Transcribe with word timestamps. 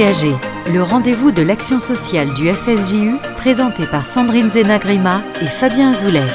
S'engager, 0.00 0.34
le 0.72 0.82
rendez-vous 0.82 1.30
de 1.30 1.42
l'action 1.42 1.78
sociale 1.78 2.32
du 2.32 2.48
FSJU, 2.50 3.18
présenté 3.36 3.84
par 3.84 4.06
Sandrine 4.06 4.50
Zenagrima 4.50 5.20
et 5.42 5.46
Fabien 5.46 5.90
Azoulay. 5.90 6.26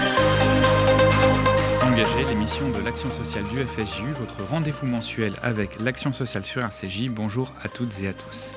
S'engager, 1.80 2.26
l'émission 2.30 2.70
de 2.70 2.86
l'action 2.86 3.10
sociale 3.10 3.44
du 3.46 3.58
FSJU, 3.58 4.12
votre 4.20 4.48
rendez-vous 4.52 4.86
mensuel 4.86 5.34
avec 5.42 5.80
l'action 5.82 6.14
sociale 6.14 6.46
sur 6.46 6.62
RCJ. 6.62 7.10
Bonjour 7.10 7.52
à 7.64 7.68
toutes 7.68 8.00
et 8.04 8.08
à 8.08 8.14
tous. 8.14 8.54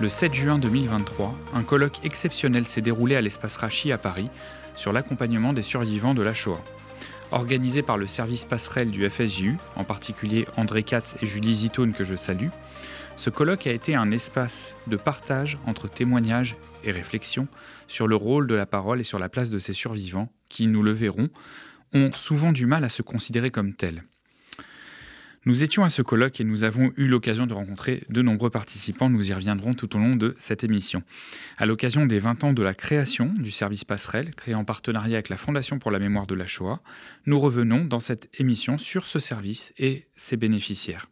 Le 0.00 0.08
7 0.08 0.32
juin 0.32 0.58
2023, 0.58 1.34
un 1.54 1.62
colloque 1.62 1.98
exceptionnel 2.02 2.66
s'est 2.66 2.80
déroulé 2.80 3.16
à 3.16 3.20
l'espace 3.20 3.58
Rachi 3.58 3.92
à 3.92 3.98
Paris 3.98 4.30
sur 4.74 4.94
l'accompagnement 4.94 5.52
des 5.52 5.62
survivants 5.62 6.14
de 6.14 6.22
la 6.22 6.32
Shoah. 6.32 6.62
Organisé 7.30 7.82
par 7.82 7.98
le 7.98 8.06
service 8.06 8.46
passerelle 8.46 8.90
du 8.90 9.06
FSJU, 9.06 9.58
en 9.76 9.84
particulier 9.84 10.46
André 10.56 10.82
Katz 10.82 11.14
et 11.20 11.26
Julie 11.26 11.56
Zitoun 11.56 11.92
que 11.92 12.04
je 12.04 12.16
salue, 12.16 12.48
ce 13.16 13.30
colloque 13.30 13.66
a 13.66 13.72
été 13.72 13.94
un 13.94 14.10
espace 14.10 14.74
de 14.86 14.96
partage 14.96 15.58
entre 15.66 15.88
témoignages 15.88 16.56
et 16.82 16.92
réflexions 16.92 17.48
sur 17.86 18.06
le 18.08 18.16
rôle 18.16 18.46
de 18.46 18.54
la 18.54 18.66
parole 18.66 19.00
et 19.00 19.04
sur 19.04 19.18
la 19.18 19.28
place 19.28 19.50
de 19.50 19.58
ces 19.58 19.72
survivants 19.72 20.30
qui, 20.48 20.66
nous 20.66 20.82
le 20.82 20.92
verrons, 20.92 21.28
ont 21.92 22.12
souvent 22.12 22.52
du 22.52 22.66
mal 22.66 22.84
à 22.84 22.88
se 22.88 23.02
considérer 23.02 23.50
comme 23.50 23.74
tels. 23.74 24.04
Nous 25.46 25.62
étions 25.62 25.84
à 25.84 25.90
ce 25.90 26.00
colloque 26.00 26.40
et 26.40 26.44
nous 26.44 26.64
avons 26.64 26.90
eu 26.96 27.06
l'occasion 27.06 27.46
de 27.46 27.52
rencontrer 27.52 28.04
de 28.08 28.22
nombreux 28.22 28.48
participants. 28.48 29.10
Nous 29.10 29.30
y 29.30 29.34
reviendrons 29.34 29.74
tout 29.74 29.94
au 29.94 29.98
long 29.98 30.16
de 30.16 30.34
cette 30.38 30.64
émission. 30.64 31.02
À 31.58 31.66
l'occasion 31.66 32.06
des 32.06 32.18
20 32.18 32.44
ans 32.44 32.52
de 32.54 32.62
la 32.62 32.72
création 32.72 33.26
du 33.26 33.50
service 33.50 33.84
passerelle, 33.84 34.34
créé 34.34 34.54
en 34.54 34.64
partenariat 34.64 35.16
avec 35.16 35.28
la 35.28 35.36
Fondation 35.36 35.78
pour 35.78 35.90
la 35.90 35.98
mémoire 35.98 36.26
de 36.26 36.34
la 36.34 36.46
Shoah, 36.46 36.80
nous 37.26 37.38
revenons 37.38 37.84
dans 37.84 38.00
cette 38.00 38.30
émission 38.40 38.78
sur 38.78 39.06
ce 39.06 39.18
service 39.18 39.74
et 39.76 40.06
ses 40.16 40.38
bénéficiaires. 40.38 41.08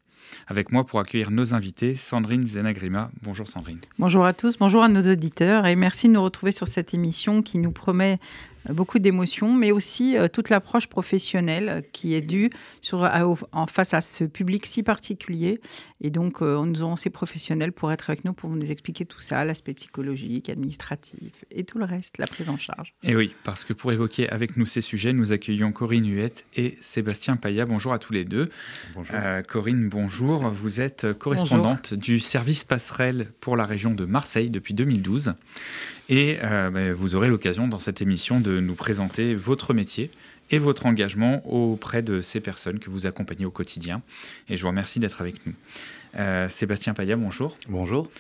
Avec 0.47 0.73
moi 0.73 0.85
pour 0.85 1.01
accueillir 1.01 1.31
nos 1.31 1.55
invités, 1.55 1.97
Sandrine 1.97 2.47
Zenagrima. 2.47 3.11
Bonjour 3.23 3.49
Sandrine. 3.49 3.79
Bonjour 3.99 4.25
à 4.25 4.33
tous, 4.33 4.59
bonjour 4.59 4.83
à 4.83 4.89
nos 4.89 5.03
auditeurs 5.11 5.67
et 5.67 5.77
merci 5.77 6.09
de 6.09 6.15
nous 6.15 6.23
retrouver 6.23 6.53
sur 6.53 6.69
cette 6.69 6.95
émission 6.95 7.43
qui 7.43 7.59
nous 7.59 7.73
promet 7.73 8.19
beaucoup 8.71 8.99
d'émotions, 8.99 9.53
mais 9.53 9.73
aussi 9.73 10.17
euh, 10.17 10.29
toute 10.29 10.49
l'approche 10.49 10.87
professionnelle 10.87 11.85
qui 11.93 12.15
est 12.15 12.21
due 12.21 12.51
sur, 12.81 13.09
en 13.53 13.67
face 13.67 13.95
à 13.95 14.01
ce 14.01 14.25
public 14.25 14.67
si 14.67 14.83
particulier. 14.83 15.61
Et 16.05 16.11
donc, 16.11 16.43
euh, 16.43 16.65
nous 16.67 16.83
avons 16.83 16.97
ces 16.97 17.11
professionnels 17.11 17.71
pour 17.71 17.93
être 17.93 18.11
avec 18.11 18.25
nous, 18.25 18.33
pour 18.33 18.51
nous 18.51 18.73
expliquer 18.73 19.07
tout 19.07 19.21
ça, 19.21 19.45
l'aspect 19.45 19.73
psychologique, 19.73 20.49
administratif 20.49 21.45
et 21.53 21.63
tout 21.63 21.79
le 21.79 21.85
reste, 21.85 22.19
la 22.19 22.27
prise 22.27 22.49
en 22.49 22.59
charge. 22.59 22.93
Et 23.05 23.15
oui, 23.15 23.35
parce 23.45 23.65
que 23.65 23.73
pour 23.73 23.93
évoquer 23.93 24.29
avec 24.29 24.57
nous 24.57 24.67
ces 24.67 24.81
sujets, 24.81 25.13
nous 25.13 25.31
accueillons 25.31 25.71
Corinne 25.71 26.09
Huette 26.09 26.45
et 26.57 26.77
Sébastien 26.81 27.37
Paya. 27.37 27.67
Bonjour 27.67 27.93
à 27.93 28.01
tous 28.01 28.13
les 28.13 28.25
deux. 28.25 28.51
Bonjour. 28.95 29.15
Euh, 29.15 29.43
Corinne, 29.43 29.89
bonjour. 29.89 30.49
Vous 30.51 30.81
êtes 30.81 31.13
correspondante 31.13 31.95
du 31.95 32.19
service 32.19 32.65
passerelle 32.65 33.29
pour 33.41 33.57
la 33.57 33.65
région 33.65 33.95
de 33.95 34.05
Marseille 34.05 34.51
depuis 34.51 34.75
2012. 34.75 35.35
Et 36.09 36.39
euh, 36.43 36.71
ben, 36.71 36.93
vous 36.93 37.15
aurez 37.15 37.29
l'occasion 37.29 37.69
dans 37.69 37.79
cette 37.79 38.03
émission 38.03 38.41
de 38.41 38.59
nous 38.59 38.75
présenter 38.75 39.37
votre 39.37 39.73
métier 39.73 40.11
et 40.53 40.59
votre 40.59 40.87
engagement 40.87 41.43
auprès 41.51 42.03
de 42.03 42.21
ces 42.21 42.41
personnes 42.41 42.79
que 42.79 42.91
vous 42.91 43.07
accompagnez 43.07 43.45
au 43.45 43.51
quotidien. 43.51 44.03
Et 44.49 44.57
je 44.57 44.63
vous 44.63 44.69
remercie 44.69 45.01
d'être 45.01 45.21
avec 45.21 45.45
nous. 45.47 45.55
Euh, 46.19 46.49
Sébastien 46.49 46.95
Paya, 46.95 47.17
bonjour. 47.17 47.57
Bonjour. 47.69 48.11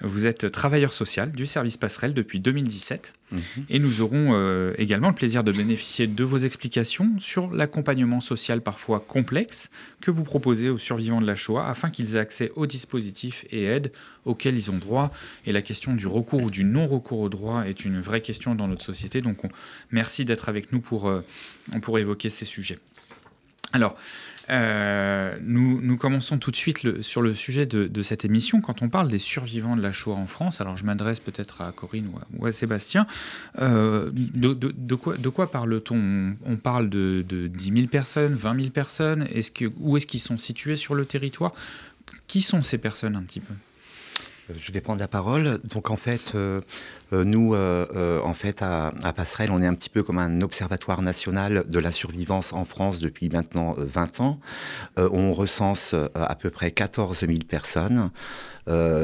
Vous 0.00 0.26
êtes 0.26 0.52
travailleur 0.52 0.92
social 0.92 1.32
du 1.32 1.44
service 1.44 1.76
passerelle 1.76 2.14
depuis 2.14 2.38
2017 2.38 3.14
mhm. 3.32 3.40
et 3.68 3.80
nous 3.80 4.00
aurons 4.00 4.30
euh, 4.32 4.72
également 4.78 5.08
le 5.08 5.14
plaisir 5.14 5.42
de 5.42 5.50
bénéficier 5.50 6.06
de 6.06 6.22
vos 6.22 6.38
explications 6.38 7.18
sur 7.18 7.50
l'accompagnement 7.52 8.20
social 8.20 8.60
parfois 8.60 9.00
complexe 9.00 9.70
que 10.00 10.12
vous 10.12 10.22
proposez 10.22 10.68
aux 10.68 10.78
survivants 10.78 11.20
de 11.20 11.26
la 11.26 11.34
Shoah 11.34 11.68
afin 11.68 11.90
qu'ils 11.90 12.14
aient 12.14 12.20
accès 12.20 12.52
aux 12.54 12.66
dispositifs 12.66 13.44
et 13.50 13.64
aides 13.64 13.90
auxquels 14.24 14.54
ils 14.54 14.70
ont 14.70 14.78
droit. 14.78 15.10
Et 15.46 15.52
la 15.52 15.62
question 15.62 15.94
du 15.94 16.06
recours 16.06 16.42
ou 16.42 16.50
du 16.50 16.62
non-recours 16.62 17.18
au 17.18 17.28
droit 17.28 17.62
est 17.62 17.84
une 17.84 18.00
vraie 18.00 18.20
question 18.20 18.54
dans 18.54 18.68
notre 18.68 18.84
société. 18.84 19.20
Donc 19.20 19.38
merci 19.90 20.24
d'être 20.24 20.48
avec 20.48 20.72
nous 20.72 20.80
pour, 20.80 21.08
euh, 21.08 21.24
pour 21.82 21.98
évoquer 21.98 22.30
ces 22.30 22.44
sujets. 22.44 22.78
Alors, 23.72 23.96
euh, 24.50 25.36
nous, 25.42 25.96
commençons 25.96 26.38
tout 26.38 26.50
de 26.50 26.56
suite 26.56 27.02
sur 27.02 27.22
le 27.22 27.34
sujet 27.34 27.66
de, 27.66 28.02
cette 28.02 28.24
émission. 28.24 28.60
Quand 28.60 28.82
on 28.82 28.88
parle 28.88 29.08
des 29.08 29.18
survivants 29.18 29.76
de 29.76 29.82
la 29.82 29.92
Shoah 29.92 30.14
en 30.14 30.26
France, 30.26 30.60
alors 30.60 30.76
je 30.76 30.84
m'adresse 30.84 31.20
peut-être 31.20 31.60
à 31.60 31.72
Corinne 31.72 32.10
ou 32.38 32.46
à, 32.46 32.52
Sébastien, 32.52 33.06
euh, 33.60 34.10
de, 34.12 34.94
quoi, 35.28 35.50
parle-t-on? 35.50 36.36
On, 36.44 36.56
parle 36.56 36.88
de, 36.88 37.22
10 37.28 37.72
000 37.74 37.86
personnes, 37.88 38.34
20 38.34 38.56
000 38.56 38.70
personnes? 38.70 39.26
Où 39.80 39.96
est-ce 39.96 40.06
qu'ils 40.06 40.20
sont 40.20 40.36
situés 40.36 40.76
sur 40.76 40.94
le 40.94 41.04
territoire? 41.04 41.52
Qui 42.26 42.42
sont 42.42 42.62
ces 42.62 42.78
personnes 42.78 43.16
un 43.16 43.22
petit 43.22 43.40
peu? 43.40 43.54
Je 44.56 44.72
vais 44.72 44.80
prendre 44.80 45.00
la 45.00 45.08
parole. 45.08 45.60
Donc 45.64 45.90
en 45.90 45.96
fait, 45.96 46.32
euh, 46.34 46.60
euh, 47.12 47.24
nous, 47.24 47.54
en 47.54 48.34
fait, 48.34 48.62
à, 48.62 48.92
Passerelle, 49.14 49.50
on 49.50 49.60
est 49.62 49.66
un 49.66 49.74
petit 49.74 49.90
peu 49.90 50.02
comme 50.02 50.18
un 50.18 50.40
observatoire 50.40 51.02
national 51.02 51.64
de 51.68 51.78
la 51.78 51.92
survivance 51.92 52.52
en 52.52 52.64
France 52.64 52.98
depuis 52.98 53.28
maintenant 53.28 53.74
20 53.76 54.20
ans. 54.20 54.40
on 54.96 55.32
recense 55.32 55.94
à 56.14 56.34
peu 56.34 56.50
près 56.50 56.70
14 56.70 57.20
000 57.20 57.38
personnes. 57.48 58.10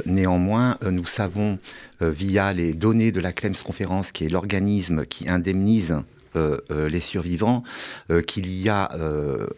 néanmoins, 0.06 0.78
nous 0.88 1.06
savons 1.06 1.58
via 2.00 2.52
les 2.52 2.74
données 2.74 3.12
de 3.12 3.20
la 3.20 3.32
CLEMS 3.32 3.62
Conférence, 3.64 4.12
qui 4.12 4.24
est 4.24 4.28
l'organisme 4.28 5.06
qui 5.06 5.28
indemnise 5.28 5.94
euh, 6.36 6.58
euh, 6.70 6.88
les 6.88 7.00
survivants, 7.00 7.62
euh, 8.10 8.22
qu'il 8.22 8.52
y 8.52 8.68
a 8.68 8.90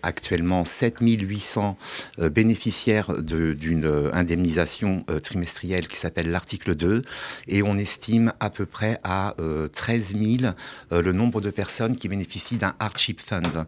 actuellement 0.03 0.65
7800 0.65 1.79
bénéficiaires 2.19 3.23
d'une 3.23 4.11
indemnisation 4.13 5.05
trimestrielle 5.23 5.89
qui 5.89 5.97
s'appelle 5.97 6.31
l'article 6.31 6.75
2, 6.75 7.03
et 7.49 7.63
on 7.63 7.79
estime 7.79 8.33
à 8.41 8.51
peu 8.51 8.67
près 8.67 9.01
à 9.05 9.35
13 9.73 10.15
000 10.17 10.53
le 10.91 11.13
nombre 11.13 11.41
de 11.41 11.51
personnes 11.51 11.97
qui 11.97 12.09
bénéficient 12.09 12.59
d'un 12.59 12.75
hardship 12.79 13.21
fund. 13.21 13.67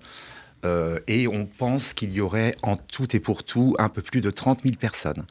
et 1.07 1.29
on 1.29 1.47
pense 1.47 1.95
qu'il 1.95 2.13
y 2.13 2.21
aurait 2.21 2.55
en 2.63 2.77
tout 2.77 3.15
et 3.15 3.21
pour 3.21 3.45
tout 3.45 3.75
un 3.79 3.89
peu 3.89 4.03
plus 4.03 4.21
de 4.21 4.31
30 4.31 4.63
000 4.63 4.77
personnes. 4.77 5.25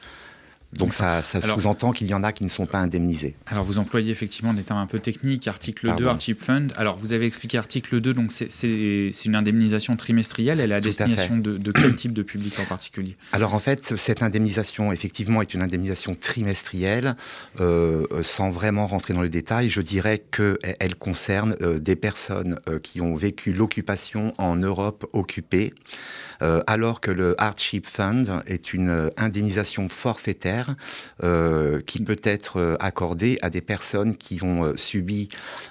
Donc 0.73 0.93
ça, 0.93 1.21
sous-entend 1.21 1.93
qu'il 1.93 2.07
y 2.07 2.13
en 2.13 2.23
a 2.23 2.33
qui 2.33 2.43
ne 2.43 2.49
sont 2.49 2.65
pas 2.65 2.79
indemnisés. 2.79 3.35
Alors 3.45 3.63
vous 3.63 3.79
employez 3.79 4.11
effectivement 4.11 4.53
des 4.53 4.63
termes 4.63 4.79
un 4.79 4.85
peu 4.85 4.99
techniques, 4.99 5.47
article 5.47 5.95
2, 5.95 6.05
Hardship 6.05 6.43
Fund. 6.43 6.73
Alors 6.75 6.97
vous 6.97 7.13
avez 7.13 7.25
expliqué 7.25 7.57
article 7.57 8.01
2, 8.01 8.13
donc 8.13 8.31
c'est 8.31 9.11
une 9.25 9.35
indemnisation 9.35 9.95
trimestrielle, 9.95 10.59
elle 10.59 10.71
est 10.71 10.75
à 10.75 10.81
destination 10.81 11.37
de, 11.37 11.71
quel 11.71 11.95
type 11.95 12.13
de 12.13 12.21
public 12.21 12.59
en 12.59 12.65
particulier? 12.65 13.15
Alors 13.31 13.53
en 13.53 13.59
fait, 13.59 13.95
cette 13.97 14.21
indemnisation 14.21 14.91
effectivement 14.91 15.41
est 15.41 15.53
une 15.53 15.63
indemnisation 15.63 16.15
trimestrielle, 16.15 17.15
euh, 17.61 18.05
sans 18.23 18.49
vraiment 18.49 18.87
rentrer 18.87 19.13
dans 19.13 19.21
les 19.21 19.29
détails, 19.29 19.69
je 19.69 19.81
dirais 19.81 20.21
qu'elle 20.31 20.95
concerne 20.95 21.55
euh, 21.61 21.77
des 21.77 21.95
personnes 21.95 22.59
euh, 22.67 22.79
qui 22.79 22.99
ont 22.99 23.15
vécu 23.15 23.53
l'occupation 23.53 24.33
en 24.37 24.57
Europe 24.57 25.07
occupée, 25.13 25.73
alors 26.67 27.01
que 27.01 27.09
le 27.09 27.33
Hardship 27.39 27.87
Fund 27.87 28.43
est 28.45 28.71
une 28.71 29.09
indemnisation 29.17 29.89
forfaitaire 29.89 30.56
euh, 31.23 31.81
qui 31.85 32.03
peut 32.03 32.19
être 32.23 32.57
euh, 32.57 32.75
accordé 32.79 33.37
à 33.41 33.49
des 33.49 33.61
personnes 33.61 34.15
qui 34.15 34.43
ont 34.43 34.65
euh, 34.65 34.73
subi 34.75 35.29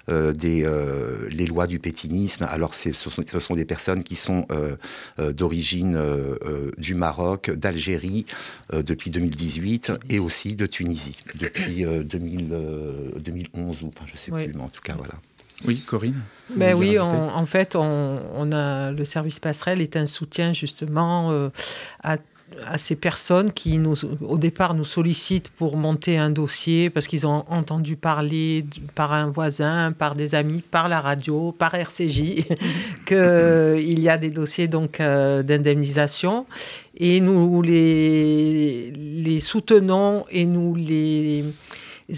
les 0.09 1.47
lois 1.47 1.67
du 1.67 1.79
pétinisme. 1.79 2.47
Alors 2.51 2.75
ce 2.75 2.93
sont, 2.93 3.11
ce 3.11 3.41
sont 3.41 3.55
des 3.55 3.65
personnes 3.65 4.03
qui 4.03 4.17
sont 4.17 4.47
d'origine 5.19 6.01
du 6.79 6.95
Maroc, 6.95 7.51
d'Algérie 7.51 8.27
depuis 8.73 9.11
2018 9.11 9.93
et 10.11 10.19
aussi 10.19 10.57
de 10.57 10.67
Tunisie 10.67 11.19
depuis 11.35 11.85
2011 11.85 13.83
ou 13.83 13.89
enfin 13.89 14.05
je 14.07 14.17
sais 14.17 14.31
plus, 14.31 14.53
mais 14.55 14.63
en 14.63 14.69
tout 14.69 14.83
cas 14.83 14.95
voilà. 14.97 15.15
Oui, 15.65 15.83
Corinne. 15.87 16.21
Ben 16.55 16.75
oui, 16.75 16.99
en 16.99 17.47
fait, 17.47 17.77
on, 17.77 18.21
on, 18.35 18.53
a 18.53 18.93
le 18.93 19.05
service 19.05 19.41
passerelle 19.41 19.81
est 19.81 19.97
un 19.97 20.06
soutien 20.06 20.53
justement 20.53 21.50
à 22.03 22.19
à 22.64 22.78
ces 22.78 22.94
personnes 22.94 23.52
qui, 23.52 23.78
nous, 23.78 23.94
au 24.22 24.38
départ, 24.38 24.75
nous 24.75 24.84
sollicitent 24.84 25.50
pour 25.50 25.76
monter 25.76 26.16
un 26.16 26.31
dossier 26.31 26.90
parce 26.90 27.06
qu'ils 27.06 27.26
ont 27.26 27.44
entendu 27.48 27.96
parler 27.96 28.64
par 28.94 29.12
un 29.12 29.31
voisin, 29.31 29.93
par 29.93 30.14
des 30.14 30.34
amis, 30.34 30.62
par 30.62 30.88
la 30.88 31.00
radio, 31.00 31.52
par 31.52 31.75
RCJ, 31.75 32.46
qu'il 33.06 34.00
y 34.00 34.08
a 34.08 34.16
des 34.16 34.31
dossiers 34.31 34.69
donc 34.69 35.00
euh, 35.00 35.43
d'indemnisation. 35.43 36.46
Et 36.96 37.20
nous 37.20 37.62
les, 37.62 38.90
les 38.93 39.40
soutenons 39.40 40.25
et 40.31 40.46
nous 40.46 40.75
les 40.75 41.44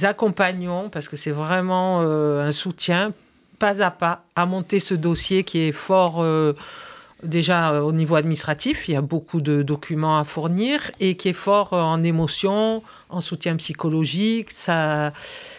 accompagnons 0.02 0.90
parce 0.90 1.08
que 1.08 1.16
c'est 1.16 1.30
vraiment 1.30 2.02
euh, 2.02 2.46
un 2.46 2.52
soutien 2.52 3.12
pas 3.58 3.82
à 3.82 3.90
pas 3.90 4.25
à 4.36 4.46
monter 4.46 4.78
ce 4.78 4.94
dossier 4.94 5.42
qui 5.42 5.60
est 5.60 5.72
fort... 5.72 6.22
Euh, 6.22 6.52
déjà 7.23 7.73
euh, 7.73 7.81
au 7.81 7.93
niveau 7.93 8.15
administratif, 8.17 8.88
il 8.88 8.94
y 8.94 8.97
a 8.97 9.00
beaucoup 9.00 9.41
de 9.41 9.62
documents 9.62 10.19
à 10.19 10.25
fournir 10.25 10.91
et 11.00 11.17
qui 11.17 11.29
est 11.29 11.32
fort 11.35 11.73
euh, 11.73 11.81
en 11.81 12.03
émotion, 12.03 12.82
en 13.09 13.20
soutien 13.20 13.56
psychologique. 13.56 14.50
Ça, 14.50 15.12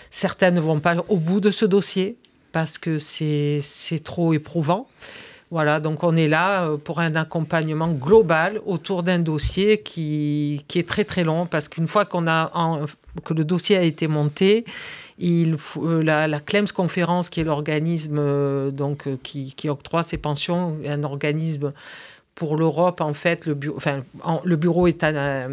certains 0.09 0.51
ne 0.51 0.59
vont 0.59 0.79
pas 0.79 0.95
au 1.09 1.17
bout 1.17 1.39
de 1.39 1.51
ce 1.51 1.65
dossier 1.65 2.17
parce 2.51 2.77
que 2.77 2.97
c'est 2.97 3.61
trop 4.03 4.33
éprouvant. 4.33 4.87
Voilà, 5.51 5.79
donc 5.79 6.03
on 6.03 6.15
est 6.15 6.27
là 6.27 6.65
euh, 6.65 6.77
pour 6.77 6.99
un 6.99 7.15
accompagnement 7.15 7.87
global 7.87 8.61
autour 8.67 9.01
d'un 9.01 9.17
dossier 9.17 9.81
qui, 9.81 10.63
qui, 10.67 10.77
est 10.77 10.87
très 10.87 11.05
très 11.05 11.23
long 11.23 11.47
parce 11.47 11.67
qu'une 11.67 11.87
fois 11.87 12.05
qu'on 12.05 12.27
a 12.27 12.85
que 13.25 13.33
le 13.33 13.43
dossier 13.43 13.75
a 13.75 13.81
été 13.81 14.07
monté, 14.07 14.63
il 15.17 15.57
euh, 15.77 16.03
la, 16.03 16.27
la, 16.27 16.39
CLEMS 16.39 16.67
conférence, 16.67 17.29
qui 17.29 17.39
est 17.39 17.43
l'organisme 17.43 18.17
euh, 18.19 18.69
donc 18.69 19.07
qui, 19.23 19.55
qui, 19.55 19.69
octroie 19.69 20.03
ces 20.03 20.17
pensions, 20.17 20.77
un 20.87 21.03
organisme 21.03 21.73
pour 22.35 22.55
l'Europe 22.55 23.01
en 23.01 23.15
fait. 23.15 23.47
Le, 23.47 23.55
bureau, 23.55 23.77
enfin, 23.77 24.03
le 24.43 24.55
bureau 24.55 24.85
est 24.85 25.03
à, 25.03 25.47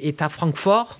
est 0.00 0.22
à 0.22 0.28
Francfort. 0.28 0.98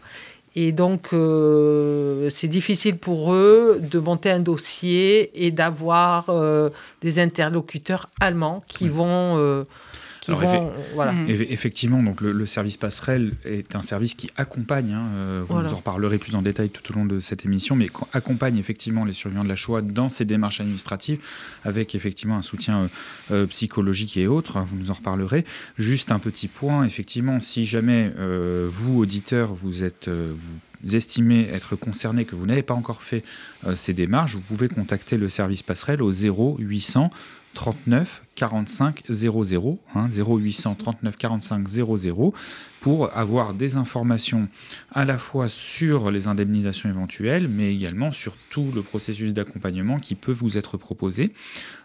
Et 0.58 0.73
donc, 0.73 1.11
euh, 1.12 2.31
c'est 2.31 2.49
difficile 2.49 2.97
pour 2.97 3.35
eux 3.35 3.79
de 3.81 3.99
monter 3.99 4.31
un 4.31 4.41
dossier 4.41 5.47
et 5.47 5.50
d'avoir 5.50 6.31
euh, 6.31 6.70
des 7.03 7.19
interlocuteurs 7.19 8.08
allemands 8.20 8.62
qui 8.67 8.88
vont 8.88 9.64
euh, 10.28 10.69
voilà. 10.94 11.12
Mm. 11.12 11.28
Effectivement, 11.28 12.02
donc 12.02 12.20
le, 12.20 12.46
service 12.46 12.76
passerelle 12.76 13.32
est 13.44 13.75
un 13.75 13.82
service 13.82 14.14
qui 14.14 14.31
accompagne, 14.37 14.93
hein, 14.93 15.08
euh, 15.14 15.43
vous 15.46 15.61
nous 15.61 15.73
en 15.73 15.76
reparlerez 15.76 16.19
plus 16.19 16.34
en 16.34 16.43
détail 16.43 16.70
tout 16.70 16.93
au 16.93 16.94
long 16.94 17.05
de 17.05 17.20
cette 17.20 17.44
émission, 17.44 17.76
mais 17.76 17.88
accompagne 18.12 18.56
effectivement 18.58 19.05
les 19.05 19.12
survivants 19.12 19.44
de 19.44 19.49
la 19.49 19.56
Shoah 19.56 19.82
dans 19.82 20.08
ces 20.08 20.25
démarches 20.25 20.61
administratives 20.61 21.19
avec 21.64 21.94
effectivement 21.94 22.37
un 22.37 22.43
soutien 22.43 22.82
euh, 22.82 22.88
euh, 23.31 23.46
psychologique 23.46 24.17
et 24.17 24.26
autres, 24.26 24.56
hein, 24.56 24.67
vous 24.69 24.76
nous 24.76 24.90
en 24.90 24.94
reparlerez. 24.94 25.44
Juste 25.76 26.12
un 26.12 26.19
petit 26.19 26.49
point, 26.49 26.84
effectivement, 26.84 27.40
si 27.40 27.64
jamais 27.64 28.12
vous, 28.69 28.99
auditeurs, 28.99 29.55
vous 29.55 29.82
êtes... 29.82 30.08
vous 30.08 30.96
estimez 30.96 31.49
être 31.52 31.76
concerné, 31.76 32.25
que 32.25 32.37
vous 32.37 32.46
n'avez 32.46 32.62
pas 32.62 32.75
encore 32.75 33.02
fait 33.02 33.25
ces 33.75 33.93
démarches, 33.93 34.34
vous 34.34 34.40
pouvez 34.40 34.69
contacter 34.69 35.17
le 35.17 35.28
service 35.28 35.62
passerelle 35.62 36.02
au 36.02 36.12
0800 36.12 37.11
39 37.56 38.23
45 38.35 39.03
00, 39.08 39.79
hein, 39.94 40.08
0800 40.11 40.75
39 40.75 41.17
45 41.17 41.67
00, 41.67 42.35
pour 42.82 43.17
avoir 43.17 43.55
des 43.55 43.76
informations 43.76 44.49
à 44.93 45.06
la 45.06 45.17
fois 45.17 45.49
sur 45.49 46.11
les 46.11 46.29
indemnisations 46.29 46.91
éventuelles, 46.91 47.49
mais 47.49 47.75
également 47.75 48.12
sur 48.12 48.35
tout 48.50 48.70
le 48.75 48.82
processus 48.82 49.32
d'accompagnement 49.32 49.99
qui 49.99 50.14
peut 50.14 50.32
vous 50.32 50.58
être 50.58 50.76
proposé. 50.76 51.32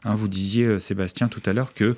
Hein, 0.03 0.13
vous 0.13 0.27
disiez, 0.27 0.65
euh, 0.65 0.79
Sébastien, 0.79 1.29
tout 1.29 1.41
à 1.45 1.53
l'heure 1.53 1.73
que 1.73 1.95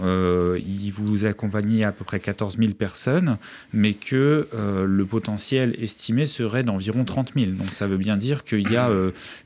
euh, 0.00 0.60
il 0.64 0.90
vous 0.92 1.24
accompagnait 1.24 1.82
à 1.82 1.90
peu 1.90 2.04
près 2.04 2.20
14 2.20 2.58
000 2.58 2.74
personnes, 2.74 3.38
mais 3.72 3.94
que 3.94 4.48
euh, 4.54 4.86
le 4.86 5.04
potentiel 5.04 5.74
estimé 5.80 6.26
serait 6.26 6.62
d'environ 6.62 7.04
30 7.04 7.32
000. 7.36 7.50
Donc 7.52 7.72
ça 7.72 7.88
veut 7.88 7.98
bien 7.98 8.16
dire 8.16 8.44
qu'il 8.44 8.70
y 8.70 8.76
a 8.76 8.88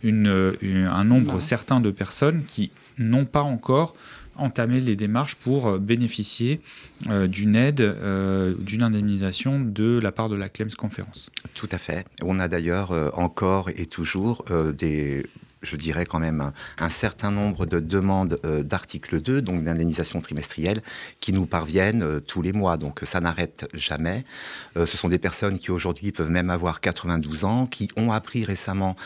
une, 0.03 0.57
un 0.63 1.05
nombre 1.05 1.41
certain 1.41 1.81
de 1.81 1.91
personnes 1.91 2.43
qui 2.47 2.71
n'ont 3.01 3.27
pas 3.27 3.43
encore 3.43 3.95
entamé 4.41 4.81
les 4.81 4.97
démarches 4.97 5.37
pour 5.37 5.69
euh, 5.69 5.79
bénéficier 5.79 6.61
euh, 7.09 7.27
d'une 7.27 7.57
aide, 7.57 7.81
euh, 7.81 8.55
d'une 8.59 8.83
indemnisation 8.83 9.61
de 9.61 9.99
la 9.99 10.13
part 10.13 10.29
de 10.29 10.37
la 10.37 10.49
CLEMS 10.49 10.75
Conférence. 10.77 11.31
Tout 11.55 11.69
à 11.71 11.79
fait. 11.79 12.07
On 12.23 12.39
a 12.39 12.49
d'ailleurs 12.49 12.93
encore 13.17 13.69
et 13.71 13.87
toujours 13.87 14.45
des 14.77 15.27
je 15.63 15.77
dirais 15.77 16.07
quand 16.07 16.19
même, 16.19 16.53
un, 16.79 16.89
certain 16.89 17.31
nombre 17.31 17.67
de 17.67 17.81
demandes 17.81 18.41
euh, 18.45 18.63
d'article 18.63 19.21
2, 19.21 19.43
donc 19.43 19.65
d'indemnisation 19.65 20.21
trimestrielle, 20.21 20.83
qui 21.21 21.33
nous 21.33 21.47
parviennent 21.47 22.03
euh, 22.03 22.21
tous 22.21 22.43
les 22.43 22.53
mois. 22.53 22.77
Donc 22.77 23.01
ça 23.05 23.21
n'arrête 23.21 23.69
jamais. 23.75 24.25
Euh, 24.77 24.87
ce 24.87 24.97
sont 24.97 25.09
des 25.09 25.19
personnes 25.19 25.59
qui 25.59 25.71
aujourd'hui 25.71 26.13
peuvent 26.13 26.31
même 26.31 26.51
avoir 26.51 26.81
92 26.81 27.45
ans, 27.45 27.67
qui 27.67 27.89
ont 27.97 28.13
appris 28.13 28.45
récemment 28.45 28.97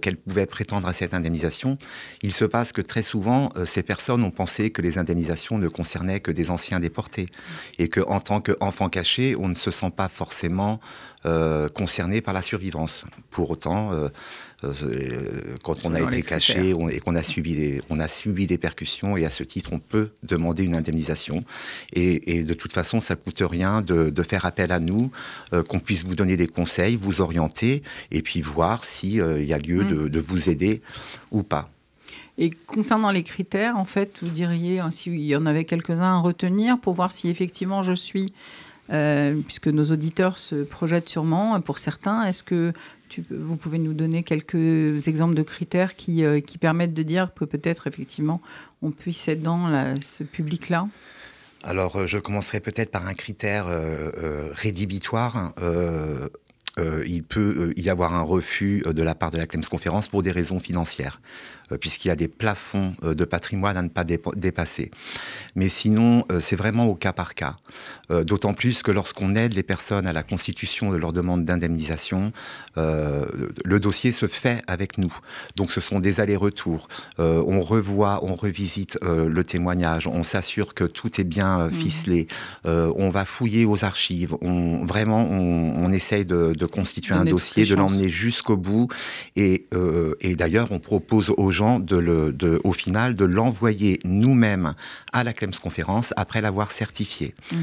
qu'elles 0.00 0.16
pouvaient 0.16 0.46
prétendre 0.46 0.88
à 0.88 0.92
cette 0.92 1.14
indemnisation. 1.14 1.78
Il 2.22 2.32
se 2.32 2.44
passe 2.44 2.72
que 2.72 2.80
très 2.80 3.02
souvent, 3.02 3.52
ces 3.64 3.82
personnes 3.82 4.22
ont 4.22 4.30
pensé 4.30 4.70
que 4.70 4.82
les 4.82 4.98
indemnisations 4.98 5.58
ne 5.58 5.68
concernaient 5.68 6.20
que 6.20 6.30
des 6.30 6.50
anciens 6.50 6.80
déportés 6.80 7.28
et 7.78 7.88
qu'en 7.88 8.20
tant 8.20 8.40
qu'enfant 8.40 8.88
caché, 8.88 9.36
on 9.38 9.48
ne 9.48 9.54
se 9.54 9.70
sent 9.70 9.90
pas 9.94 10.08
forcément 10.08 10.80
concerné 11.74 12.20
par 12.20 12.34
la 12.34 12.42
survivance. 12.42 13.04
Pour 13.30 13.50
autant, 13.50 13.90
euh, 14.64 15.56
quand 15.62 15.84
on 15.84 15.94
a 15.94 16.00
été 16.00 16.22
caché 16.22 16.70
et 16.90 17.00
qu'on 17.00 17.14
a 17.14 17.22
subi 17.22 17.54
des, 17.54 17.82
on 17.90 17.98
a 17.98 18.06
subi 18.06 18.46
des 18.46 18.58
percussions 18.58 19.16
et 19.16 19.24
à 19.24 19.30
ce 19.30 19.42
titre 19.42 19.72
on 19.72 19.80
peut 19.80 20.10
demander 20.22 20.62
une 20.62 20.74
indemnisation 20.74 21.44
et, 21.92 22.44
de 22.44 22.54
toute 22.54 22.72
façon 22.72 23.00
ça 23.00 23.16
coûte 23.16 23.42
rien 23.44 23.80
de, 23.80 24.22
faire 24.22 24.46
appel 24.46 24.70
à 24.70 24.78
nous, 24.78 25.10
euh, 25.52 25.62
qu'on 25.64 25.80
puisse 25.80 26.04
vous 26.04 26.14
donner 26.14 26.36
des 26.36 26.46
conseils, 26.46 26.96
vous 26.96 27.20
orienter 27.20 27.82
et 28.12 28.22
puis 28.22 28.40
voir 28.40 28.84
s'il 28.84 29.20
euh, 29.20 29.42
il 29.42 29.48
y 29.48 29.52
a 29.52 29.58
lieu 29.58 29.84
de, 29.84 29.94
mm. 29.94 30.08
de 30.08 30.20
vous 30.20 30.48
aider 30.48 30.80
ou 31.32 31.42
pas. 31.42 31.68
Et 32.38 32.50
concernant 32.50 33.10
les 33.10 33.24
critères, 33.24 33.76
en 33.76 33.84
fait, 33.84 34.18
vous 34.22 34.30
diriez, 34.30 34.80
hein, 34.80 34.90
s'il 34.90 35.20
y 35.20 35.36
en 35.36 35.44
avait 35.44 35.64
quelques-uns 35.64 36.16
à 36.16 36.18
retenir 36.18 36.78
pour 36.78 36.94
voir 36.94 37.12
si 37.12 37.28
effectivement 37.28 37.82
je 37.82 37.92
suis 37.92 38.32
puisque 38.88 39.68
nos 39.68 39.84
auditeurs 39.84 40.38
se 40.38 40.62
projettent 40.64 41.08
sûrement 41.08 41.60
pour 41.60 41.78
certains. 41.78 42.24
Est-ce 42.24 42.42
que 42.42 42.72
vous 43.30 43.56
pouvez 43.56 43.78
nous 43.78 43.94
donner 43.94 44.22
quelques 44.22 45.06
exemples 45.06 45.34
de 45.34 45.42
critères 45.42 45.96
qui, 45.96 46.24
euh, 46.24 46.40
qui 46.40 46.58
permettent 46.58 46.94
de 46.94 47.02
dire 47.02 47.32
que 47.34 47.44
peut-être 47.44 47.86
effectivement 47.86 48.40
on 48.80 48.90
puisse 48.90 49.28
être 49.28 49.42
dans 49.42 49.94
ce 50.04 50.24
public-là? 50.24 50.88
Alors, 51.62 51.96
euh, 51.96 52.06
je 52.06 52.18
commencerai 52.18 52.60
peut-être 52.60 52.90
par 52.90 53.06
un 53.06 53.14
critère 53.14 53.66
euh, 53.68 54.50
rédhibitoire. 54.52 55.52
il 57.06 57.22
peut 57.22 57.72
y 57.76 57.90
avoir 57.90 58.14
un 58.14 58.22
refus 58.22 58.82
de 58.86 59.02
la 59.02 59.14
part 59.14 59.30
de 59.30 59.38
la 59.38 59.46
Clems 59.46 59.64
Conférence 59.64 60.08
pour 60.08 60.22
des 60.22 60.32
raisons 60.32 60.58
financières. 60.58 61.20
Euh, 61.70 61.78
puisqu'il 61.78 62.08
y 62.08 62.10
a 62.10 62.16
des 62.16 62.28
plafonds 62.28 62.92
euh, 63.02 63.14
de 63.14 63.24
patrimoine 63.24 63.76
à 63.76 63.82
ne 63.82 63.88
pas 63.88 64.04
dépasser. 64.04 64.90
Mais 65.54 65.68
sinon, 65.68 66.24
euh, 66.30 66.40
c'est 66.40 66.56
vraiment 66.56 66.86
au 66.86 66.94
cas 66.94 67.12
par 67.12 67.34
cas. 67.34 67.56
D'autant 68.26 68.52
plus 68.52 68.82
que 68.82 68.90
lorsqu'on 68.90 69.34
aide 69.36 69.54
les 69.54 69.62
personnes 69.62 70.06
à 70.06 70.12
la 70.12 70.22
constitution 70.22 70.92
de 70.92 70.98
leur 70.98 71.14
demande 71.14 71.46
d'indemnisation, 71.46 72.30
le 72.76 73.78
dossier 73.80 74.12
se 74.12 74.26
fait 74.26 74.60
avec 74.66 74.98
nous. 74.98 75.16
Donc 75.56 75.72
ce 75.72 75.80
sont 75.80 75.98
des 75.98 76.20
allers-retours. 76.20 76.88
on 77.16 77.62
revoit, 77.62 78.22
on 78.22 78.34
revisite 78.34 78.98
le 79.02 79.42
témoignage, 79.44 80.06
on 80.06 80.24
s'assure 80.24 80.74
que 80.74 80.84
tout 80.84 81.22
est 81.22 81.24
bien 81.24 81.68
mmh. 81.68 81.70
ficelé, 81.70 82.28
on 82.66 83.08
va 83.08 83.24
fouiller 83.24 83.64
aux 83.64 83.82
archives, 83.82 84.36
on, 84.42 84.84
vraiment 84.84 85.26
on, 85.30 85.90
essaye 85.90 86.26
de, 86.26 86.66
constituer 86.66 87.14
un 87.14 87.24
dossier, 87.24 87.64
de 87.64 87.74
l'emmener 87.74 88.10
jusqu'au 88.10 88.58
bout. 88.58 88.88
Et, 89.36 89.68
et 90.20 90.36
d'ailleurs, 90.36 90.70
on 90.70 90.80
propose 90.80 91.32
aux 91.34 91.50
gens 91.50 91.61
au 91.62 92.72
final, 92.72 93.14
de 93.16 93.24
l'envoyer 93.24 94.00
nous-mêmes 94.04 94.74
à 95.12 95.24
la 95.24 95.32
Clems 95.32 95.54
Conférence 95.62 96.12
après 96.16 96.40
l'avoir 96.40 96.72
certifié. 96.72 97.34
Mhm. 97.52 97.60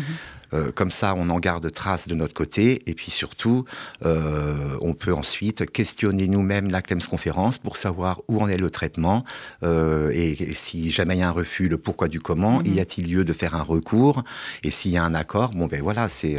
Euh, 0.53 0.72
comme 0.72 0.91
ça, 0.91 1.13
on 1.15 1.29
en 1.29 1.39
garde 1.39 1.72
trace 1.72 2.08
de 2.08 2.15
notre 2.15 2.34
côté. 2.34 2.82
Et 2.88 2.94
puis 2.94 3.12
surtout, 3.12 3.65
euh, 4.06 4.77
on 4.82 4.94
peut 4.94 5.13
ensuite 5.13 5.70
questionner 5.72 6.27
nous-mêmes 6.27 6.70
la 6.70 6.82
CLEMS 6.82 7.01
conférence 7.10 7.58
pour 7.58 7.77
savoir 7.77 8.22
où 8.27 8.41
en 8.41 8.48
est 8.48 8.58
le 8.58 8.70
traitement 8.70 9.24
euh, 9.63 10.12
et, 10.13 10.53
si 10.56 10.89
jamais 10.91 11.15
il 11.15 11.20
y 11.20 11.24
a 11.24 11.29
un 11.29 11.32
refus, 11.32 11.68
le 11.68 11.77
pourquoi 11.77 12.08
du 12.08 12.20
comment. 12.20 12.60
Mhm. 12.60 12.65
Y 12.68 12.79
a-t-il 12.79 13.12
lieu 13.12 13.24
de 13.24 13.34
faire 13.34 13.56
un 13.56 13.63
recours? 13.63 14.24
Et 14.63 14.72
s'il 14.72 14.91
y 14.91 14.98
a 14.98 15.03
un 15.03 15.13
accord, 15.13 15.51
bon 15.51 15.68
ben 15.68 15.82
voilà, 15.82 16.10
c'est 16.10 16.38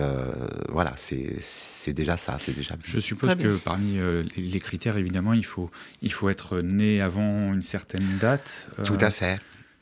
voilà, 0.68 0.94
c'est 0.96 1.92
déjà 1.92 2.16
ça, 2.16 2.36
c'est 2.38 2.52
déjà. 2.52 2.74
Je 2.82 3.00
suppose 3.00 3.34
que 3.36 3.56
parmi 3.56 3.98
les 4.36 4.60
critères, 4.60 4.96
évidemment, 4.96 5.32
il 5.32 5.44
faut 5.44 5.70
il 6.02 6.12
faut 6.12 6.28
être 6.28 6.60
né 6.60 7.00
avant 7.00 7.52
une 7.52 7.62
certaine 7.62 8.18
date. 8.20 8.68
Tout 8.84 8.98
à 9.00 9.10
fait. 9.10 9.40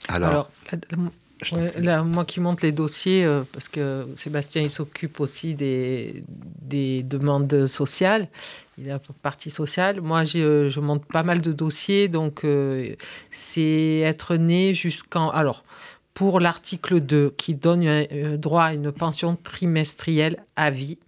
Alors 0.08 0.50
là, 1.76 2.02
moi 2.02 2.24
qui 2.24 2.40
monte 2.40 2.62
les 2.62 2.72
dossiers, 2.72 3.24
euh, 3.24 3.42
parce 3.52 3.68
que 3.68 4.06
Sébastien 4.16 4.62
il 4.62 4.70
s'occupe 4.70 5.20
aussi 5.20 5.54
des, 5.54 6.22
des, 6.28 7.02
demandes 7.02 7.66
sociales, 7.66 8.28
il 8.76 8.90
a 8.90 9.00
partie 9.22 9.50
sociale. 9.50 10.00
Moi 10.00 10.22
euh, 10.36 10.68
je 10.68 10.80
monte 10.80 11.04
pas 11.04 11.22
mal 11.22 11.40
de 11.40 11.52
dossiers, 11.52 12.08
donc 12.08 12.44
euh, 12.44 12.94
c'est 13.30 13.98
être 13.98 14.36
né 14.36 14.74
jusqu'en. 14.74 15.30
Alors, 15.30 15.64
pour 16.14 16.40
l'article 16.40 17.00
2 17.00 17.34
qui 17.36 17.54
donne 17.54 17.86
un, 17.86 18.36
droit 18.36 18.64
à 18.64 18.72
une 18.72 18.90
pension 18.90 19.36
trimestrielle 19.36 20.42
à 20.56 20.70
vie, 20.70 20.98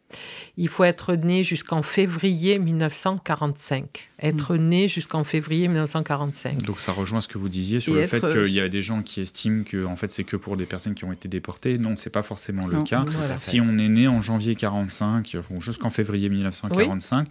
il 0.61 0.69
faut 0.69 0.85
être 0.85 1.15
né 1.15 1.43
jusqu'en 1.43 1.83
février 1.83 2.59
1945. 2.59 4.11
Être 4.23 4.57
hmm. 4.57 4.69
né 4.69 4.89
jusqu'en 4.89 5.25
février 5.25 5.69
1945. 5.69 6.63
Donc 6.65 6.81
ça 6.81 6.93
rejoint 6.93 7.23
ce 7.23 7.29
que 7.29 7.39
vous 7.39 7.49
disiez 7.49 7.81
sur 7.81 7.95
le 7.95 8.07
fait 8.07 8.21
qu'il 8.21 8.53
y 8.53 8.61
a 8.61 8.69
des 8.69 8.83
gens 8.83 9.03
qui 9.03 9.23
estiment 9.23 9.65
que 9.65 9.87
en 9.87 9.97
fait 9.97 10.11
c'est 10.11 10.25
que 10.25 10.37
pour 10.37 10.59
des 10.59 10.67
personnes 10.67 10.95
qui 10.95 11.07
ont 11.07 11.13
été 11.13 11.29
déportées. 11.29 11.79
Non, 11.79 11.97
c'est 11.97 12.11
pas 12.11 12.23
forcément 12.23 12.67
le 12.67 12.83
cas. 12.83 13.07
Si 13.41 13.59
on 13.59 13.79
est 13.79 13.89
né 13.89 14.07
en 14.07 14.21
janvier 14.21 14.55
45 14.55 15.35
ou 15.51 15.63
jusqu'en 15.63 15.89
février 15.89 16.29
1945, 16.29 17.27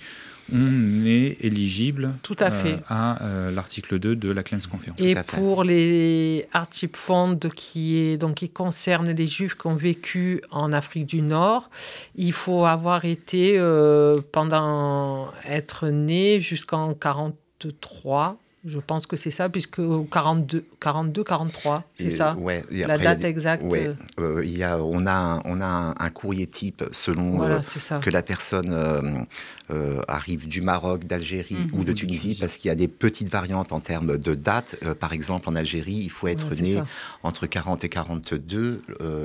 on 0.51 1.05
est 1.05 1.37
éligible 1.41 2.13
Tout 2.23 2.35
à, 2.39 2.51
fait. 2.51 2.73
Euh, 2.73 2.79
à 2.87 3.23
euh, 3.23 3.51
l'article 3.51 3.99
2 3.99 4.15
de 4.15 4.31
la 4.31 4.43
Clems 4.43 4.61
Conférence. 4.69 4.99
Et 4.99 5.15
pour 5.27 5.63
les 5.63 6.47
Artip 6.53 6.95
Fund 6.95 7.39
qui, 7.55 7.97
est, 7.97 8.17
donc, 8.17 8.35
qui 8.35 8.49
concerne 8.49 9.11
les 9.11 9.27
Juifs 9.27 9.55
qui 9.55 9.67
ont 9.67 9.75
vécu 9.75 10.41
en 10.51 10.73
Afrique 10.73 11.05
du 11.05 11.21
Nord, 11.21 11.69
il 12.15 12.33
faut 12.33 12.65
avoir 12.65 13.05
été 13.05 13.18
euh, 13.35 14.15
pendant 14.31 15.31
être 15.47 15.87
né 15.87 16.39
jusqu'en 16.39 16.93
43 16.93 18.37
Je 18.69 18.77
pense 18.77 19.07
que 19.07 19.15
c'est 19.15 19.31
ça, 19.31 19.49
puisque 19.49 19.81
42, 20.11 20.63
42 20.79 21.23
43, 21.23 21.83
c'est 21.97 22.11
ça 22.11 22.35
ouais, 22.35 22.63
La 22.71 22.97
date 22.97 23.23
exacte. 23.23 23.63
Ouais, 23.63 23.91
euh, 24.19 24.41
il 24.45 24.57
y 24.57 24.63
a, 24.63 24.77
on 24.77 25.05
a, 25.07 25.11
un, 25.11 25.41
on 25.45 25.59
a 25.59 25.95
un, 25.97 26.09
courrier 26.11 26.45
type 26.45 26.83
selon 26.91 27.43
euh, 27.43 27.59
que 28.01 28.09
la 28.11 28.21
personne 28.21 29.25
euh, 29.71 30.01
arrive 30.07 30.47
du 30.47 30.61
Maroc, 30.61 31.05
d'Algérie 31.05 31.55
mhm. 31.55 31.79
ou 31.79 31.83
de 31.83 31.93
Tunisie, 31.93 32.37
parce 32.39 32.57
qu'il 32.57 32.69
y 32.69 32.71
a 32.71 32.75
des 32.75 32.87
petites 32.87 33.29
variantes 33.29 33.71
en 33.71 33.79
termes 33.79 34.17
de 34.17 34.35
date. 34.35 34.75
par 34.99 35.13
exemple, 35.13 35.49
en 35.49 35.55
Algérie, 35.55 36.01
il 36.03 36.11
faut 36.11 36.27
être 36.27 36.53
né 36.61 36.81
entre 37.23 37.47
40 37.47 37.83
et 37.83 37.89
42, 37.89 38.81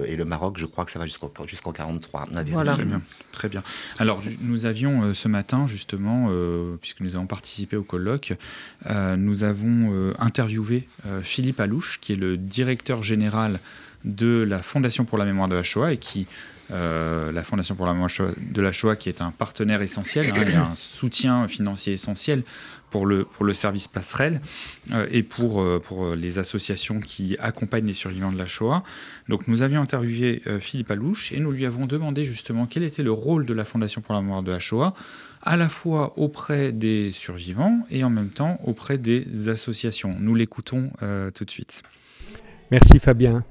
et 0.07 0.17
le 0.17 0.25
Maroc, 0.25 0.57
je 0.57 0.67
crois 0.67 0.87
que 0.87 0.93
ça 0.93 0.99
va 0.99 1.05
jusqu'en 1.05 1.31
jusqu'en 1.47 1.73
43. 1.73 2.29
Voilà. 2.47 2.75
Très 2.75 2.85
bien. 2.85 3.03
Très 3.33 3.49
bien. 3.49 3.63
Alors, 3.99 4.23
nous 4.41 4.65
avions 4.65 5.13
ce 5.13 5.29
matin, 5.29 5.67
justement, 5.67 6.31
puisque 6.81 7.01
nous 7.01 7.17
avons 7.17 7.27
participé 7.27 7.77
au 7.77 7.83
colloque, 7.83 8.33
nous 8.89 9.34
avons 9.43 9.93
euh, 9.93 10.13
interviewé 10.19 10.87
euh, 11.07 11.23
Philippe 11.23 11.59
Alouche, 11.61 11.99
qui 12.01 12.13
est 12.13 12.17
le 12.17 12.37
directeur 12.37 13.03
général 13.03 13.59
de 14.05 14.45
la 14.47 14.63
Fondation 14.63 15.05
pour 15.05 15.19
la 15.19 15.25
mémoire 15.25 15.49
de 15.49 15.57
la 15.57 15.91
et 15.91 15.97
qui 15.97 16.27
euh, 16.71 17.33
la 17.33 17.43
Fondation 17.43 17.75
pour 17.75 17.87
la 17.87 17.93
mémoire 17.93 18.11
de 18.39 18.63
la 18.63 18.73
Shoah, 18.73 18.97
qui 18.97 19.09
est 19.09 19.21
un 19.21 19.31
partenaire 19.31 19.83
essentiel, 19.83 20.33
hein, 20.35 20.71
un 20.71 20.75
soutien 20.75 21.49
financier 21.49 21.95
essentiel 21.95 22.43
pour 22.91 23.07
le, 23.07 23.25
pour 23.25 23.45
le 23.45 23.55
service 23.55 23.89
passerelle 23.89 24.41
et 25.11 25.25
pour, 25.25 25.65
pour 25.83 26.15
les 26.15 26.39
associations 26.39 27.01
qui 27.01 27.37
accompagnent 27.41 27.87
les 27.87 27.93
survivants 27.93 28.31
de 28.31 28.39
la 28.39 28.47
Shoah. 28.47 28.85
Donc 29.29 29.49
nous 29.49 29.63
avions 29.63 29.83
interviewé 29.83 30.43
Philippe 30.61 30.93
Alouche 30.93 31.33
et 31.33 31.41
nous 31.41 31.51
lui 31.51 31.67
avons 31.67 31.87
demandé 31.87 32.25
justement 32.25 32.67
quel 32.67 32.85
était 32.85 33.03
le 33.03 33.11
rôle 33.11 33.47
de 33.47 33.53
la 33.53 33.65
Fondation 33.65 34.01
pour 34.01 34.15
la 34.15 34.21
mémoire 34.21 34.43
de 34.45 34.53
la 34.53 34.61
à 35.45 35.57
la 35.57 35.69
fois 35.69 36.15
auprès 36.17 36.73
des 36.73 37.13
survivants 37.13 37.81
et 37.91 38.03
en 38.03 38.11
même 38.11 38.31
temps 38.31 38.59
auprès 38.65 38.99
des 38.99 39.49
associations. 39.49 40.17
Nous 40.19 40.35
l'écoutons 40.35 40.91
euh, 41.03 41.31
tout 41.31 41.45
de 41.45 41.51
suite. 41.51 41.83
Merci 42.71 42.99
Fabien. 42.99 43.45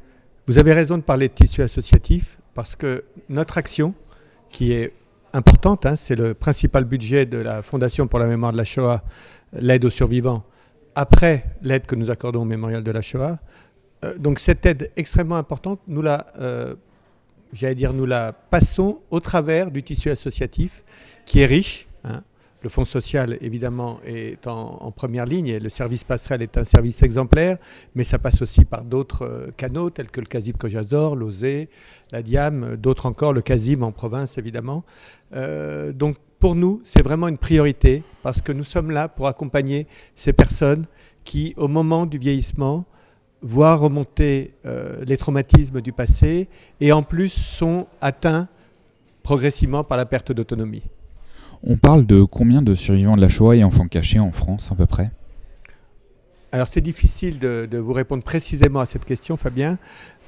Vous 0.48 0.58
avez 0.58 0.74
raison 0.74 0.98
de 0.98 1.04
parler 1.04 1.30
de 1.30 1.34
tissu 1.34 1.62
associatif 1.62 2.40
parce 2.56 2.76
que 2.76 3.06
notre 3.30 3.58
action, 3.58 3.94
qui 4.50 4.74
est 4.74 4.94
importante, 5.34 5.86
hein, 5.86 5.96
c'est 5.96 6.16
le 6.16 6.34
principal 6.34 6.84
budget 6.84 7.26
de 7.26 7.38
la 7.38 7.62
Fondation 7.62 8.08
pour 8.08 8.20
la 8.20 8.28
mémoire 8.28 8.52
de 8.52 8.58
la 8.58 8.66
Shoah, 8.66 9.04
l'aide 9.54 9.86
aux 9.86 9.90
survivants, 9.90 10.44
après 10.96 11.46
l'aide 11.62 11.86
que 11.86 11.96
nous 11.96 12.10
accordons 12.10 12.42
au 12.42 12.46
mémorial 12.46 12.84
de 12.84 12.92
la 12.92 13.02
Shoah. 13.02 13.40
Euh, 14.04 14.18
donc 14.18 14.40
cette 14.40 14.66
aide 14.66 14.92
extrêmement 14.96 15.38
importante, 15.38 15.80
nous 15.88 16.02
la, 16.02 16.26
euh, 16.40 16.76
j'allais 17.54 17.76
dire, 17.76 17.94
nous 17.94 18.06
la 18.06 18.34
passons 18.34 19.00
au 19.12 19.20
travers 19.20 19.72
du 19.72 19.84
tissu 19.84 20.10
associatif 20.10 20.84
qui 21.26 21.40
est 21.42 21.46
riche. 21.46 21.88
Hein. 22.04 22.24
Le 22.64 22.70
fonds 22.70 22.86
social, 22.86 23.38
évidemment, 23.42 24.00
est 24.06 24.48
en, 24.48 24.90
première 24.92 25.26
ligne 25.26 25.48
et 25.48 25.60
le 25.60 25.68
service 25.68 26.06
passerelle 26.06 26.42
est 26.42 26.58
un 26.58 26.64
service 26.64 27.04
exemplaire, 27.04 27.58
mais 27.94 28.06
ça 28.06 28.20
passe 28.20 28.42
aussi 28.42 28.64
par 28.64 28.86
d'autres 28.86 29.24
euh, 29.24 29.52
canaux 29.58 29.90
tels 29.90 30.10
que 30.10 30.22
le 30.22 30.26
CASIB 30.26 30.56
Kojazor, 30.56 31.18
l'OSE, 31.18 31.68
la 32.14 32.22
DIAM, 32.22 32.78
d'autres 32.78 33.06
encore, 33.06 33.34
le 33.34 33.42
CASIB 33.42 33.84
en 33.84 33.92
province, 33.92 34.38
évidemment. 34.38 34.86
Euh, 35.36 35.92
donc, 35.92 36.16
pour 36.40 36.56
nous, 36.56 36.80
c'est 36.86 37.04
vraiment 37.04 37.28
une 37.28 37.38
priorité 37.38 38.04
parce 38.22 38.42
que 38.42 38.54
nous 38.54 38.64
sommes 38.64 38.92
là 38.92 39.10
pour 39.10 39.28
accompagner 39.28 39.88
ces 40.16 40.32
personnes 40.32 40.86
qui, 41.26 41.54
au 41.58 41.68
moment 41.68 42.06
du 42.06 42.18
vieillissement, 42.18 42.86
voient 43.42 43.76
remonter 43.76 44.54
euh, 44.66 45.04
les 45.06 45.18
traumatismes 45.18 45.82
du 45.82 45.92
passé 45.92 46.48
et 46.80 46.94
en 46.94 47.04
plus 47.04 47.30
sont 47.30 47.88
atteints 48.00 48.48
progressivement 49.22 49.84
par 49.84 49.98
la 49.98 50.06
perte 50.06 50.32
d'autonomie. 50.32 50.84
On 51.66 51.78
parle 51.78 52.06
de 52.06 52.24
combien 52.24 52.62
de 52.62 52.76
survivants 52.76 53.16
de 53.16 53.22
la 53.22 53.30
Shoah 53.30 53.56
et 53.56 53.64
enfants 53.64 53.88
cachés 53.88 54.20
en 54.20 54.32
France 54.32 54.70
à 54.72 54.76
peu 54.76 54.86
près? 54.86 55.12
Alors 56.52 56.68
c'est 56.68 56.82
difficile 56.82 57.40
de, 57.40 57.78
vous 57.78 57.94
répondre 57.94 58.22
précisément 58.22 58.82
à 58.82 58.86
cette 58.86 59.06
question, 59.06 59.38
Fabien. 59.38 59.78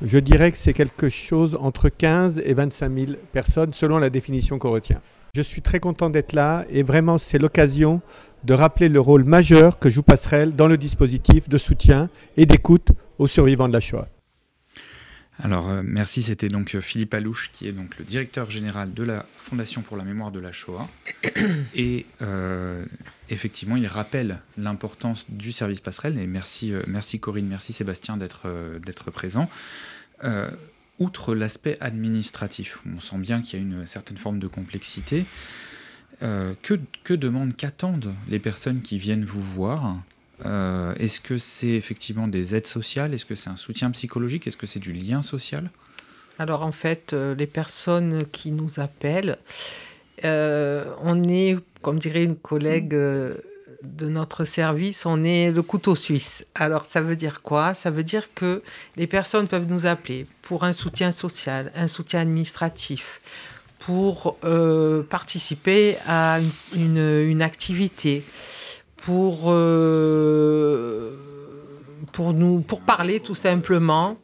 Je 0.01 0.17
dirais 0.17 0.51
que 0.51 0.57
c'est 0.57 0.73
quelque 0.73 1.09
chose 1.09 1.57
entre 1.59 1.89
15 1.89 2.41
et 2.43 2.53
25 2.53 2.97
000 2.97 3.11
personnes 3.33 3.73
selon 3.73 3.99
la 3.99 4.09
définition 4.09 4.57
qu'on 4.57 4.71
retient. 4.71 5.01
Je 5.35 5.41
suis 5.41 5.61
très 5.61 5.81
content 5.81 6.09
d'être 6.09 6.31
là 6.31 6.65
et 6.69 6.83
vraiment 6.83 7.17
c'est 7.17 7.37
l'occasion 7.37 8.01
de 8.45 8.53
rappeler 8.53 8.87
le 8.87 9.01
rôle 9.01 9.25
majeur 9.25 9.77
que 9.77 9.89
joue 9.89 10.03
Passerelle 10.03 10.55
dans 10.55 10.67
le 10.67 10.77
dispositif 10.77 11.49
de 11.49 11.57
soutien 11.57 12.09
et 12.37 12.45
d'écoute 12.45 12.87
aux 13.19 13.27
survivants 13.27 13.67
de 13.67 13.73
la 13.73 13.81
Shoah. 13.81 14.07
Alors 15.43 15.69
euh, 15.69 15.81
merci, 15.83 16.23
c'était 16.23 16.47
donc 16.47 16.75
euh, 16.75 16.81
Philippe 16.81 17.13
Alouche 17.13 17.51
qui 17.51 17.67
est 17.67 17.73
donc 17.73 17.97
le 17.97 18.05
directeur 18.05 18.49
général 18.49 18.93
de 18.93 19.03
la 19.03 19.25
Fondation 19.37 19.81
pour 19.81 19.97
la 19.97 20.03
mémoire 20.03 20.31
de 20.31 20.39
la 20.39 20.51
Shoah. 20.51 20.87
Et 21.75 22.05
euh, 22.21 22.85
effectivement, 23.29 23.75
il 23.75 23.87
rappelle 23.87 24.39
l'importance 24.57 25.25
du 25.29 25.51
service 25.51 25.81
passerelle. 25.81 26.17
Et 26.17 26.27
merci, 26.27 26.71
merci 26.87 27.19
Corinne, 27.19 27.47
merci 27.47 27.73
Sébastien 27.73 28.17
d'être 28.17 28.49
d'être 28.85 29.11
présent. 29.11 29.49
outre 30.99 31.35
l'aspect 31.35 31.77
administratif, 31.81 32.79
on 32.95 32.99
sent 32.99 33.17
bien 33.17 33.41
qu'il 33.41 33.59
y 33.59 33.61
a 33.61 33.65
une 33.65 33.85
certaine 33.85 34.17
forme 34.17 34.39
de 34.39 34.47
complexité. 34.47 35.25
que, 36.21 36.79
que 37.03 37.13
demandent, 37.13 37.55
qu'attendent 37.55 38.13
les 38.29 38.39
personnes 38.39 38.81
qui 38.81 38.97
viennent 38.97 39.25
vous 39.25 39.41
voir? 39.41 39.97
Euh, 40.43 40.93
est-ce 40.95 41.21
que 41.21 41.37
c'est 41.37 41.69
effectivement 41.69 42.27
des 42.27 42.55
aides 42.55 42.67
sociales? 42.67 43.13
Est-ce 43.13 43.25
que 43.25 43.35
c'est 43.35 43.49
un 43.49 43.55
soutien 43.55 43.91
psychologique? 43.91 44.47
Est-ce 44.47 44.57
que 44.57 44.67
c'est 44.67 44.79
du 44.79 44.91
lien 44.91 45.21
social? 45.21 45.69
Alors 46.39 46.63
en 46.63 46.71
fait, 46.71 47.13
euh, 47.13 47.33
les 47.35 47.47
personnes 47.47 48.25
qui 48.31 48.51
nous 48.51 48.79
appellent, 48.79 49.37
euh, 50.25 50.85
on 51.01 51.23
est, 51.23 51.57
comme 51.81 51.99
dirait 51.99 52.23
une 52.23 52.35
collègue 52.35 52.89
de 52.89 54.09
notre 54.09 54.43
service, 54.43 55.05
on 55.05 55.23
est 55.23 55.51
le 55.51 55.61
couteau 55.61 55.95
suisse. 55.95 56.45
Alors 56.55 56.85
ça 56.85 57.01
veut 57.01 57.15
dire 57.15 57.41
quoi? 57.41 57.73
Ça 57.73 57.89
veut 57.89 58.03
dire 58.03 58.33
que 58.33 58.61
les 58.97 59.07
personnes 59.07 59.47
peuvent 59.47 59.67
nous 59.69 59.85
appeler 59.85 60.25
pour 60.41 60.65
un 60.65 60.73
soutien 60.73 61.11
social, 61.11 61.71
un 61.75 61.87
soutien 61.87 62.21
administratif, 62.21 63.21
pour 63.79 64.37
participer 65.09 65.97
à 66.07 66.39
une 66.73 67.41
activité 67.41 68.23
pour, 69.05 69.43
euh, 69.51 71.11
pour, 72.11 72.33
nous, 72.33 72.61
pour 72.61 72.81
parler 72.81 73.19
tout 73.19 73.35
simplement, 73.35 74.17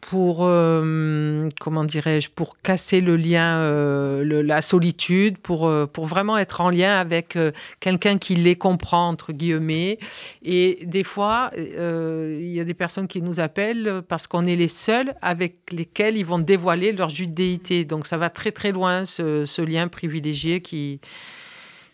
pour, 0.00 0.38
euh, 0.40 1.48
comment 1.60 1.84
dirais-je, 1.84 2.28
pour 2.28 2.56
casser 2.56 3.00
le 3.00 3.16
lien, 3.16 3.58
euh, 3.58 4.42
la 4.42 4.60
solitude, 4.60 5.38
pour, 5.38 5.70
pour 5.92 6.06
vraiment 6.06 6.36
être 6.36 6.60
en 6.60 6.70
lien 6.70 6.98
avec 6.98 7.38
quelqu'un 7.78 8.18
qui 8.18 8.34
les 8.34 8.56
comprend, 8.56 9.08
entre 9.08 9.32
guillemets. 9.32 10.00
Et 10.42 10.80
des 10.84 11.04
fois, 11.04 11.52
il 11.56 12.50
y 12.50 12.58
a 12.58 12.64
des 12.64 12.74
personnes 12.74 13.06
qui 13.06 13.22
nous 13.22 13.38
appellent 13.38 14.02
parce 14.08 14.26
qu'on 14.26 14.48
est 14.48 14.56
les 14.56 14.66
seuls 14.66 15.14
avec 15.22 15.70
lesquels 15.70 16.16
ils 16.16 16.26
vont 16.26 16.40
dévoiler 16.40 16.90
leur 16.90 17.08
judéité. 17.08 17.84
Donc 17.84 18.08
ça 18.08 18.16
va 18.16 18.30
très 18.30 18.50
très 18.50 18.72
loin, 18.72 19.04
ce, 19.04 19.44
ce 19.46 19.62
lien 19.62 19.86
privilégié 19.86 20.60
qui 20.60 21.00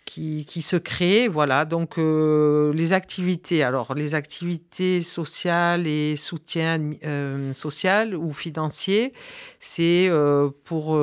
qui, 0.04 0.62
se 0.62 0.76
crée. 0.76 1.28
Voilà, 1.28 1.64
donc 1.64 1.98
euh, 1.98 2.72
les 2.74 2.92
activités, 2.92 3.62
alors 3.62 3.94
les 3.94 4.14
activités 4.14 5.02
sociales 5.02 5.86
et 5.86 6.16
soutien 6.16 6.92
euh, 7.04 7.52
social 7.52 8.14
ou 8.14 8.32
financier, 8.32 9.12
c'est 9.60 10.08
euh, 10.08 10.50
pour 10.64 10.96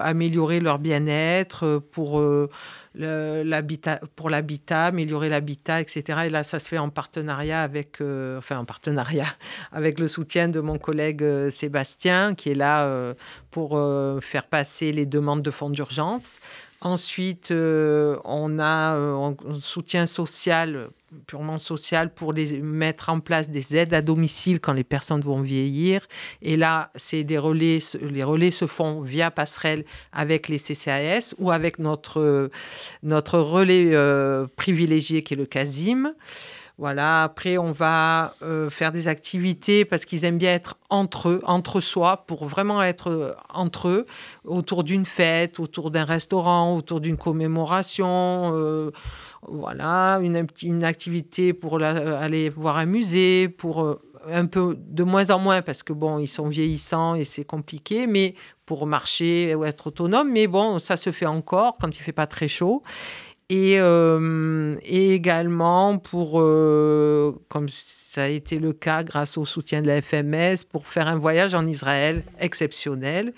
améliorer 0.00 0.60
leur 0.60 0.78
bien-être, 0.78 1.82
pour 1.90 2.22
l'habitat, 2.94 4.00
pour 4.14 4.30
l'habitat, 4.30 4.86
améliorer 4.86 5.28
l'habitat, 5.28 5.80
etc. 5.80 6.20
Et 6.26 6.30
là, 6.30 6.44
ça 6.44 6.60
se 6.60 6.68
fait 6.68 6.78
en 6.78 6.90
partenariat 6.90 7.62
avec, 7.62 8.00
enfin 8.38 8.58
en 8.58 8.64
partenariat 8.64 9.26
avec 9.72 9.98
le 9.98 10.08
soutien 10.08 10.48
de 10.48 10.60
mon 10.60 10.78
collègue 10.78 11.50
Sébastien, 11.50 12.34
qui 12.34 12.50
est 12.50 12.54
là 12.54 13.14
pour 13.50 13.78
faire 14.22 14.46
passer 14.46 14.92
les 14.92 15.06
demandes 15.06 15.42
de 15.42 15.50
fonds 15.50 15.70
d'urgence. 15.70 16.40
Ensuite, 16.84 17.50
euh, 17.50 18.18
on 18.24 18.58
a 18.58 18.94
euh, 18.94 19.14
un 19.48 19.58
soutien 19.58 20.04
social, 20.04 20.90
purement 21.26 21.56
social, 21.56 22.12
pour 22.12 22.34
mettre 22.34 23.08
en 23.08 23.20
place 23.20 23.48
des 23.48 23.74
aides 23.74 23.94
à 23.94 24.02
domicile 24.02 24.60
quand 24.60 24.74
les 24.74 24.84
personnes 24.84 25.22
vont 25.22 25.40
vieillir. 25.40 26.06
Et 26.42 26.58
là, 26.58 26.90
c'est 26.94 27.24
des 27.24 27.38
relais, 27.38 27.78
les 28.02 28.22
relais 28.22 28.50
se 28.50 28.66
font 28.66 29.00
via 29.00 29.30
passerelle 29.30 29.86
avec 30.12 30.48
les 30.48 30.58
CCAS 30.58 31.34
ou 31.38 31.50
avec 31.50 31.78
notre, 31.78 32.50
notre 33.02 33.38
relais 33.38 33.94
euh, 33.94 34.46
privilégié 34.54 35.22
qui 35.22 35.32
est 35.32 35.38
le 35.38 35.46
CASIM. 35.46 36.14
Voilà, 36.76 37.22
après, 37.22 37.56
on 37.56 37.70
va 37.70 38.34
euh, 38.42 38.68
faire 38.68 38.90
des 38.90 39.06
activités 39.06 39.84
parce 39.84 40.04
qu'ils 40.04 40.24
aiment 40.24 40.38
bien 40.38 40.52
être 40.52 40.76
entre 40.90 41.28
eux, 41.28 41.40
entre 41.44 41.80
soi, 41.80 42.24
pour 42.26 42.46
vraiment 42.46 42.82
être 42.82 43.10
euh, 43.10 43.32
entre 43.48 43.88
eux, 43.88 44.06
autour 44.44 44.82
d'une 44.82 45.04
fête, 45.04 45.60
autour 45.60 45.92
d'un 45.92 46.04
restaurant, 46.04 46.76
autour 46.76 47.00
d'une 47.00 47.16
commémoration. 47.16 48.50
Euh, 48.54 48.90
voilà, 49.46 50.18
une, 50.20 50.46
une, 50.62 50.82
activité 50.82 51.52
pour 51.52 51.80
aller 51.80 52.48
voir 52.48 52.78
un 52.78 52.86
musée, 52.86 53.48
pour 53.48 53.98
un 54.26 54.46
peu 54.46 54.76
de 54.78 55.04
moins 55.04 55.30
en 55.30 55.38
moins 55.38 55.62
parce 55.62 55.82
que 55.82 55.92
bon, 55.92 56.18
ils 56.18 56.28
sont 56.28 56.48
vieillissants 56.48 57.14
et 57.14 57.24
c'est 57.24 57.44
compliqué, 57.44 58.06
mais 58.06 58.34
pour 58.66 58.86
marcher 58.86 59.54
ou 59.54 59.64
être 59.64 59.88
autonome. 59.88 60.30
Mais 60.32 60.46
bon, 60.46 60.78
ça 60.78 60.96
se 60.96 61.12
fait 61.12 61.26
encore 61.26 61.76
quand 61.78 61.96
il 61.96 62.02
fait 62.02 62.12
pas 62.12 62.26
très 62.26 62.48
chaud. 62.48 62.82
Et, 63.50 63.74
et 63.74 65.14
également 65.14 65.98
pour, 65.98 66.32
comme 66.32 67.68
ça 68.14 68.24
a 68.24 68.28
été 68.28 68.58
le 68.58 68.72
cas 68.72 69.02
grâce 69.02 69.36
au 69.36 69.44
soutien 69.44 69.82
de 69.82 69.88
la 69.88 70.00
FMS, 70.00 70.64
pour 70.70 70.86
faire 70.86 71.08
un 71.08 71.16
voyage 71.16 71.54
en 71.54 71.66
Israël 71.66 72.22
exceptionnel. 72.40 73.34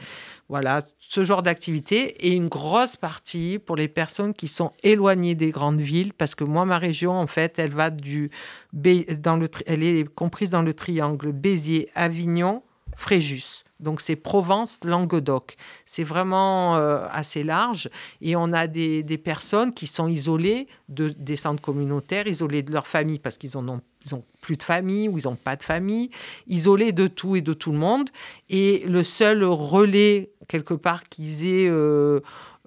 Voilà, 0.49 0.79
ce 1.01 1.25
genre 1.25 1.43
d'activité 1.43 2.27
et 2.27 2.33
une 2.33 2.47
grosse 2.47 2.95
partie 2.95 3.59
pour 3.59 3.75
les 3.75 3.89
personnes 3.89 4.33
qui 4.33 4.47
sont 4.47 4.73
éloignées 4.85 5.35
des 5.35 5.51
grandes 5.51 5.81
villes, 5.81 6.13
parce 6.13 6.37
que 6.37 6.45
moi, 6.45 6.65
ma 6.65 6.79
région, 6.79 7.13
en 7.13 7.27
fait, 7.27 7.59
elle 7.59 7.73
va 7.73 7.91
du, 7.91 8.31
dans 8.73 9.37
le, 9.37 9.49
elle 9.67 9.83
est 9.83 10.07
comprise 10.15 10.51
dans 10.51 10.63
le 10.63 10.73
triangle 10.73 11.33
Béziers, 11.33 11.89
Avignon, 11.97 12.63
Fréjus. 12.97 13.65
Donc 13.79 14.01
c'est 14.01 14.17
Provence, 14.17 14.81
Languedoc. 14.85 15.57
C'est 15.85 16.05
vraiment 16.05 16.77
euh, 16.77 17.07
assez 17.11 17.43
large. 17.43 17.91
Et 18.23 18.35
on 18.35 18.53
a 18.53 18.67
des, 18.67 19.03
des, 19.03 19.19
personnes 19.19 19.75
qui 19.75 19.87
sont 19.87 20.09
isolées 20.09 20.67
de, 20.89 21.11
des 21.11 21.37
centres 21.37 21.61
communautaires, 21.61 22.27
isolées 22.27 22.63
de 22.63 22.73
leur 22.73 22.87
famille 22.87 23.19
parce 23.19 23.37
qu'ils 23.37 23.59
ont, 23.59 23.81
ils 24.05 24.15
ont 24.15 24.25
plus 24.41 24.57
de 24.57 24.63
famille 24.63 25.09
ou 25.09 25.19
ils 25.19 25.25
n'ont 25.25 25.37
pas 25.37 25.57
de 25.57 25.63
famille, 25.63 26.11
isolées 26.47 26.93
de 26.93 27.07
tout 27.07 27.37
et 27.37 27.43
de 27.43 27.53
tout 27.53 27.71
le 27.71 27.79
monde. 27.79 28.09
Et 28.49 28.83
le 28.87 29.03
seul 29.03 29.45
relais, 29.45 30.31
quelque 30.49 30.75
part, 30.75 31.05
qu'ils 31.05 31.47
aient... 31.47 31.69
Euh, 31.69 32.21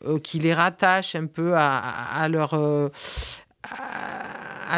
euh, 0.05 0.17
qui 0.17 0.39
les 0.39 0.53
rattache 0.53 1.15
un 1.15 1.25
peu 1.25 1.55
à, 1.57 1.77
à 1.77 2.29
leur, 2.29 2.53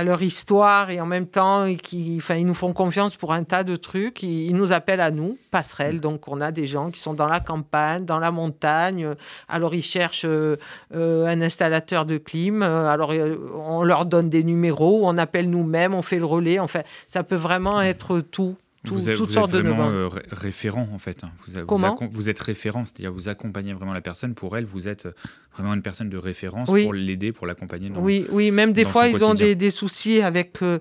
leur 0.04 0.22
histoire 0.22 0.90
et 0.90 1.02
en 1.02 1.06
même 1.06 1.28
temps, 1.28 1.68
qui, 1.76 2.16
enfin, 2.18 2.36
ils 2.36 2.46
nous 2.46 2.54
font 2.54 2.72
confiance 2.72 3.16
pour 3.18 3.34
un 3.34 3.44
tas 3.44 3.64
de 3.64 3.76
trucs. 3.76 4.24
Ils, 4.24 4.56
nous 4.56 4.72
appellent 4.72 5.02
à 5.02 5.12
nous, 5.12 5.38
passerelle. 5.52 5.98
Mm. 5.98 6.00
Donc, 6.00 6.28
on 6.28 6.40
a 6.40 6.52
des 6.52 6.66
gens 6.66 6.92
qui 6.92 7.00
sont 7.00 7.14
dans 7.14 7.28
la 7.28 7.40
campagne, 7.40 8.06
dans 8.06 8.20
la 8.20 8.32
montagne. 8.32 9.16
Alors, 9.50 9.76
ils 9.76 9.82
cherchent 9.82 10.26
euh, 10.26 10.58
un 10.92 11.42
installateur 11.42 12.06
de 12.06 12.18
clim. 12.18 12.62
Alors, 12.62 13.12
euh, 13.12 13.36
on 13.66 13.84
leur 13.84 14.06
donne 14.06 14.30
des 14.30 14.44
numéros, 14.44 15.02
on 15.04 15.18
appelle 15.18 15.50
nous-mêmes, 15.50 15.94
on 15.94 16.02
fait 16.02 16.20
le 16.20 16.26
relais. 16.26 16.60
Enfin, 16.60 16.82
ça 17.08 17.24
peut 17.24 17.36
vraiment 17.36 17.80
mm. 17.80 17.84
être 17.84 18.20
tout 18.20 18.56
vous 18.86 19.10
êtes, 19.10 19.18
toutes 19.18 19.32
sortes 19.32 19.52
vraiment 19.52 19.90
de 19.90 19.96
euh, 19.96 20.10
référent 20.32 20.88
en 20.92 20.98
fait. 20.98 21.24
Hein. 21.24 21.30
Vous, 21.46 21.66
Comment 21.66 21.98
vous, 22.10 22.30
êtes 22.30 22.40
référent, 22.40 22.84
c'est-à-dire 22.84 23.12
vous 23.12 23.30
accompagnez 23.30 23.74
vraiment 23.74 23.94
la 23.94 24.02
personne. 24.02 24.34
Pour 24.34 24.58
elle, 24.58 24.66
vous 24.66 24.88
êtes 24.88 25.06
euh, 25.06 25.14
vraiment 25.54 25.76
une 25.76 25.84
personne 25.84 26.10
de 26.10 26.18
référence 26.18 26.68
pour 26.68 26.94
l'aider, 26.94 27.32
pour 27.32 27.46
l'accompagner. 27.46 27.92
Oui, 27.96 28.26
oui, 28.32 28.50
même 28.50 28.74
des 28.74 28.86
fois 28.86 29.08
ils 29.08 29.24
ont 29.24 29.36
des, 29.36 29.70
soucis 29.70 30.22
avec 30.22 30.58
euh, 30.64 30.80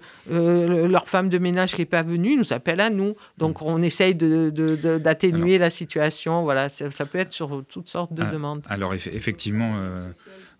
leur 0.89 1.09
femme 1.09 1.29
de 1.29 1.39
ménage 1.39 1.75
qui 1.75 1.83
n'est 1.83 1.87
pas 1.87 2.03
venue, 2.03 2.33
ils 2.33 2.39
nous 2.39 2.53
appellent 2.53 2.81
à 2.81 2.91
nous. 2.91 3.17
Donc 3.37 3.61
mm. 3.61 3.65
on 3.67 3.83
essaye 3.83 4.15
d'atténuer 4.15 5.59
la 5.59 5.71
situation. 5.71 6.43
Voilà, 6.43 6.69
ça, 6.71 7.05
peut 7.05 7.19
être 7.19 7.33
sur 7.33 7.65
toutes 7.69 7.89
sortes 7.89 8.15
de 8.15 8.23
ah, 8.23 8.31
demandes. 8.31 8.63
Alors 8.69 8.95
effectivement. 8.95 9.75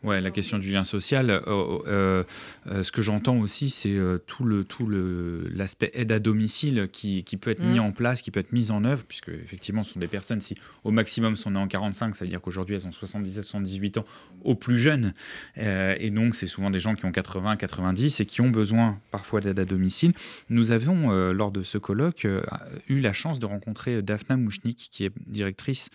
Ouais, 0.03 0.23
la 0.23 0.31
question 0.31 0.59
du 0.59 0.73
lien 0.73 0.85
social. 0.85 1.29
Euh, 1.29 1.41
euh, 1.47 2.25
euh, 2.69 2.83
ce 2.83 2.91
que 2.91 3.03
j'entends 3.03 3.39
aussi, 3.39 3.69
c'est 3.69 3.99
tout 4.27 4.45
le 4.45 4.65
tout 4.65 4.87
le 4.87 5.47
l'aspect 5.55 5.91
aide 5.93 6.11
à 6.11 6.19
domicile 6.19 6.89
qui, 6.91 7.23
qui 7.23 7.37
peut 7.37 7.51
être 7.51 7.63
mis 7.67 7.79
mm. 7.79 7.83
en 7.83 7.93
place, 7.93 8.23
qui 8.23 8.31
peut 8.31 8.41
être 8.41 8.53
mis 8.53 8.71
en 8.71 8.85
œuvre, 8.85 9.05
puisque 9.07 9.29
effectivement, 9.29 9.83
ce 9.83 9.93
sont 9.93 10.01
des 10.01 10.07
personnes 10.07 10.41
si 10.41 10.55
au 10.85 10.91
maximum 10.91 11.37
sont 11.37 11.51
nées 11.51 11.59
en 11.59 11.69
45, 11.69 12.17
ça 12.17 12.25
veut 12.25 12.31
dire 12.31 12.41
qu'aujourd'hui 12.41 12.77
elles 12.77 12.87
ont 12.87 12.93
77, 12.93 13.45
78 13.45 13.99
ans, 13.99 14.07
au 14.43 14.55
plus 14.55 14.79
jeune, 14.79 15.13
et 15.57 16.11
donc 16.11 16.35
c'est 16.35 16.47
souvent 16.47 16.71
des 16.71 16.81
gens 16.81 16.95
qui 16.95 17.05
ont 17.05 17.13
80, 17.13 17.57
90 17.57 18.21
et 18.21 18.27
qui 18.27 18.41
ont 18.41 18.51
besoin 18.51 18.99
parfois 19.11 19.43
d'aide 19.43 19.59
à 19.59 19.67
domicile. 19.67 20.15
Nous 20.49 20.73
avons 20.73 21.11
lors 21.33 21.51
de 21.51 21.63
ce 21.63 21.77
colloque 21.77 22.27
eu 22.89 23.01
la 23.01 23.13
chance 23.13 23.39
de 23.39 23.47
rencontrer 23.47 24.01
Daphna 24.01 24.37
Mouchnik, 24.37 24.89
qui 24.91 25.05
est 25.05 25.13
directrice 25.27 25.91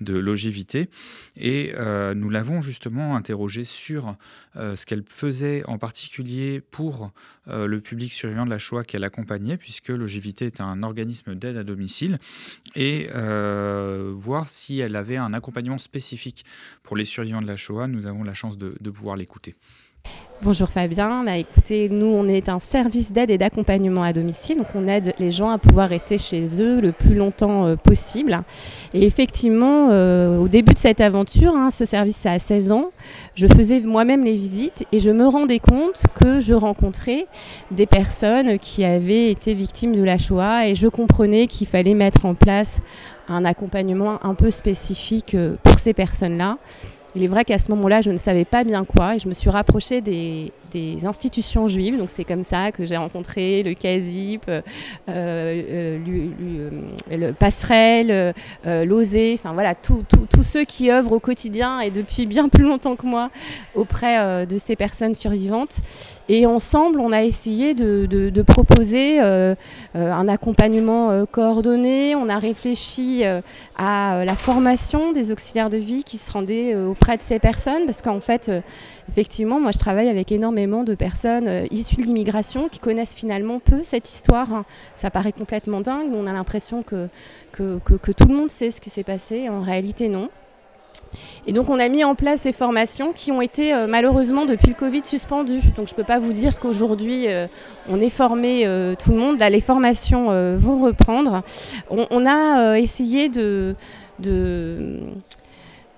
de 0.00 0.16
Logivité, 0.16 0.88
et 1.36 1.72
nous 2.14 2.30
l'avons 2.30 2.60
justement 2.60 3.16
interrogée 3.16 3.47
sur 3.64 4.16
euh, 4.56 4.76
ce 4.76 4.86
qu'elle 4.86 5.04
faisait 5.08 5.62
en 5.66 5.78
particulier 5.78 6.60
pour 6.60 7.12
euh, 7.48 7.66
le 7.66 7.80
public 7.80 8.12
survivant 8.12 8.44
de 8.44 8.50
la 8.50 8.58
Shoah 8.58 8.84
qu'elle 8.84 9.04
accompagnait, 9.04 9.56
puisque 9.56 9.88
Logivité 9.88 10.46
est 10.46 10.60
un 10.60 10.82
organisme 10.82 11.34
d'aide 11.34 11.56
à 11.56 11.64
domicile, 11.64 12.18
et 12.74 13.08
euh, 13.14 14.12
voir 14.16 14.48
si 14.48 14.78
elle 14.80 14.96
avait 14.96 15.16
un 15.16 15.32
accompagnement 15.32 15.78
spécifique 15.78 16.44
pour 16.82 16.96
les 16.96 17.04
survivants 17.04 17.42
de 17.42 17.46
la 17.46 17.56
Shoah. 17.56 17.88
Nous 17.88 18.06
avons 18.06 18.24
la 18.24 18.34
chance 18.34 18.58
de 18.58 18.90
pouvoir 18.90 19.16
l'écouter. 19.16 19.56
Bonjour 20.40 20.68
Fabien, 20.68 21.24
bah, 21.24 21.36
écoutez, 21.36 21.88
nous 21.88 22.06
on 22.06 22.28
est 22.28 22.48
un 22.48 22.60
service 22.60 23.10
d'aide 23.10 23.28
et 23.28 23.38
d'accompagnement 23.38 24.04
à 24.04 24.12
domicile, 24.12 24.58
donc 24.58 24.68
on 24.76 24.86
aide 24.86 25.12
les 25.18 25.32
gens 25.32 25.50
à 25.50 25.58
pouvoir 25.58 25.88
rester 25.88 26.16
chez 26.16 26.62
eux 26.62 26.80
le 26.80 26.92
plus 26.92 27.16
longtemps 27.16 27.66
euh, 27.66 27.74
possible. 27.74 28.40
Et 28.94 29.04
effectivement, 29.04 29.88
euh, 29.90 30.38
au 30.38 30.46
début 30.46 30.74
de 30.74 30.78
cette 30.78 31.00
aventure, 31.00 31.56
hein, 31.56 31.72
ce 31.72 31.84
service 31.84 32.14
ça 32.14 32.30
a 32.30 32.38
16 32.38 32.70
ans, 32.70 32.92
je 33.34 33.48
faisais 33.48 33.80
moi-même 33.80 34.24
les 34.24 34.32
visites 34.32 34.86
et 34.92 35.00
je 35.00 35.10
me 35.10 35.26
rendais 35.26 35.58
compte 35.58 36.04
que 36.14 36.38
je 36.38 36.54
rencontrais 36.54 37.26
des 37.72 37.86
personnes 37.86 38.60
qui 38.60 38.84
avaient 38.84 39.32
été 39.32 39.54
victimes 39.54 39.96
de 39.96 40.04
la 40.04 40.18
Shoah 40.18 40.68
et 40.68 40.76
je 40.76 40.86
comprenais 40.86 41.48
qu'il 41.48 41.66
fallait 41.66 41.94
mettre 41.94 42.26
en 42.26 42.34
place 42.34 42.80
un 43.28 43.44
accompagnement 43.44 44.24
un 44.24 44.34
peu 44.34 44.52
spécifique 44.52 45.34
euh, 45.34 45.56
pour 45.64 45.80
ces 45.80 45.94
personnes-là. 45.94 46.58
Il 47.14 47.24
est 47.24 47.28
vrai 47.28 47.44
qu'à 47.44 47.58
ce 47.58 47.70
moment-là, 47.70 48.00
je 48.00 48.10
ne 48.10 48.16
savais 48.16 48.44
pas 48.44 48.64
bien 48.64 48.84
quoi 48.84 49.16
et 49.16 49.18
je 49.18 49.28
me 49.28 49.34
suis 49.34 49.50
rapprochée 49.50 50.00
des, 50.00 50.52
des 50.72 51.06
institutions 51.06 51.68
juives. 51.68 51.98
Donc 51.98 52.10
c'est 52.14 52.24
comme 52.24 52.42
ça 52.42 52.72
que 52.72 52.84
j'ai 52.84 52.96
rencontré 52.96 53.62
le 53.62 53.74
CASIP, 53.74 54.48
euh, 54.48 54.60
euh, 55.08 55.98
le 57.10 57.32
Passerelle, 57.32 58.10
euh, 58.66 59.34
enfin 59.34 59.52
voilà, 59.52 59.74
tous 59.74 60.04
ceux 60.42 60.64
qui 60.64 60.90
œuvrent 60.90 61.12
au 61.12 61.20
quotidien 61.20 61.80
et 61.80 61.90
depuis 61.90 62.26
bien 62.26 62.48
plus 62.48 62.64
longtemps 62.64 62.96
que 62.96 63.06
moi 63.06 63.30
auprès 63.74 64.46
de 64.46 64.58
ces 64.58 64.76
personnes 64.76 65.14
survivantes. 65.14 65.80
Et 66.28 66.46
ensemble, 66.46 67.00
on 67.00 67.12
a 67.12 67.22
essayé 67.22 67.74
de, 67.74 68.06
de 68.06 68.42
proposer 68.42 69.20
un 69.20 70.28
accompagnement 70.28 71.24
coordonné. 71.26 72.14
On 72.14 72.28
a 72.28 72.38
réfléchi 72.38 73.24
à 73.76 74.24
la 74.24 74.34
formation 74.34 75.12
des 75.12 75.32
auxiliaires 75.32 75.70
de 75.70 75.76
vie 75.76 76.04
qui 76.04 76.18
se 76.18 76.30
rendaient 76.30 76.74
auprès 76.74 77.16
de 77.16 77.22
ces 77.22 77.38
personnes 77.38 77.86
parce 77.86 78.02
qu'en 78.02 78.20
fait, 78.20 78.50
effectivement, 79.08 79.60
moi 79.60 79.70
je 79.72 79.78
travaille 79.78 80.08
avec 80.08 80.32
énormément 80.32 80.57
de 80.66 80.94
personnes 80.94 81.46
euh, 81.46 81.66
issues 81.70 81.96
de 81.96 82.02
l'immigration 82.02 82.68
qui 82.68 82.80
connaissent 82.80 83.14
finalement 83.14 83.60
peu 83.60 83.84
cette 83.84 84.08
histoire. 84.08 84.52
Hein. 84.52 84.64
Ça 84.94 85.10
paraît 85.10 85.32
complètement 85.32 85.80
dingue, 85.80 86.10
on 86.14 86.26
a 86.26 86.32
l'impression 86.32 86.82
que 86.82 87.08
que, 87.52 88.12
tout 88.12 88.28
le 88.28 88.36
monde 88.36 88.50
sait 88.50 88.70
ce 88.70 88.80
qui 88.80 88.88
s'est 88.88 89.02
passé, 89.02 89.48
en 89.48 89.62
réalité 89.62 90.08
non. 90.08 90.30
Et 91.46 91.52
donc 91.52 91.70
on 91.70 91.78
a 91.80 91.88
mis 91.88 92.04
en 92.04 92.14
place 92.14 92.42
ces 92.42 92.52
formations 92.52 93.12
qui 93.12 93.32
ont 93.32 93.40
été 93.40 93.74
euh, 93.74 93.86
malheureusement 93.88 94.44
depuis 94.44 94.68
le 94.68 94.74
Covid 94.74 95.00
suspendues. 95.04 95.60
Donc 95.76 95.88
je 95.88 95.94
ne 95.94 95.96
peux 95.96 96.04
pas 96.04 96.20
vous 96.20 96.32
dire 96.32 96.60
qu'aujourd'hui 96.60 97.26
euh, 97.26 97.46
on 97.88 98.00
est 98.00 98.10
formé 98.10 98.64
tout 98.98 99.10
le 99.10 99.16
monde. 99.16 99.40
Là 99.40 99.50
les 99.50 99.60
formations 99.60 100.26
vont 100.56 100.78
reprendre. 100.78 101.42
On, 101.90 102.26
a 102.26 102.78
essayé 102.78 103.28
de, 103.28 103.74
de 104.20 105.00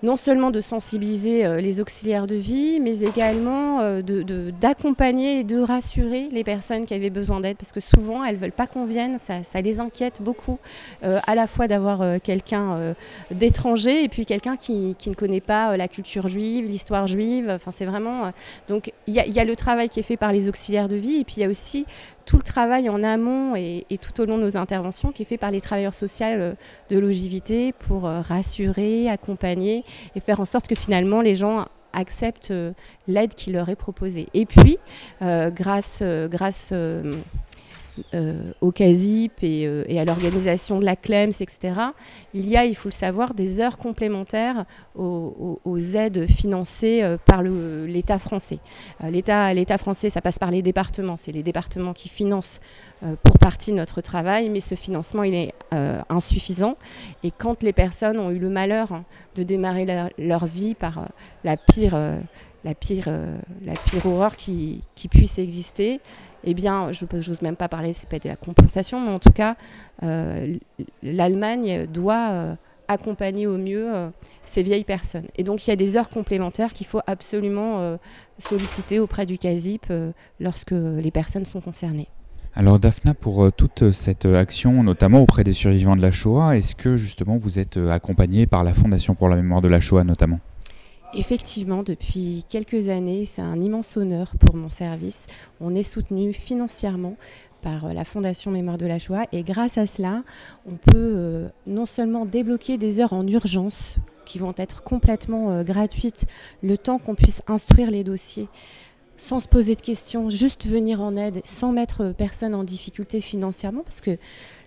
non 0.03 0.17
seulement 0.17 0.51
de 0.51 0.61
sensibiliser 0.61 1.45
euh, 1.45 1.61
les 1.61 1.81
auxiliaires 1.81 2.27
de 2.27 2.35
vie, 2.35 2.81
mais 2.81 3.01
également 3.01 3.81
euh, 3.81 4.03
d'accompagner 4.61 5.41
et 5.41 5.45
de 5.45 5.59
rassurer 5.59 6.29
les 6.33 6.45
personnes 6.45 6.87
qui 6.87 6.95
avaient 6.95 7.11
besoin 7.11 7.41
d'aide, 7.41 7.57
parce 7.57 7.73
que 7.73 7.81
souvent 7.81 8.25
elles 8.25 8.37
ne 8.37 8.41
veulent 8.41 8.53
pas 8.53 8.67
qu'on 8.67 8.85
vienne, 8.85 9.19
ça, 9.19 9.61
les 9.61 9.81
inquiète 9.81 10.23
beaucoup, 10.23 10.59
euh, 11.05 11.21
à 11.27 11.35
la 11.35 11.47
fois 11.47 11.69
d'avoir 11.69 12.21
quelqu'un 12.23 12.95
d'étranger 13.31 14.05
et 14.05 14.09
puis 14.09 14.25
quelqu'un 14.25 14.57
qui, 14.57 14.97
ne 15.07 15.15
connaît 15.15 15.41
pas 15.41 15.77
la 15.77 15.89
culture 15.89 16.29
juive, 16.29 16.67
l'histoire 16.67 17.07
juive, 17.07 17.59
c'est 17.71 17.85
vraiment... 17.85 18.33
donc 18.69 18.93
il 19.07 19.15
y, 19.15 19.41
a 19.41 19.45
le 19.45 19.57
travail 19.57 19.89
qui 19.89 20.01
est 20.01 20.05
fait 20.05 20.17
par 20.17 20.33
les 20.33 20.49
auxiliaires 20.49 20.89
de 20.89 20.97
vie, 20.97 21.21
et 21.21 21.25
puis 21.25 21.37
il 21.39 21.41
y 21.43 21.45
a 21.45 21.49
aussi 21.49 21.87
tout 22.31 22.37
le 22.37 22.43
travail 22.45 22.89
en 22.89 23.03
amont 23.03 23.57
et, 23.57 23.85
tout 24.01 24.21
au 24.21 24.25
long 24.25 24.39
de 24.39 24.43
nos 24.43 24.57
interventions 24.57 25.11
qui 25.11 25.23
est 25.23 25.25
fait 25.25 25.37
par 25.37 25.51
les 25.51 25.61
travailleurs 25.61 25.95
sociaux 25.95 26.27
euh, 26.27 26.55
de 26.89 26.97
logivité 26.97 27.73
pour 27.73 28.07
euh, 28.07 28.21
rassurer, 28.21 29.09
accompagner 29.09 29.85
et 30.15 30.21
faire 30.21 30.39
en 30.39 30.45
sorte 30.45 30.69
que 30.69 30.77
finalement 30.77 31.23
les 31.23 31.35
gens 31.35 31.67
acceptent 31.93 32.53
euh, 32.53 32.71
l'aide 33.09 33.35
qui 33.35 33.51
leur 33.51 33.69
est 33.69 33.75
proposée. 33.75 34.29
Et 34.33 34.47
puis, 34.47 34.79
grâce, 35.21 36.05
grâce 36.31 36.73
au 38.61 38.73
CASIP 38.73 39.33
euh, 39.43 39.85
et, 39.89 40.01
à 40.01 40.05
l'organisation 40.05 40.79
de 40.79 40.85
la 40.85 40.97
CLEMS, 40.97 41.33
etc., 41.41 41.75
il 42.35 42.49
y 42.49 42.57
a, 42.57 42.65
il 42.65 42.75
faut 42.75 42.89
le 42.89 42.95
savoir, 42.95 43.35
des 43.35 43.61
heures 43.61 43.79
complémentaires 43.79 44.65
aux, 44.95 45.79
aides 45.95 46.27
financées 46.27 47.03
euh, 47.03 47.17
par 47.25 47.43
l'État 47.43 48.19
français. 48.19 48.59
L'État 49.11 49.79
français, 49.79 50.11
ça 50.11 50.21
passe 50.21 50.39
par 50.39 50.51
les 50.51 50.63
départements. 50.63 51.17
C'est 51.17 51.33
les 51.33 51.43
départements 51.43 51.93
qui 51.93 52.09
financent 52.09 52.61
pour 53.23 53.39
partie 53.39 53.73
notre 53.73 54.03
travail, 54.03 54.51
mais 54.51 54.61
ce 54.61 54.75
financement, 54.75 55.23
il 55.23 55.35
est 55.35 55.55
insuffisant. 56.09 56.77
Et 57.23 57.31
quand 57.31 57.63
les 57.63 57.73
personnes 57.73 58.19
ont 58.19 58.31
eu 58.31 58.39
le 58.39 58.51
malheur 58.51 58.93
hein, 58.93 59.05
de 59.37 59.43
démarrer 59.43 59.87
leur, 60.19 60.47
vie 60.47 60.75
par 60.75 61.09
la 61.45 61.57
pire 61.57 61.99
la 62.65 62.75
pire, 62.75 63.09
la 63.65 63.73
pire 63.73 64.07
horreur 64.07 64.37
qui, 64.37 64.83
qui, 64.95 65.09
puisse 65.09 65.39
exister, 65.39 66.01
eh 66.45 66.55
bien, 66.55 66.93
je 66.93 67.05
n'ose 67.05 67.43
même 67.43 67.57
pas 67.57 67.69
parler, 67.69 67.93
c'est 67.93 68.09
pas 68.09 68.19
de 68.19 68.29
la 68.29 68.37
compensation, 68.37 69.01
mais 69.01 69.11
en 69.11 69.19
tout 69.19 69.33
cas, 69.33 69.57
euh, 70.03 70.57
l'Allemagne 71.03 71.87
doit 71.87 72.31
euh, 72.31 72.55
accompagner 72.89 73.47
au 73.47 73.57
mieux 73.57 73.93
ces 74.45 74.63
vieilles 74.63 74.85
personnes. 74.85 75.27
Et 75.37 75.45
donc 75.45 75.67
il 75.67 75.71
y 75.71 75.73
a 75.73 75.77
des 75.77 75.97
heures 75.97 76.09
complémentaires 76.09 76.73
qu'il 76.73 76.89
faut 76.89 77.01
absolument 77.07 77.97
solliciter 78.39 78.99
auprès 78.99 79.27
du 79.27 79.39
CASIP 79.39 79.87
lorsque 80.41 80.73
les 80.73 81.11
personnes 81.13 81.45
sont 81.45 81.61
concernées. 81.61 82.09
Alors 82.53 82.81
Daphna, 82.81 83.15
pour 83.15 83.53
toute 83.53 83.93
cette 83.93 84.25
action, 84.25 84.83
notamment 84.83 85.23
auprès 85.23 85.45
des 85.45 85.53
survivants 85.53 85.95
de 85.95 86.03
la 86.03 86.11
Shoah, 86.11 86.57
est-ce 86.57 86.75
que 86.75 86.97
justement 86.97 87.37
vous 87.37 87.61
êtes 87.61 87.77
accompagnée 87.77 88.49
par 88.49 88.65
la 88.65 88.75
Fondation 88.75 89.15
pour 89.15 89.29
la 89.29 89.37
mémoire 89.37 89.63
de 89.63 89.69
la 89.69 89.79
Shoah 89.79 90.03
notamment? 90.03 90.41
Effectivement, 91.13 91.83
depuis 91.83 92.45
quelques 92.49 92.89
années, 92.89 93.25
c'est 93.25 93.43
un 93.43 93.61
immense 93.61 93.97
honneur 93.97 94.33
pour 94.39 94.55
mon 94.55 94.69
service. 94.69 95.27
On 95.61 95.75
est 95.75 95.83
soutenu 95.83 96.33
financièrement 96.33 97.17
par 97.63 97.87
euh, 97.87 97.93
la 97.93 98.05
Fondation 98.05 98.53
Mémoire 98.53 98.79
de 98.79 98.87
la 98.87 99.01
Shoah 99.01 99.27
et 99.33 99.43
grâce 99.43 99.77
à 99.77 99.87
cela, 99.87 100.23
on 100.67 100.77
peut 100.77 100.93
euh, 100.95 101.49
non 101.67 101.85
seulement 101.85 102.27
débloquer 102.27 102.79
des 102.79 103.01
heures 103.01 103.13
en 103.13 103.27
urgence 103.27 103.97
qui 104.25 104.39
vont 104.39 104.55
être 104.57 104.85
complètement 104.85 105.51
euh, 105.51 105.65
gratuites, 105.65 106.27
le 106.63 106.79
temps 106.79 106.99
qu'on 106.99 107.17
puisse 107.17 107.43
instruire 107.49 107.91
les 107.91 108.05
dossiers 108.05 108.49
sans 109.17 109.41
se 109.41 109.49
poser 109.49 109.75
de 109.75 109.83
questions, 109.83 110.31
juste 110.31 110.67
venir 110.67 111.03
en 111.03 111.15
aide, 111.15 111.43
sans 111.45 111.73
mettre 111.73 112.15
personne 112.17 112.55
en 112.55 112.65
difficulté 112.65 113.21
financièrement, 113.21 113.83
parce 113.83 114.01
que 114.01 114.17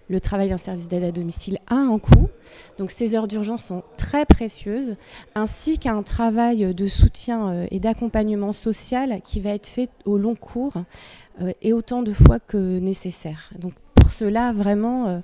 le 0.10 0.20
travail 0.20 0.50
d'un 0.50 0.58
service 0.58 0.88
d'aide 0.88 1.04
à 1.04 1.12
domicile 1.12 1.58
a 1.68 1.76
un 1.76 1.98
coût. 2.00 2.30
Donc 2.78 2.92
ces 2.92 3.16
heures 3.16 3.28
d'urgence 3.28 3.66
sont 3.66 3.84
très 3.98 4.26
précieuses, 4.26 4.96
ainsi 5.36 5.78
qu'un 5.78 6.04
travail 6.04 6.74
de 6.74 6.88
soutien 6.88 7.50
euh, 7.50 7.68
et 7.72 7.80
d'accompagnement 7.80 8.54
social 8.54 9.22
qui 9.24 9.40
va 9.40 9.52
être 9.52 9.68
fait 9.68 9.90
au 10.06 10.18
long 10.18 10.36
cours 10.36 10.74
euh, 11.42 11.52
et 11.62 11.74
autant 11.74 12.04
de 12.04 12.14
fois 12.14 12.40
que 12.40 12.80
nécessaire. 12.80 13.52
Donc 13.60 13.74
pour 13.94 14.12
cela, 14.12 14.52
vraiment, 14.52 15.22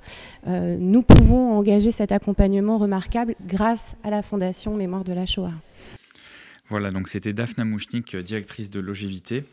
euh, 0.48 0.78
nous 0.80 1.02
pouvons 1.02 1.58
engager 1.58 1.92
cet 1.92 2.12
accompagnement 2.12 2.78
remarquable 2.78 3.36
grâce 3.46 3.96
à 4.04 4.10
la 4.10 4.22
Fondation 4.22 4.76
Mémoire 4.76 5.04
de 5.04 5.12
la 5.12 5.26
Shoah. 5.26 5.52
Voilà, 6.70 6.92
donc 6.92 7.08
c'était 7.08 7.34
Daphna 7.34 7.66
Mouchnik, 7.66 8.16
directrice 8.16 8.70
de 8.70 8.80
longévité. 8.80 9.44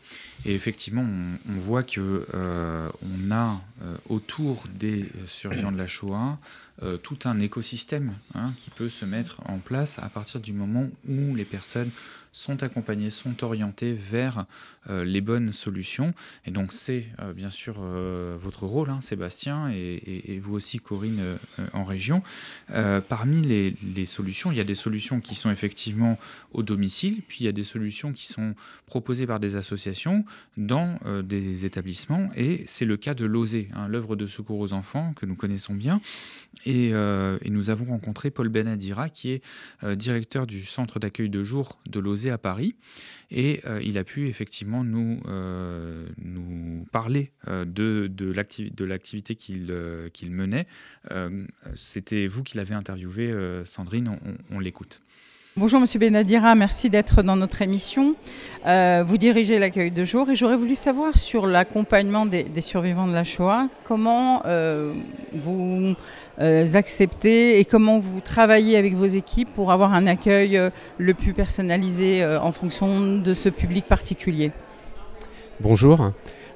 Et 0.45 0.53
effectivement, 0.53 1.05
on, 1.49 1.57
voit 1.57 1.81
que 1.81 2.27
euh, 2.33 2.89
on 3.01 3.31
a 3.31 3.59
euh, 3.81 3.97
autour 4.07 4.65
des 4.71 5.07
survivants 5.25 5.71
de 5.71 5.77
la 5.77 5.87
Shoah 5.87 6.37
euh, 6.83 6.97
tout 6.97 7.17
un 7.25 7.39
écosystème 7.39 8.13
hein, 8.35 8.53
qui 8.59 8.69
peut 8.69 8.89
se 8.89 9.03
mettre 9.03 9.41
en 9.49 9.57
place 9.57 9.97
à 9.97 10.09
partir 10.09 10.39
du 10.39 10.53
moment 10.53 10.87
où 11.07 11.33
les 11.33 11.45
personnes 11.45 11.89
sont 12.37 12.61
accompagnés, 12.61 13.09
sont 13.09 13.43
orientés 13.43 13.93
vers 13.93 14.45
euh, 14.89 15.03
les 15.03 15.21
bonnes 15.21 15.51
solutions. 15.51 16.13
Et 16.45 16.51
donc 16.51 16.71
c'est 16.71 17.07
euh, 17.19 17.33
bien 17.33 17.49
sûr 17.49 17.77
euh, 17.79 18.37
votre 18.39 18.67
rôle, 18.67 18.91
hein, 18.91 19.01
Sébastien, 19.01 19.69
et, 19.69 20.39
vous 20.39 20.53
aussi, 20.53 20.77
Corinne, 20.79 21.39
en 21.73 21.83
région. 21.83 22.21
parmi 23.09 23.41
les, 23.41 24.05
solutions, 24.05 24.51
il 24.51 24.57
y 24.57 24.61
a 24.61 24.63
des 24.63 24.75
solutions 24.75 25.19
qui 25.19 25.33
sont 25.33 25.49
effectivement 25.49 26.19
au 26.51 26.61
domicile, 26.61 27.21
puis 27.27 27.39
il 27.41 27.45
y 27.45 27.47
a 27.47 27.51
des 27.51 27.63
solutions 27.63 28.13
qui 28.13 28.27
sont 28.27 28.53
proposées 28.85 29.25
par 29.25 29.39
des 29.39 29.55
associations 29.55 30.25
dans 30.57 30.99
des 31.23 31.65
établissements, 31.65 32.29
et 32.35 32.63
c'est 32.67 32.85
le 32.85 32.97
cas 32.97 33.15
de 33.15 33.25
l'OSE, 33.25 33.65
hein, 33.73 33.87
l'œuvre 33.87 34.15
de 34.15 34.27
secours 34.27 34.59
aux 34.59 34.73
enfants 34.73 35.13
que 35.15 35.25
nous 35.25 35.35
connaissons 35.35 35.73
bien. 35.73 36.01
Et, 36.65 36.89
et 36.89 37.49
nous 37.49 37.69
avons 37.69 37.85
rencontré 37.85 38.29
Paul 38.29 38.49
Benadira, 38.49 39.09
qui 39.09 39.31
est 39.31 39.41
directeur 39.95 40.45
du 40.45 40.63
centre 40.63 40.99
d'accueil 40.99 41.29
de 41.29 41.43
jour 41.43 41.79
de 41.87 41.99
l'OSE 41.99 42.26
à 42.29 42.37
Paris. 42.37 42.75
Et 43.29 43.61
euh, 43.65 43.81
il 43.83 43.97
a 43.97 44.03
pu 44.03 44.27
effectivement 44.27 44.83
nous, 44.83 45.21
euh, 45.27 46.07
nous 46.17 46.85
parler 46.91 47.31
euh, 47.47 47.65
de, 47.65 48.07
de 48.07 48.85
l'activité 48.85 49.35
qu'il 49.35 49.73
qu'il 50.13 50.31
menait. 50.31 50.67
C'était 51.75 52.27
vous 52.27 52.43
qui 52.43 52.57
l'avez 52.57 52.73
interviewé, 52.73 53.33
Sandrine, 53.65 54.17
on 54.49 54.59
l'écoute. 54.59 55.01
Bonjour 55.59 55.79
Monsieur 55.79 55.97
Benadira, 55.97 56.53
merci 56.53 56.87
d'être 56.87 57.23
dans 57.23 57.35
notre 57.35 57.63
émission. 57.63 58.13
Euh, 58.67 59.03
vous 59.03 59.17
dirigez 59.17 59.57
l'accueil 59.57 59.89
de 59.89 60.05
jour 60.05 60.29
et 60.29 60.35
j'aurais 60.35 60.55
voulu 60.55 60.75
savoir 60.75 61.17
sur 61.17 61.47
l'accompagnement 61.47 62.27
des, 62.27 62.45
survivants 62.61 63.07
de 63.07 63.13
la 63.13 63.23
Shoah, 63.23 63.67
comment 63.83 64.43
euh, 64.45 64.93
vous 65.33 65.95
euh, 66.39 66.73
acceptez 66.75 67.59
et 67.59 67.65
comment 67.65 67.97
vous 67.97 68.21
travaillez 68.21 68.77
avec 68.77 68.93
vos 68.93 69.07
équipes 69.07 69.51
pour 69.51 69.71
avoir 69.71 69.95
un 69.95 70.05
accueil 70.05 70.61
le 70.99 71.13
plus 71.15 71.33
personnalisé 71.33 72.23
en 72.23 72.51
fonction 72.51 73.17
de 73.17 73.33
ce 73.33 73.49
public 73.49 73.87
particulier? 73.87 74.51
Bonjour. 75.59 76.11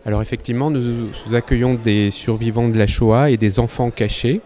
Alors 0.05 0.21
effectivement, 0.21 0.69
nous 0.69 1.09
accueillons 1.33 1.73
des 1.73 2.11
survivants 2.11 2.69
de 2.69 2.77
la 2.77 2.85
Shoah 2.85 3.31
et 3.31 3.37
des 3.37 3.57
enfants 3.57 3.89
cachés. 3.89 4.41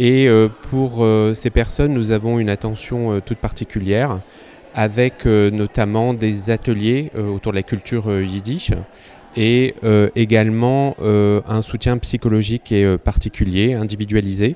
Et 0.00 0.28
euh, 0.28 0.48
pour 0.70 1.02
euh, 1.02 1.34
ces 1.34 1.50
personnes, 1.50 1.92
nous 1.92 2.12
avons 2.12 2.38
une 2.38 2.48
attention 2.48 3.12
euh, 3.12 3.20
toute 3.20 3.38
particulière 3.38 4.20
avec 4.74 5.24
notamment 5.24 6.14
des 6.14 6.50
ateliers 6.50 7.10
autour 7.16 7.50
de 7.50 7.56
la 7.56 7.64
culture 7.64 8.12
yiddish 8.20 8.70
et 9.36 9.74
également 10.14 10.94
un 11.00 11.62
soutien 11.62 11.98
psychologique 11.98 12.70
et 12.70 12.96
particulier, 12.96 13.74
individualisé, 13.74 14.54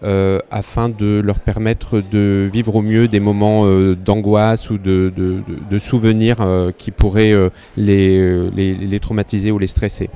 afin 0.00 0.88
de 0.88 1.20
leur 1.22 1.40
permettre 1.40 2.00
de 2.00 2.48
vivre 2.50 2.76
au 2.76 2.82
mieux 2.82 3.08
des 3.08 3.20
moments 3.20 3.66
d'angoisse 3.92 4.70
ou 4.70 4.78
de, 4.78 5.42
souvenirs 5.78 6.72
qui 6.78 6.90
pourraient 6.90 7.34
les 7.76 9.00
traumatiser 9.02 9.50
ou 9.50 9.58
les 9.58 9.66
stresser. 9.66 10.08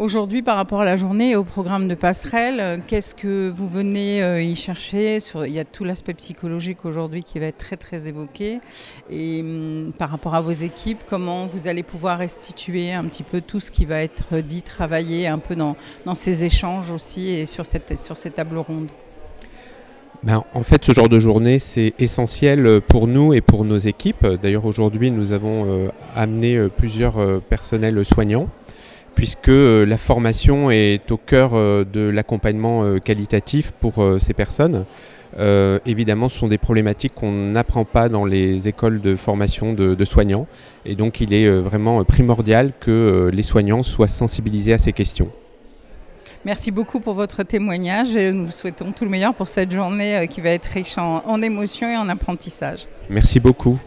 Aujourd'hui, 0.00 0.40
par 0.40 0.56
rapport 0.56 0.80
à 0.80 0.86
la 0.86 0.96
journée 0.96 1.32
et 1.32 1.36
au 1.36 1.44
programme 1.44 1.86
de 1.86 1.94
passerelle, 1.94 2.58
euh, 2.58 2.78
qu'est-ce 2.86 3.14
que 3.14 3.50
vous 3.50 3.68
venez 3.68 4.22
euh, 4.22 4.40
y 4.40 4.56
chercher 4.56 5.18
Il 5.44 5.52
y 5.52 5.58
a 5.58 5.66
tout 5.66 5.84
l'aspect 5.84 6.14
psychologique 6.14 6.86
aujourd'hui 6.86 7.22
qui 7.22 7.38
va 7.38 7.44
être 7.44 7.58
très 7.58 7.76
très 7.76 8.08
évoqué. 8.08 8.60
Et 9.10 9.42
hum, 9.42 9.92
par 9.98 10.08
rapport 10.08 10.34
à 10.34 10.40
vos 10.40 10.52
équipes, 10.52 11.00
comment 11.06 11.46
vous 11.46 11.68
allez 11.68 11.82
pouvoir 11.82 12.20
restituer 12.20 12.94
un 12.94 13.04
petit 13.04 13.22
peu 13.22 13.42
tout 13.42 13.60
ce 13.60 13.70
qui 13.70 13.84
va 13.84 14.00
être 14.00 14.40
dit, 14.40 14.62
travaillé 14.62 15.26
un 15.26 15.36
peu 15.36 15.54
dans, 15.54 15.76
dans 16.06 16.14
ces 16.14 16.44
échanges 16.44 16.90
aussi 16.90 17.28
et 17.28 17.44
sur, 17.44 17.66
cette, 17.66 17.98
sur 17.98 18.16
ces 18.16 18.30
tables 18.30 18.56
rondes? 18.56 18.90
Ben, 20.22 20.44
en 20.54 20.62
fait, 20.62 20.82
ce 20.82 20.92
genre 20.92 21.10
de 21.10 21.18
journée, 21.18 21.58
c'est 21.58 21.92
essentiel 21.98 22.80
pour 22.88 23.06
nous 23.06 23.34
et 23.34 23.42
pour 23.42 23.66
nos 23.66 23.78
équipes. 23.78 24.26
D'ailleurs, 24.26 24.64
aujourd'hui, 24.64 25.10
nous 25.10 25.32
avons 25.32 25.66
euh, 25.66 25.88
amené 26.14 26.68
plusieurs 26.74 27.42
personnels 27.42 28.02
soignants 28.02 28.48
puisque 29.20 29.50
euh, 29.50 29.84
la 29.84 29.98
formation 29.98 30.70
est 30.70 31.10
au 31.10 31.18
cœur 31.18 31.50
euh, 31.52 31.84
de 31.84 32.00
l'accompagnement 32.00 32.84
euh, 32.84 33.00
qualitatif 33.00 33.70
pour 33.72 34.02
ces 34.18 34.32
personnes. 34.32 34.86
évidemment, 35.84 36.30
ce 36.30 36.38
sont 36.38 36.48
des 36.48 36.56
problématiques 36.56 37.14
qu'on 37.14 37.30
n'apprend 37.30 37.84
pas 37.84 38.08
dans 38.08 38.24
les 38.24 38.66
écoles 38.66 38.98
de 39.02 39.14
formation 39.16 39.74
de, 39.74 40.04
soignants, 40.04 40.46
et 40.86 40.94
donc 40.94 41.20
il 41.20 41.34
est 41.34 41.48
vraiment 41.60 42.02
primordial 42.04 42.72
que 42.80 43.30
les 43.32 43.42
soignants 43.42 43.82
soient 43.82 44.08
sensibilisés 44.08 44.72
à 44.72 44.78
ces 44.78 44.92
questions. 44.92 45.28
Merci 46.46 46.70
beaucoup 46.70 47.00
pour 47.00 47.14
votre 47.14 47.42
témoignage 47.42 48.16
et 48.16 48.32
nous 48.32 48.46
vous 48.46 48.52
souhaitons 48.52 48.92
tout 48.92 49.04
le 49.04 49.10
meilleur 49.10 49.34
pour 49.34 49.48
cette 49.48 49.70
journée 49.70 50.26
qui 50.30 50.40
va 50.40 50.50
être 50.50 50.66
riche 50.66 50.96
en, 50.96 51.22
en 51.26 51.42
émotions 51.42 51.90
et 51.90 51.96
en 51.96 52.08
apprentissage. 52.08 52.86
Merci 53.10 53.38
beaucoup. 53.38 53.78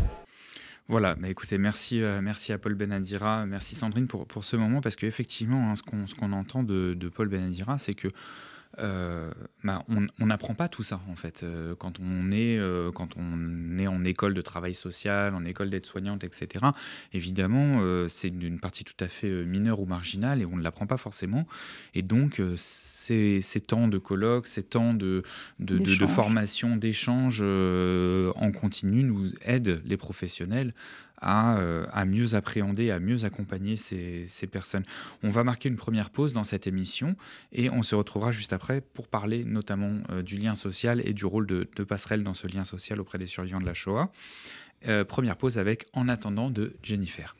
Voilà, 0.89 1.15
bah 1.15 1.30
écoutez, 1.30 1.58
merci, 1.58 2.02
euh, 2.02 2.22
merci 2.22 2.52
à 2.52 2.58
Paul 2.58 2.76
Benadira, 2.76 3.46
merci 3.46 3.74
Sandrine 3.74 4.08
pour, 4.08 4.28
pour 4.28 4.43
ce 4.43 4.58
moment, 4.58 4.82
parce 4.82 4.98
qu'effectivement, 4.98 5.72
hein, 5.72 5.76
ce 5.76 6.15
qu'on 6.15 6.32
entend 6.34 6.63
de, 6.63 6.93
de 6.93 7.10
Paul 7.10 7.30
Benadira, 7.30 7.78
c'est 7.78 7.93
que 7.93 8.10
euh, 8.79 9.31
bah, 9.63 9.86
on 9.88 10.25
n'apprend 10.25 10.55
pas 10.55 10.67
tout 10.67 10.81
ça 10.81 10.99
en 11.07 11.15
fait 11.15 11.43
euh, 11.43 11.75
quand 11.75 11.99
on 11.99 12.31
est 12.31 12.57
euh, 12.57 12.91
quand 12.91 13.09
on 13.17 13.77
est 13.77 13.86
en 13.86 14.03
école 14.03 14.33
de 14.33 14.41
travail 14.41 14.73
social, 14.73 15.36
en 15.36 15.45
école 15.45 15.69
d'aide-soignante, 15.69 16.23
etc. 16.23 16.65
Évidemment, 17.13 17.81
c'est 18.07 18.29
une 18.29 18.59
partie 18.59 18.83
tout 18.83 18.95
à 18.99 19.07
fait 19.07 19.29
mineure 19.45 19.79
ou 19.79 19.86
marginale 19.86 20.41
et 20.41 20.45
on 20.45 20.55
ne 20.55 20.63
l'apprend 20.63 20.88
pas 20.88 20.97
forcément. 20.97 21.47
Et 21.93 22.01
donc 22.01 22.41
ces, 22.55 23.41
ces, 23.41 23.62
temps 23.62 23.88
de 23.88 23.97
colloques, 23.97 24.47
ces 24.47 24.63
temps 24.63 24.93
de, 24.93 25.23
de, 25.59 25.77
de 25.77 26.05
formation, 26.05 26.75
d'échange 26.75 27.41
en 27.41 28.51
continu 28.51 29.03
nous 29.03 29.29
aident 29.43 29.81
les 29.86 29.97
professionnels 29.97 30.73
euh, 31.25 31.86
à, 31.91 32.05
mieux 32.05 32.36
appréhender, 32.36 32.91
à 32.91 32.99
mieux 32.99 33.25
accompagner 33.25 33.75
ces, 33.75 34.27
personnes. 34.51 34.83
On 35.23 35.29
va 35.29 35.43
marquer 35.43 35.69
une 35.69 35.75
première 35.75 36.09
pause 36.09 36.33
dans 36.33 36.43
cette 36.43 36.67
émission 36.67 37.15
et 37.51 37.69
on 37.69 37.81
se 37.81 37.95
retrouvera 37.95 38.31
juste 38.31 38.53
après 38.53 38.81
pour 38.81 39.07
parler 39.07 39.45
notamment 39.45 39.93
euh, 40.12 40.21
du 40.21 40.38
lien 40.38 40.55
social 40.55 41.01
et 41.05 41.13
du 41.13 41.25
rôle 41.25 41.47
de, 41.47 41.63
passerelle 41.83 42.23
dans 42.23 42.33
ce 42.33 42.47
lien 42.47 42.65
social 42.65 42.99
auprès 42.99 43.17
des 43.17 43.27
survivants 43.27 43.59
de 43.59 43.65
la 43.65 43.73
Shoah. 43.73 44.12
Euh, 44.88 45.05
première 45.05 45.38
pause 45.38 45.57
avec 45.57 45.88
En 45.93 46.09
attendant 46.09 46.49
de 46.49 46.75
Jennifer. 46.83 47.36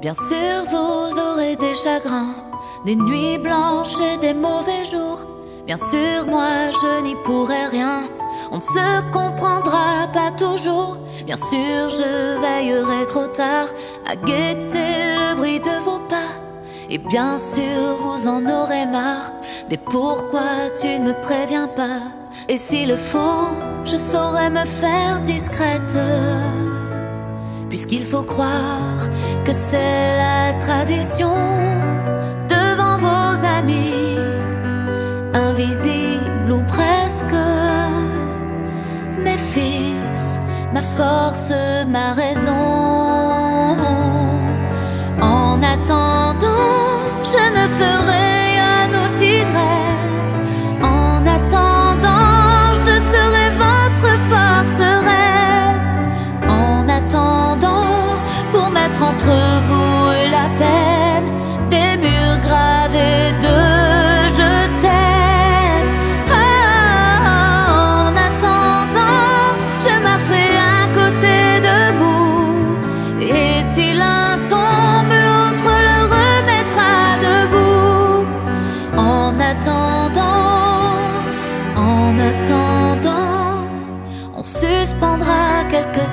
Bien 0.00 0.14
sûr, 0.14 0.64
vous 0.70 1.18
aurez 1.18 1.56
des 1.56 1.74
chagrins 1.74 2.47
des 2.84 2.96
nuits 2.96 3.38
blanches 3.38 3.98
et 4.00 4.18
des 4.18 4.34
mauvais 4.34 4.84
jours. 4.84 5.20
Bien 5.66 5.76
sûr, 5.76 6.26
moi 6.26 6.70
je 6.70 7.02
n'y 7.02 7.14
pourrai 7.24 7.66
rien. 7.66 8.02
On 8.50 8.56
ne 8.56 8.62
se 8.62 9.10
comprendra 9.12 10.06
pas 10.12 10.30
toujours. 10.30 10.96
Bien 11.26 11.36
sûr, 11.36 11.90
je 11.90 12.40
veillerai 12.40 13.06
trop 13.06 13.26
tard 13.26 13.68
à 14.06 14.16
guetter 14.16 15.16
le 15.18 15.36
bruit 15.36 15.60
de 15.60 15.82
vos 15.84 15.98
pas. 16.08 16.32
Et 16.88 16.98
bien 16.98 17.36
sûr, 17.36 17.96
vous 18.00 18.26
en 18.26 18.46
aurez 18.46 18.86
marre 18.86 19.32
des 19.68 19.76
pourquoi 19.76 20.70
tu 20.80 20.86
ne 20.86 21.08
me 21.08 21.20
préviens 21.20 21.68
pas. 21.68 22.00
Et 22.48 22.56
s'il 22.56 22.88
le 22.88 22.96
faut, 22.96 23.48
je 23.84 23.96
saurais 23.96 24.48
me 24.48 24.64
faire 24.64 25.20
discrète. 25.20 25.98
Puisqu'il 27.68 28.04
faut 28.04 28.22
croire 28.22 29.06
que 29.44 29.52
c'est 29.52 30.16
la 30.16 30.54
tradition 30.54 31.28
invisibles 35.34 36.52
ou 36.52 36.62
presque. 36.64 37.34
Mes 39.24 39.36
fils, 39.36 40.38
ma 40.72 40.82
force, 40.82 41.52
ma 41.88 42.12
raison. 42.14 43.76
En 45.20 45.62
attendant, 45.62 46.76
je 47.22 47.42
ne 47.56 47.68
ferai 47.68 48.38
tigresses. 49.18 50.34
En 50.82 51.26
attendant, 51.26 52.74
je 52.74 52.94
serai 53.12 53.46
votre 53.64 54.10
forteresse. 54.32 55.92
En 56.48 56.88
attendant, 56.88 58.16
pour 58.52 58.70
mettre 58.70 59.02
entre 59.02 59.32
vous 59.68 59.77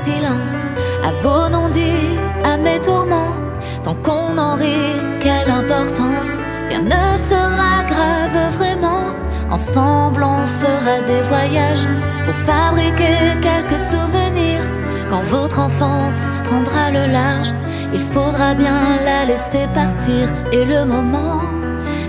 silences 0.06 0.66
à 1.04 1.12
vos 1.24 1.50
non-dits, 1.50 2.18
à 2.44 2.58
mes 2.58 2.80
tourments. 2.80 3.36
Tant 3.84 3.96
qu'on 4.06 4.38
en 4.38 4.56
rit, 4.56 4.98
quelle 5.20 5.50
importance, 5.50 6.40
rien 6.70 6.84
ne 6.96 7.18
sera 7.18 7.74
grave 7.92 8.40
vraiment. 8.58 9.06
Ensemble, 9.52 10.24
on 10.24 10.46
fera 10.46 10.96
des 11.12 11.22
voyages 11.34 11.88
pour 12.26 12.36
fabriquer 12.50 13.18
quelques 13.48 13.80
souvenirs. 13.80 14.66
Quand 15.10 15.26
votre 15.36 15.60
enfance 15.60 16.20
prendra 16.44 16.92
le 16.92 17.06
large, 17.12 17.52
il 17.94 18.02
faudra 18.02 18.54
bien 18.54 18.82
la 19.10 19.26
laisser 19.26 19.66
partir. 19.74 20.24
Et 20.52 20.66
le 20.66 20.86
moment 20.86 21.42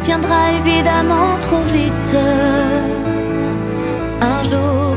viendra 0.02 0.40
évidemment 0.60 1.30
trop 1.40 1.64
vite. 1.76 2.16
Un 4.20 4.42
jour, 4.42 4.96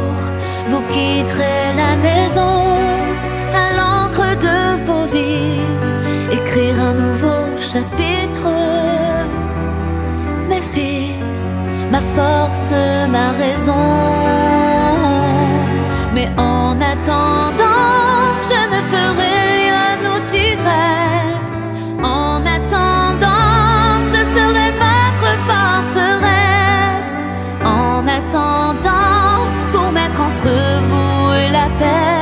vous 0.69 0.81
quitterez 0.93 1.73
la 1.75 1.95
maison 1.95 2.63
à 3.61 3.65
l'encre 3.77 4.37
de 4.47 4.85
vos 4.85 5.05
vies, 5.05 5.61
écrire 6.31 6.79
un 6.79 6.93
nouveau 6.93 7.41
chapitre. 7.57 8.47
Mes 10.47 10.61
fils, 10.61 11.55
ma 11.91 12.01
force, 12.15 12.71
ma 13.15 13.31
raison. 13.43 13.85
Mais 16.13 16.29
en 16.37 16.79
attendant, 16.93 17.68
entre 30.39 30.81
vous 30.87 31.33
et 31.33 31.49
la 31.49 31.69
peine, 31.77 32.18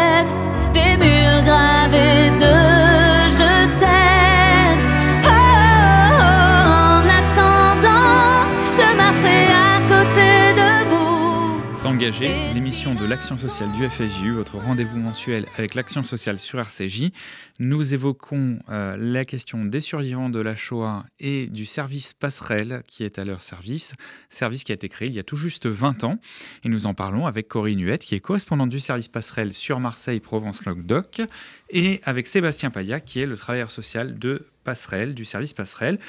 l'émission 12.10 12.96
de 12.96 13.06
l'action 13.06 13.38
sociale 13.38 13.70
du 13.74 13.88
FSJU, 13.89 14.32
votre 14.32 14.58
rendez-vous 14.58 14.98
mensuel 14.98 15.46
avec 15.58 15.76
l'action 15.76 16.06
sociale 16.06 16.39
sur 16.39 16.58
RCJ. 16.58 17.12
Nous 17.60 17.93
évoquons 17.93 18.60
euh, 18.70 18.96
la 18.98 19.26
question 19.26 19.65
des 19.65 19.82
survivants 19.82 20.30
de 20.30 20.39
la 20.39 20.56
Shoah 20.56 21.04
et 21.20 21.48
du 21.48 21.65
service 21.65 22.13
passerelle 22.13 22.84
qui 22.88 23.04
est 23.04 23.20
à 23.20 23.26
leur 23.26 23.41
service, 23.41 23.93
service 24.30 24.63
qui 24.63 24.72
a 24.72 24.76
été 24.76 24.88
créé 24.88 25.10
il 25.10 25.15
y 25.15 25.20
a 25.20 25.24
tout 25.24 25.36
juste 25.36 25.67
20 25.67 26.06
ans. 26.06 26.17
Et 26.63 26.70
nous 26.70 26.86
en 26.86 26.93
parlons 26.93 27.28
avec 27.28 27.50
Corinne 27.50 27.82
Huette, 27.82 28.04
qui 28.04 28.15
est 28.15 28.22
correspondante 28.22 28.70
du 28.70 28.80
service 28.80 29.10
passerelle 29.10 29.52
sur 29.52 29.82
Marseille-Provence-Languedoc, 29.82 31.24
et 31.72 32.00
avec 32.06 32.28
Sébastien 32.28 32.70
Paya, 32.70 33.02
qui 33.02 33.20
est 33.20 33.26
le 33.26 33.36
travailleur 33.36 33.70
social 33.70 34.17
de 34.17 34.48
passerelle, 34.63 35.13
du 35.13 35.26
service 35.26 35.54
passerelle. 35.54 36.00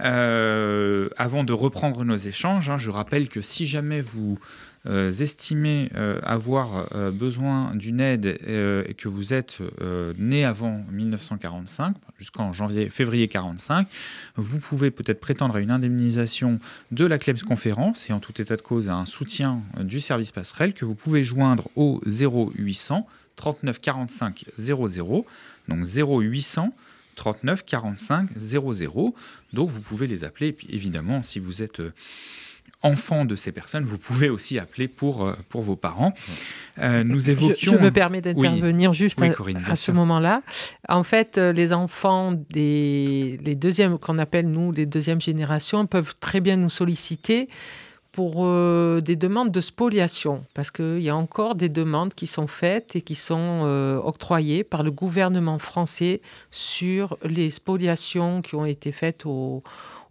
Euh, 0.00 1.08
avant 1.16 1.44
de 1.44 1.52
reprendre 1.52 2.04
nos 2.04 2.16
échanges, 2.16 2.70
hein, 2.70 2.78
je 2.78 2.90
rappelle 2.90 3.28
que 3.28 3.40
si 3.40 3.66
jamais 3.66 4.00
vous 4.00 4.38
estimez 4.86 5.90
euh, 5.94 6.20
avoir 6.22 6.88
euh, 6.94 7.10
besoin 7.10 7.74
d'une 7.74 8.00
aide 8.00 8.38
euh, 8.46 8.84
et 8.86 8.94
que 8.94 9.08
vous 9.08 9.32
êtes 9.32 9.58
euh, 9.80 10.12
né 10.18 10.44
avant 10.44 10.84
1945, 10.90 11.96
jusqu'en 12.18 12.52
janvier, 12.52 12.90
février 12.90 13.28
45, 13.28 13.88
vous 14.36 14.58
pouvez 14.58 14.90
peut-être 14.90 15.20
prétendre 15.20 15.56
à 15.56 15.60
une 15.60 15.70
indemnisation 15.70 16.58
de 16.90 17.04
la 17.04 17.18
CLEMS 17.18 17.44
conférence 17.46 18.08
et 18.10 18.12
en 18.12 18.20
tout 18.20 18.40
état 18.40 18.56
de 18.56 18.62
cause 18.62 18.88
à 18.88 18.94
un 18.94 19.06
soutien 19.06 19.62
euh, 19.78 19.84
du 19.84 20.00
service 20.00 20.32
passerelle 20.32 20.74
que 20.74 20.84
vous 20.84 20.94
pouvez 20.94 21.24
joindre 21.24 21.68
au 21.76 22.00
0800 22.06 23.06
39 23.36 23.80
45 23.80 24.44
00. 24.58 25.26
Donc 25.68 25.84
0800 25.84 26.74
39 27.16 27.64
45 27.64 28.30
00. 28.36 29.14
Donc 29.52 29.70
vous 29.70 29.80
pouvez 29.80 30.06
les 30.06 30.24
appeler. 30.24 30.48
Et 30.48 30.52
puis 30.52 30.68
évidemment, 30.70 31.22
si 31.22 31.38
vous 31.38 31.62
êtes 31.62 31.80
euh, 31.80 31.92
enfant 32.82 33.24
de 33.24 33.34
ces 33.34 33.50
personnes, 33.50 33.84
vous 33.84 33.96
pouvez 33.96 34.28
aussi 34.28 34.58
appeler 34.58 34.88
pour, 34.88 35.26
euh, 35.26 35.34
pour 35.48 35.62
vos 35.62 35.74
parents. 35.74 36.12
Euh, 36.78 37.02
nous 37.02 37.30
évoquions... 37.30 37.72
Je, 37.72 37.78
me 37.78 37.90
permets 37.90 38.20
d'intervenir 38.20 38.92
juste 38.92 39.18
Oui, 39.20 39.28
à, 39.28 39.30
Corinne, 39.30 39.58
bien 39.58 39.72
à 39.72 39.76
ce 39.76 39.90
moment-là. 39.90 40.42
En 40.88 41.02
fait, 41.02 41.38
euh, 41.38 41.52
les 41.52 41.72
enfants 41.72 42.32
des 42.50 43.40
les 43.42 43.54
deuxièmes 43.54 43.98
qu'on 43.98 44.18
appelle 44.18 44.50
nous 44.50 44.70
les 44.70 44.84
deuxièmes 44.84 45.20
générations 45.20 45.86
peuvent 45.86 46.14
très 46.20 46.40
bien 46.40 46.56
nous 46.56 46.68
solliciter 46.68 47.48
pour 48.14 48.44
euh, 48.46 49.00
des 49.00 49.16
demandes 49.16 49.50
de 49.50 49.60
spoliation, 49.60 50.44
parce 50.54 50.70
qu'il 50.70 51.00
y 51.00 51.08
a 51.08 51.16
encore 51.16 51.56
des 51.56 51.68
demandes 51.68 52.14
qui 52.14 52.28
sont 52.28 52.46
faites 52.46 52.94
et 52.94 53.00
qui 53.00 53.16
sont 53.16 53.62
euh, 53.64 53.96
octroyées 53.96 54.62
par 54.62 54.84
le 54.84 54.92
gouvernement 54.92 55.58
français 55.58 56.20
sur 56.52 57.18
les 57.24 57.50
spoliations 57.50 58.40
qui 58.40 58.54
ont 58.54 58.66
été 58.66 58.92
faites 58.92 59.26
aux, 59.26 59.64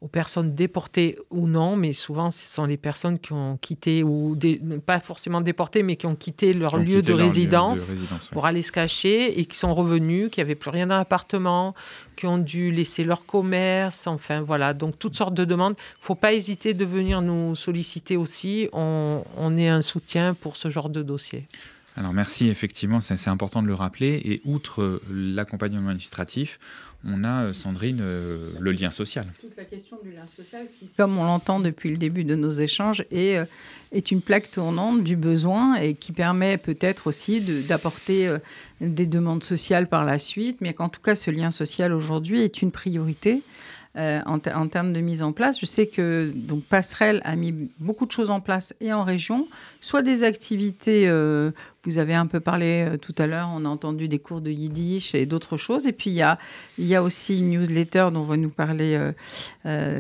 aux 0.04 0.08
personnes 0.10 0.54
déportées 0.54 1.18
ou 1.30 1.48
non, 1.48 1.78
mais 1.78 1.94
souvent 1.94 2.30
ce 2.30 2.46
sont 2.46 2.66
les 2.66 2.76
personnes 2.76 3.18
qui 3.20 3.32
ont 3.32 3.58
quitté, 3.62 4.04
ou 4.04 4.36
des- 4.36 4.60
pas 4.86 5.00
forcément 5.00 5.40
déportées, 5.40 5.82
mais 5.82 5.96
qui 5.96 6.06
ont 6.08 6.16
quitté 6.16 6.52
leur 6.52 6.74
ont 6.74 6.78
lieu 6.78 6.86
quitté 6.98 7.02
de 7.04 7.08
leur 7.08 7.18
lieu 7.20 7.24
résidence 7.24 7.88
de 7.88 7.94
résidence, 7.94 8.24
oui. 8.24 8.30
pour 8.34 8.46
aller 8.46 8.62
se 8.62 8.74
cacher 8.74 9.40
et 9.40 9.46
qui 9.46 9.58
sont 9.58 9.74
revenus, 9.74 10.30
qui 10.30 10.42
n'avaient 10.42 10.56
plus 10.56 10.72
rien 10.72 10.88
dans 10.88 10.98
l'appartement, 10.98 11.74
qui 12.18 12.28
ont 12.28 12.38
dû 12.38 12.70
laisser 12.72 13.06
leur 13.06 13.26
commerce, 13.26 14.06
enfin 14.06 14.42
voilà, 14.42 14.74
donc 14.74 15.00
toutes 15.00 15.16
sortes 15.16 15.34
de 15.36 15.46
demandes. 15.46 15.76
Il 15.78 16.02
ne 16.02 16.06
faut 16.06 16.16
pas 16.16 16.34
hésiter 16.34 16.74
de 16.74 16.84
venir 16.84 17.22
nous 17.22 17.56
solliciter 17.56 18.18
aussi, 18.18 18.68
on, 18.74 19.24
on 19.38 19.58
est 19.58 19.70
un 19.70 19.82
soutien 19.82 20.34
pour 20.34 20.58
ce 20.58 20.70
genre 20.70 20.90
de 20.90 21.02
dossier. 21.02 21.48
Alors 21.96 22.12
merci, 22.12 22.50
effectivement, 22.50 23.02
c'est 23.02 23.18
c'est 23.18 23.30
important 23.30 23.62
de 23.62 23.68
le 23.68 23.76
rappeler. 23.76 24.20
Et 24.26 24.42
outre 24.46 24.82
euh, 24.82 25.02
l'accompagnement 25.12 25.90
administratif, 25.90 26.60
on 27.06 27.24
a, 27.24 27.46
euh, 27.46 27.54
Sandrine, 27.54 28.00
euh, 28.02 28.52
le 28.60 28.72
lien 28.72 28.90
social. 28.90 29.26
Toute 29.42 29.58
la 29.58 29.66
question 29.66 29.98
du 30.04 30.12
lien 30.12 30.26
social, 30.28 30.68
qui, 30.80 30.88
comme 30.98 31.18
on 31.18 31.24
l'entend 31.24 31.60
depuis 31.60 31.92
le 31.92 31.98
début 31.98 32.24
de 32.24 32.36
nos 32.36 32.52
échanges, 32.52 33.06
est, 33.12 33.38
euh, 33.38 33.46
est 33.92 34.12
une 34.12 34.22
plaque 34.22 34.52
tournante 34.52 35.04
du 35.04 35.16
besoin 35.16 35.76
et 35.76 35.96
qui 35.96 36.12
permet 36.12 36.58
peut-être 36.58 37.08
aussi 37.08 37.42
d'apporter 37.68 38.38
des 38.82 39.06
demandes 39.06 39.44
sociales 39.44 39.88
par 39.88 40.06
la 40.06 40.20
suite, 40.20 40.62
mais 40.62 40.74
qu'en 40.74 40.90
tout 40.90 41.02
cas, 41.02 41.16
ce 41.16 41.30
lien 41.30 41.52
social 41.52 41.94
aujourd'hui 41.94 42.42
est 42.42 42.62
une 42.62 42.72
priorité. 42.72 43.44
Euh, 43.96 44.22
en, 44.26 44.40
ter- 44.40 44.58
en 44.58 44.68
termes 44.68 44.94
de 44.94 45.02
mise 45.02 45.22
en 45.22 45.34
place, 45.34 45.60
je 45.60 45.66
sais 45.66 45.88
que 45.88 46.32
donc 46.36 46.64
Passerelle 46.64 47.22
a 47.24 47.36
mis 47.36 47.54
beaucoup 47.80 48.06
de 48.06 48.12
choses 48.12 48.30
en 48.30 48.42
place 48.42 48.74
et 48.82 48.92
en 48.92 49.04
région, 49.04 49.48
soit 49.82 50.02
des 50.02 50.24
activités, 50.24 51.08
euh, 51.08 51.52
vous 51.84 51.98
avez 51.98 52.16
un 52.16 52.28
peu 52.28 52.40
parlé 52.40 52.88
euh, 52.88 52.98
tout 52.98 53.14
à 53.18 53.28
l'heure, 53.28 53.50
on 53.54 53.66
a 53.66 53.70
entendu 53.70 54.08
des 54.08 54.20
cours 54.20 54.42
de 54.42 54.50
yiddish 54.50 55.14
et 55.14 55.26
d'autres 55.26 55.58
choses, 55.58 55.86
et 55.86 55.92
puis 55.92 56.10
il 56.10 56.16
y 56.16 56.22
a, 56.22 56.40
y 56.78 56.96
a 56.96 57.04
aussi 57.04 57.40
une 57.40 57.52
newsletter 57.52 58.08
dont 58.14 58.24
va 58.24 58.38
nous 58.38 58.50
parler 58.50 59.12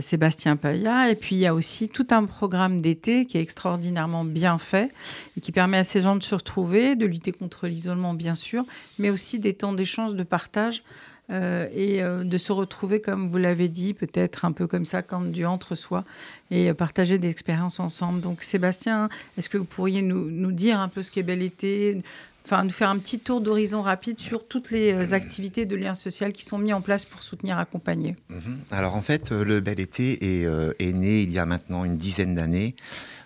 Sébastien 0.01 0.55
Paya. 0.55 1.09
Et 1.09 1.15
puis, 1.15 1.35
il 1.35 1.39
y 1.39 1.45
a 1.45 1.53
aussi 1.53 1.89
tout 1.89 2.07
un 2.11 2.25
programme 2.25 2.81
d'été 2.81 3.25
qui 3.25 3.37
est 3.37 3.41
extraordinairement 3.41 4.23
bien 4.25 4.57
fait 4.57 4.91
et 5.37 5.41
qui 5.41 5.51
permet 5.51 5.77
à 5.77 5.83
ces 5.83 6.01
gens 6.01 6.15
de 6.15 6.23
se 6.23 6.35
retrouver, 6.35 6.95
de 6.95 7.05
lutter 7.05 7.31
contre 7.31 7.67
l'isolement, 7.67 8.13
bien 8.13 8.35
sûr, 8.35 8.65
mais 8.97 9.09
aussi 9.09 9.39
des 9.39 9.53
temps 9.53 9.73
d'échange, 9.73 10.15
de 10.15 10.23
partage 10.23 10.83
et 11.29 12.01
de 12.01 12.37
se 12.37 12.51
retrouver, 12.51 13.01
comme 13.01 13.29
vous 13.29 13.37
l'avez 13.37 13.69
dit, 13.69 13.93
peut-être 13.93 14.45
un 14.45 14.51
peu 14.51 14.67
comme 14.67 14.85
ça, 14.85 15.01
quand 15.01 15.21
du 15.21 15.45
entre-soi, 15.45 16.03
et 16.51 16.73
partager 16.73 17.17
des 17.17 17.29
expériences 17.29 17.79
ensemble. 17.79 18.21
Donc 18.21 18.43
Sébastien, 18.43 19.09
est-ce 19.37 19.49
que 19.49 19.57
vous 19.57 19.65
pourriez 19.65 20.01
nous, 20.01 20.29
nous, 20.29 20.51
dire 20.51 20.79
un 20.79 20.89
peu 20.89 21.01
ce 21.01 21.11
qu'est 21.11 21.23
Bel 21.23 21.41
Été 21.41 22.01
Enfin, 22.45 22.65
nous 22.65 22.71
faire 22.71 22.89
un 22.89 22.99
petit 22.99 23.19
tour 23.19 23.39
d'horizon 23.39 23.81
rapide 23.81 24.19
sur 24.19 24.45
toutes 24.45 24.69
les 24.69 25.13
activités 25.13 25.65
de 25.65 25.77
lien 25.77 25.93
social 25.93 26.33
qui 26.33 26.43
sont 26.43 26.57
mises 26.57 26.73
en 26.73 26.81
place 26.81 27.05
pour 27.05 27.23
soutenir, 27.23 27.57
accompagner? 27.57 28.17
Mhm. 28.29 28.59
Alors 28.69 28.95
en 28.95 29.01
fait, 29.01 29.31
le 29.31 29.61
Bel 29.61 29.79
Été 29.79 30.25
est 30.25 30.91
né 30.91 31.21
il 31.21 31.31
y 31.31 31.39
a 31.39 31.45
maintenant 31.45 31.85
une 31.85 31.97
dizaine 31.97 32.35
d'années. 32.35 32.75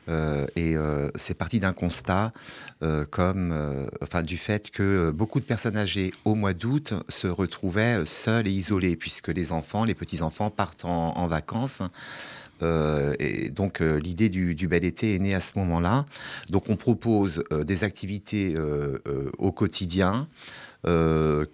Euh, 0.10 0.46
et 0.56 0.76
euh, 0.76 1.10
c'est 1.16 1.34
parti 1.34 1.60
d'un 1.60 1.74
constat 1.74 2.32
euh, 2.84 3.06
comme, 3.06 3.54
enfin, 4.02 4.24
du 4.24 4.38
fait 4.38 4.70
que 4.72 5.12
beaucoup 5.12 5.40
de 5.40 5.46
personnes 5.46 5.78
âgées 5.78 6.14
au 6.26 6.36
mois 6.36 6.54
d'août 6.54 6.94
se 7.10 7.28
retrouvaient 7.28 8.06
seules 8.06 8.48
et 8.48 8.52
isolées, 8.52 8.96
puisque 8.96 9.30
les 9.30 9.52
enfants, 9.52 9.84
les 9.84 9.96
petits-enfants 9.96 10.50
partent 10.50 10.86
en, 10.86 11.28
vacances. 11.28 11.82
et 12.62 13.50
donc 13.50 13.80
l'idée 13.80 14.30
du, 14.30 14.68
bel 14.68 14.86
été 14.86 15.16
est 15.16 15.20
née 15.20 15.34
à 15.34 15.42
ce 15.42 15.54
moment-là. 15.58 16.06
Donc 16.50 16.70
on 16.70 16.76
propose 16.76 17.44
des 17.52 17.84
activités 17.84 18.56
au 19.38 19.52
quotidien, 19.52 20.28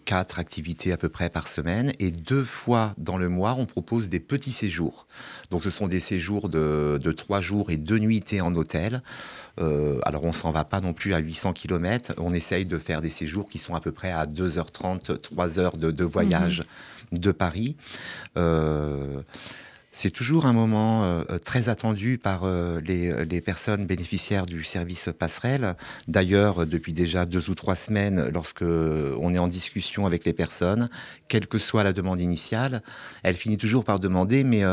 quatre 0.06 0.40
activités 0.40 0.92
à 0.92 0.98
peu 0.98 1.10
près 1.10 1.30
par 1.30 1.48
semaine. 1.48 1.92
Et 2.00 2.12
deux 2.12 2.44
fois 2.44 2.94
dans 2.98 3.18
le 3.18 3.30
mois, 3.30 3.56
on 3.58 3.66
propose 3.66 4.10
des 4.10 4.20
petits 4.20 4.52
séjours. 4.52 5.08
Donc 5.50 5.64
ce 5.64 5.72
sont 5.72 5.88
des 5.88 6.00
séjours 6.00 6.50
de, 6.50 7.00
trois 7.16 7.42
jours 7.42 7.70
et 7.72 7.78
deux 7.78 8.00
nuitées 8.00 8.42
en 8.42 8.54
hôtel. 8.56 9.02
Euh, 9.60 10.00
alors 10.04 10.24
on 10.24 10.32
s'en 10.32 10.52
va 10.52 10.64
pas 10.64 10.82
non 10.82 10.94
plus 10.94 11.14
à 11.14 11.20
800 11.20 11.54
km. 11.54 12.14
On 12.18 12.34
essaye 12.34 12.66
de 12.66 12.78
faire 12.78 13.02
des 13.02 13.10
séjours 13.10 13.48
qui 13.48 13.60
sont 13.60 13.76
à 13.76 13.82
peu 13.82 13.92
près 13.92 14.12
à 14.12 14.26
2h30, 14.26 15.18
3h 15.18 15.78
de, 15.78 16.04
voyage 16.04 16.64
mhm. 17.12 17.20
de 17.20 17.32
Paris. 17.32 17.76
Euh, 18.38 19.22
c'est 19.94 20.10
toujours 20.10 20.48
un 20.48 20.54
moment 20.54 21.04
euh, 21.04 21.24
euh, 21.30 21.38
très 21.38 21.70
attendu 21.70 22.18
par 22.18 22.42
euh, 22.44 22.82
les, 22.82 23.42
personnes 23.42 23.86
bénéficiaires 23.86 24.48
du 24.48 24.64
service 24.64 25.10
passerelle. 25.18 25.76
D'ailleurs, 26.08 26.66
depuis 26.66 26.94
déjà 26.94 27.26
deux 27.26 27.50
ou 27.50 27.56
trois 27.56 27.76
semaines, 27.76 28.30
lorsque 28.34 28.64
on 28.64 29.34
est 29.34 29.38
en 29.38 29.48
discussion 29.48 30.06
avec 30.06 30.26
les 30.26 30.34
personnes, 30.34 30.90
quelle 31.28 31.46
que 31.46 31.60
soit 31.60 31.84
la 31.84 31.94
demande 31.94 32.20
initiale, 32.20 32.82
elle 33.22 33.36
finit 33.36 33.58
toujours 33.58 33.84
par 33.84 34.00
demander 34.00 34.44
mais 34.44 34.64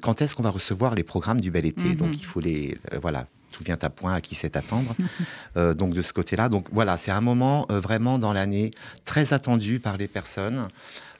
quand 0.00 0.20
est-ce 0.22 0.34
qu'on 0.34 0.42
va 0.42 0.50
recevoir 0.50 0.94
les 0.94 1.04
programmes 1.04 1.40
du 1.40 1.50
bel 1.50 1.66
été? 1.66 1.94
Donc 1.94 2.08
mhm. 2.08 2.14
il 2.14 2.24
faut 2.24 2.40
les 2.40 2.78
voilà 3.00 3.26
tout 3.50 3.64
vient 3.64 3.78
à 3.80 3.90
point 3.90 4.14
à 4.14 4.20
qui 4.20 4.34
sait 4.34 4.56
attendre. 4.56 4.94
donc 5.74 5.94
de 5.94 6.02
ce 6.02 6.12
côté-là, 6.12 6.48
donc 6.48 6.66
voilà, 6.72 6.96
c'est 6.96 7.10
un 7.10 7.20
moment 7.20 7.66
vraiment 7.68 8.18
dans 8.18 8.32
l'année 8.32 8.70
très 9.04 9.32
attendu 9.32 9.80
par 9.80 9.96
les 9.96 10.08
personnes. 10.08 10.68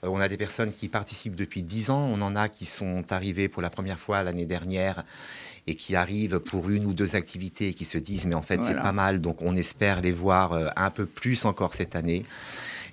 Euh, 0.05 0.09
on 0.09 0.21
a 0.21 0.29
des 0.29 0.37
personnes 0.37 0.73
qui 0.73 0.89
participent 0.89 1.37
depuis 1.37 1.63
10 1.63 1.91
ans, 1.91 2.11
on 2.13 2.21
en 2.23 2.37
a 2.37 2.49
qui 2.49 2.67
sont 2.67 3.05
arrivées 3.11 3.49
pour 3.49 3.63
la 3.63 3.71
première 3.71 3.99
fois 3.99 4.23
l'année 4.23 4.47
dernière 4.47 5.05
et 5.67 5.75
qui 5.75 5.97
arrivent 5.97 6.39
pour 6.39 6.71
une 6.71 6.87
ou 6.87 6.95
deux 6.95 7.15
activités 7.15 7.69
et 7.69 7.75
qui 7.75 7.85
se 7.85 7.99
disent 7.99 8.27
mais 8.27 8.35
en 8.35 8.43
fait 8.43 8.61
c'est 8.65 8.81
pas 8.81 8.93
mal, 8.93 9.21
donc 9.21 9.43
on 9.43 9.55
espère 9.55 10.01
les 10.01 10.13
voir 10.13 10.53
euh, 10.53 10.69
un 10.77 10.91
peu 10.91 11.07
plus 11.07 11.45
encore 11.45 11.75
cette 11.75 11.97
année. 11.97 12.25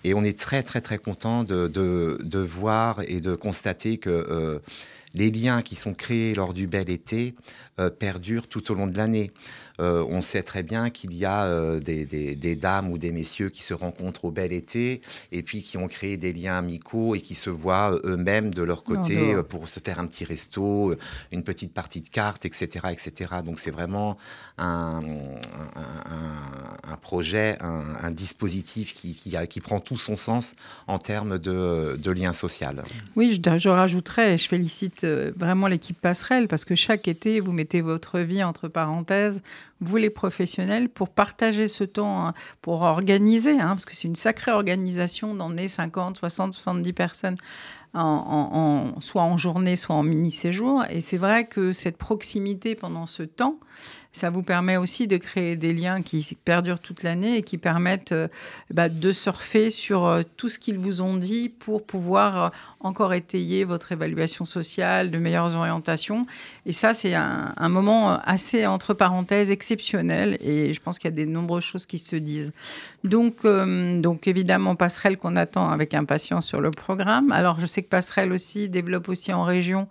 Et 0.04 0.13
on 0.13 0.24
est 0.24 0.38
très 0.38 0.62
très 0.62 0.82
très 0.82 0.98
content 0.98 1.43
de, 1.43 2.38
voir 2.39 3.02
et 3.08 3.21
de 3.21 3.34
constater 3.34 3.98
que 3.98 4.10
euh, 4.10 4.60
les 5.15 5.32
liens 5.32 5.62
qui 5.62 5.76
sont 5.76 5.93
créés 5.93 6.36
lors 6.36 6.54
du 6.54 6.67
bel 6.67 6.89
été 6.89 7.34
perdurent 8.00 8.48
tout 8.48 8.72
au 8.72 8.76
long 8.76 8.88
de 8.88 8.98
l'année. 8.98 9.32
Euh, 9.80 10.06
on 10.08 10.22
sait 10.22 10.44
très 10.44 10.64
bien 10.64 10.90
qu'il 10.90 11.14
y 11.14 11.26
a 11.26 11.46
euh, 11.46 11.80
des, 11.80 12.56
dames 12.56 12.92
ou 12.92 12.98
des 12.98 13.12
messieurs 13.12 13.50
qui 13.50 13.62
se 13.62 13.74
rencontrent 13.74 14.26
au 14.26 14.32
bel 14.32 14.54
été 14.54 15.02
et 15.32 15.44
puis 15.44 15.62
qui 15.62 15.78
ont 15.78 15.88
créé 15.88 16.18
des 16.18 16.34
liens 16.34 16.58
amicaux 16.58 17.16
et 17.16 17.22
qui 17.22 17.36
se 17.36 17.50
voient 17.50 17.94
euh, 17.94 18.12
eux-mêmes 18.12 18.54
de 18.54 18.64
leur 18.64 18.84
côté 18.84 19.36
pour 19.50 19.68
se 19.68 19.80
faire 19.80 20.00
un 20.00 20.08
petit 20.08 20.24
resto, 20.24 20.96
une 21.32 21.44
petite 21.44 21.74
partie 21.74 22.02
de 22.02 22.10
cartes, 22.10 22.46
etc. 22.46 22.88
etc. 22.92 23.36
Donc 23.46 23.60
c'est 23.60 23.72
vraiment 23.72 24.18
un, 24.58 25.02
projet, 27.02 27.58
un, 27.62 28.12
dispositif 28.12 28.94
qui, 28.94 29.62
prend 29.62 29.80
tout 29.80 29.98
son 29.98 30.16
sens 30.16 30.54
en 30.88 30.98
termes 31.00 31.40
de, 31.40 31.98
de 32.02 32.12
lien 32.12 32.34
social. 32.34 32.84
Oui, 33.16 33.40
je, 33.44 33.58
je 33.58 33.70
rajouterais, 33.70 34.38
je 34.38 34.48
félicite 34.48 35.06
vraiment 35.06 35.68
l'équipe 35.68 36.00
Passerelle 36.00 36.48
parce 36.48 36.66
que 36.66 36.76
chaque 36.76 37.08
été, 37.08 37.40
vous 37.40 37.52
mettez 37.52 37.64
votre 37.73 38.19
vie 38.19 38.43
entre 38.43 38.67
parenthèses 38.67 39.41
vous 39.82 39.97
les 39.97 40.10
professionnels, 40.10 40.89
pour 40.89 41.10
partager 41.10 41.67
ce 41.67 41.84
temps, 41.84 42.28
hein, 42.28 42.34
pour 42.62 42.82
organiser, 42.82 43.60
hein, 43.60 43.69
parce 43.69 43.86
que 43.86 43.95
c'est 43.95 44.08
une 44.08 44.15
sacrée 44.15 44.51
organisation 44.51 45.36
d'emmener 45.36 45.67
50, 45.67 46.17
60, 46.17 46.54
70 46.54 46.93
personnes 46.93 47.38
en, 47.93 48.95
soit 48.99 49.23
en 49.23 49.38
journée, 49.38 49.75
soit 49.75 49.95
en 49.95 50.04
mini-séjour. 50.04 50.84
Et 50.89 51.01
c'est 51.01 51.17
vrai 51.17 51.45
que 51.45 51.71
cette 51.71 51.97
proximité 51.97 52.75
pendant 52.75 53.06
ce 53.06 53.23
temps, 53.23 53.60
ça 54.15 54.30
vous 54.30 54.43
permet 54.43 54.78
aussi 54.78 55.08
de 55.08 55.17
créer 55.17 55.58
des 55.58 55.73
liens 55.73 56.01
qui 56.01 56.38
perdurent 56.45 56.80
toute 56.80 57.04
l'année 57.04 57.36
et 57.36 57.41
qui 57.41 57.58
permettent 57.58 58.13
euh, 58.13 58.30
bah, 58.73 58.88
de 58.88 59.12
surfer 59.12 59.71
sur 59.71 60.06
euh, 60.06 60.21
tout 60.38 60.47
ce 60.47 60.58
qu'ils 60.58 60.80
vous 60.80 61.01
ont 61.01 61.17
dit 61.17 61.49
pour 61.49 61.86
pouvoir 61.86 62.45
euh, 62.45 62.49
encore 62.80 63.13
étayer 63.13 63.65
votre 63.65 63.91
évaluation 63.91 64.45
sociale, 64.45 65.12
de 65.12 65.17
meilleures 65.17 65.58
orientations. 65.58 66.28
Et 66.65 66.71
ça, 66.71 66.93
c'est 66.93 67.13
un, 67.13 67.69
moment 67.69 68.17
assez, 68.23 68.65
entre 68.65 68.93
parenthèses, 68.93 69.51
exceptionnel. 69.51 70.38
Et 70.39 70.73
je 70.73 70.80
pense 70.80 70.97
qu'il 70.97 71.10
y 71.10 71.13
a 71.21 71.25
de 71.25 71.30
nombreuses 71.30 71.63
choses 71.63 71.86
qui 71.86 71.99
se 71.99 72.15
disent. 72.15 72.54
Donc, 73.04 73.43
donc 73.43 74.28
évidemment, 74.28 74.75
Passerelle 74.75 75.17
qu'on 75.17 75.36
attend 75.36 75.69
avec 75.69 75.93
impatience 75.93 76.45
sur 76.45 76.62
le 76.62 76.69
programme. 76.71 77.32
Alors, 77.32 77.60
je 77.60 77.65
sais 77.65 77.82
que 77.82 77.89
Passerelle 77.89 78.32
aussi 78.32 78.69
développe 78.69 79.10
aussi 79.10 79.34
en 79.34 79.43
région 79.43 79.88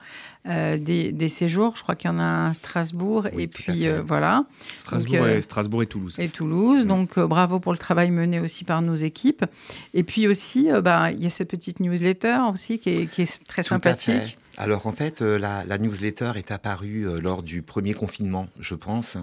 euh, 0.46 0.76
des, 0.76 1.28
séjours. 1.30 1.74
Je 1.74 1.82
crois 1.82 1.94
qu'il 1.94 2.10
y 2.10 2.12
en 2.12 2.18
a 2.18 2.50
à 2.50 2.54
Strasbourg 2.54 3.28
et 3.32 3.46
puis 3.46 3.86
euh, 3.88 4.02
voilà. 4.14 4.44
Strasbourg, 4.76 5.24
euh, 5.24 5.38
et, 5.38 5.42
Strasbourg 5.42 5.82
et 5.82 5.86
Toulouse. 5.86 6.20
Et 6.20 6.28
Toulouse. 6.28 6.86
Donc 6.86 7.18
bravo 7.18 7.58
pour 7.58 7.72
le 7.72 7.78
travail 7.78 8.12
mené 8.12 8.38
aussi 8.38 8.62
par 8.62 8.80
nos 8.80 8.94
équipes. 8.94 9.44
Et 9.92 10.04
puis 10.04 10.28
aussi, 10.28 10.68
bah, 10.82 11.10
il 11.10 11.20
y 11.20 11.26
a 11.26 11.30
cette 11.30 11.50
petite 11.50 11.80
newsletter 11.80 12.38
aussi 12.52 12.78
qui 12.78 12.90
est, 12.90 13.44
très 13.48 13.64
sympathique. 13.64 14.38
Alors 14.56 14.86
en 14.86 14.92
fait, 14.92 15.20
la, 15.20 15.78
newsletter 15.78 16.32
est 16.36 16.52
apparue 16.52 17.08
lors 17.20 17.42
du 17.42 17.62
premier 17.62 17.92
confinement, 17.92 18.46
je 18.60 18.76
pense, 18.76 19.16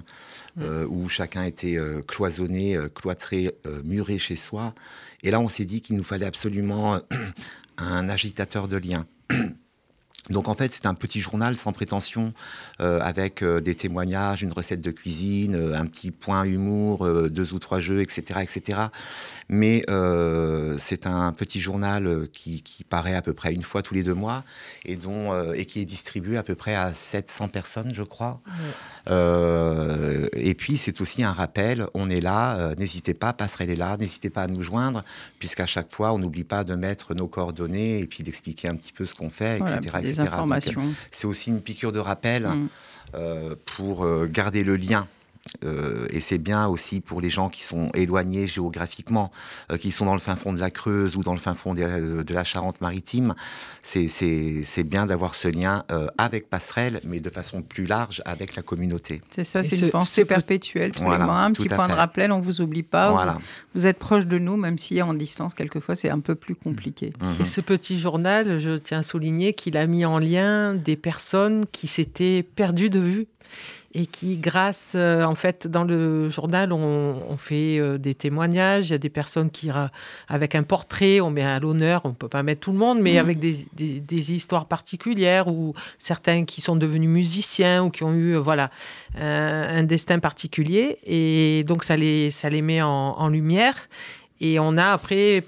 où 0.59 1.07
chacun 1.07 1.43
était 1.43 1.77
cloisonné, 2.05 2.77
cloîtré, 2.93 3.55
muré 3.85 4.17
chez 4.17 4.35
soi. 4.35 4.73
Et 5.23 5.31
là, 5.31 5.39
on 5.39 5.47
s'est 5.47 5.65
dit 5.65 5.81
qu'il 5.81 5.95
nous 5.95 6.03
fallait 6.03 6.25
absolument 6.25 6.99
un 7.77 8.09
agitateur 8.09 8.67
de 8.67 8.75
liens. 8.75 9.05
Donc 10.29 10.47
en 10.47 10.53
fait, 10.53 10.71
c'est 10.71 10.85
un 10.85 10.93
petit 10.93 11.19
journal 11.19 11.57
sans 11.57 11.73
prétention, 11.73 12.33
euh, 12.79 12.99
avec 13.01 13.41
euh, 13.41 13.59
des 13.59 13.73
témoignages, 13.73 14.43
une 14.43 14.53
recette 14.53 14.81
de 14.81 14.91
cuisine, 14.91 15.55
euh, 15.55 15.77
un 15.77 15.85
petit 15.87 16.11
point 16.11 16.43
humour, 16.43 17.07
deux 17.29 17.53
ou 17.53 17.59
trois 17.59 17.79
jeux, 17.79 18.01
etc., 18.01 18.41
etc. 18.43 18.79
Mais 19.49 19.83
c'est 20.77 21.07
un 21.07 21.33
petit 21.33 21.59
journal 21.59 22.27
qui, 22.31 22.63
paraît 22.89 23.15
à 23.15 23.21
peu 23.21 23.33
près 23.33 23.53
une 23.53 23.63
fois 23.63 23.81
tous 23.81 23.93
les 23.93 24.03
deux 24.03 24.13
mois 24.13 24.43
et 24.85 24.95
dont 24.95 25.51
et 25.53 25.65
qui 25.65 25.81
est 25.81 25.85
distribué 25.85 26.37
à 26.37 26.43
peu 26.43 26.55
près 26.55 26.75
à 26.75 26.93
700 26.93 27.49
personnes, 27.49 27.93
je 27.93 28.03
crois. 28.03 28.41
et 29.07 30.53
puis 30.53 30.77
c'est 30.77 31.01
aussi 31.01 31.23
un 31.23 31.33
rappel, 31.33 31.87
on 31.93 32.09
est 32.09 32.21
là, 32.21 32.73
n'hésitez 32.75 33.13
pas, 33.13 33.33
passerelle 33.33 33.71
est 33.71 33.75
là, 33.75 33.97
n'hésitez 33.97 34.29
pas 34.29 34.43
à 34.43 34.47
nous 34.47 34.63
joindre, 34.63 35.03
puisqu'à 35.39 35.65
chaque 35.65 35.91
fois, 35.91 36.13
on 36.13 36.19
n'oublie 36.19 36.45
pas 36.45 36.63
de 36.63 36.75
mettre 36.75 37.13
nos 37.13 37.27
coordonnées 37.27 37.99
et 37.99 38.07
puis 38.07 38.23
d'expliquer 38.23 38.69
un 38.69 38.75
petit 38.75 38.93
peu 38.93 39.05
ce 39.05 39.15
qu'on 39.15 39.29
fait, 39.29 39.59
etc. 39.59 40.10
Euh, 40.19 40.91
c'est 41.11 41.27
aussi 41.27 41.49
une 41.49 41.61
piqûre 41.61 41.91
de 41.91 41.99
rappel 41.99 42.43
mm. 42.43 42.69
euh, 43.15 43.55
pour 43.65 44.05
euh, 44.05 44.27
garder 44.27 44.63
le 44.63 44.75
lien 44.75 45.07
euh, 45.65 46.05
et 46.09 46.21
c'est 46.21 46.37
bien 46.37 46.67
aussi 46.67 47.01
pour 47.01 47.19
les 47.19 47.29
gens 47.29 47.49
qui 47.49 47.63
sont 47.63 47.89
éloignés 47.93 48.47
géographiquement, 48.47 49.31
euh, 49.71 49.77
qui 49.77 49.91
sont 49.91 50.05
dans 50.05 50.13
le 50.13 50.19
fin 50.19 50.35
fond 50.35 50.53
de 50.53 50.59
la 50.59 50.69
Creuse 50.69 51.15
ou 51.15 51.23
dans 51.23 51.33
le 51.33 51.39
fin 51.39 51.55
fond 51.55 51.73
de, 51.73 51.81
euh, 51.81 52.23
la 52.29 52.43
Charente-Maritime. 52.43 53.33
C'est 53.83 54.83
bien 54.83 55.05
d'avoir 55.05 55.35
ce 55.35 55.47
lien 55.47 55.83
avec 56.17 56.49
Passerelle, 56.49 56.99
mais 57.05 57.19
de 57.19 57.29
façon 57.29 57.61
plus 57.61 57.85
large 57.85 58.21
avec 58.25 58.55
la 58.55 58.61
communauté. 58.61 59.21
C'est 59.31 59.43
ça, 59.43 59.63
c'est 59.63 59.79
une 59.79 59.89
pensée 59.89 60.25
perpétuelle 60.25 60.91
Un 60.99 61.51
petit 61.51 61.67
point 61.67 61.87
de 61.87 61.93
rappel, 61.93 62.31
on 62.31 62.37
ne 62.37 62.43
vous 62.43 62.61
oublie 62.61 62.83
pas. 62.83 63.37
Vous, 63.73 63.87
êtes 63.87 63.99
proche 63.99 64.27
de 64.27 64.37
nous, 64.37 64.57
même 64.57 64.77
si 64.77 65.01
en 65.01 65.13
distance, 65.13 65.53
quelquefois, 65.53 65.95
c'est 65.95 66.09
un 66.09 66.19
peu 66.19 66.35
plus 66.35 66.55
compliqué. 66.55 67.13
Mmh. 67.19 67.41
Et 67.41 67.45
ce 67.45 67.61
petit 67.61 67.99
journal, 67.99 68.59
je 68.59 68.77
tiens 68.77 68.99
à 68.99 69.03
souligner 69.03 69.53
qu'il 69.53 69.77
a 69.77 69.87
mis 69.87 70.05
en 70.05 70.19
lien 70.19 70.73
des 70.75 70.95
personnes 70.95 71.65
qui 71.71 71.87
s'étaient 71.87 72.43
perdues 72.43 72.89
de 72.89 72.99
vue 72.99 73.27
et 73.93 74.05
qui, 74.05 74.37
grâce, 74.37 74.93
euh, 74.95 75.23
en 75.23 75.35
fait, 75.35 75.67
dans 75.67 75.83
le 75.83 76.29
journal, 76.29 76.71
on, 76.71 77.37
fait 77.37 77.79
euh, 77.79 77.97
des 77.97 78.15
témoignages. 78.15 78.89
Il 78.89 78.91
y 78.91 78.95
a 78.95 78.97
des 78.97 79.09
personnes 79.09 79.49
qui, 79.49 79.69
avec 80.27 80.55
un 80.55 80.63
portrait, 80.63 81.19
on 81.19 81.31
met 81.31 81.43
à 81.43 81.59
l'honneur, 81.59 82.01
on 82.05 82.09
ne 82.09 82.13
peut 82.13 82.29
pas 82.29 82.43
mettre 82.43 82.61
tout 82.61 82.71
le 82.71 82.77
monde, 82.77 82.99
mais 83.01 83.15
mmh. 83.15 83.17
avec 83.17 83.39
des, 83.39 83.65
des, 83.73 84.31
histoires 84.33 84.67
particulières 84.67 85.47
ou 85.47 85.73
certains 85.97 86.45
qui 86.45 86.61
sont 86.61 86.75
devenus 86.75 87.09
musiciens 87.09 87.83
ou 87.83 87.89
qui 87.89 88.03
ont 88.03 88.13
eu, 88.13 88.35
euh, 88.35 88.39
voilà, 88.39 88.69
un, 89.15 89.83
destin 89.83 90.19
particulier. 90.19 90.99
Et 91.05 91.63
donc, 91.65 91.83
ça 91.83 91.97
les, 91.97 92.31
ça 92.31 92.49
les 92.49 92.61
met 92.61 92.81
en, 92.81 92.89
en 92.89 93.27
lumière. 93.27 93.75
Et 94.39 94.59
on 94.59 94.77
a 94.77 94.91
après, 94.91 95.43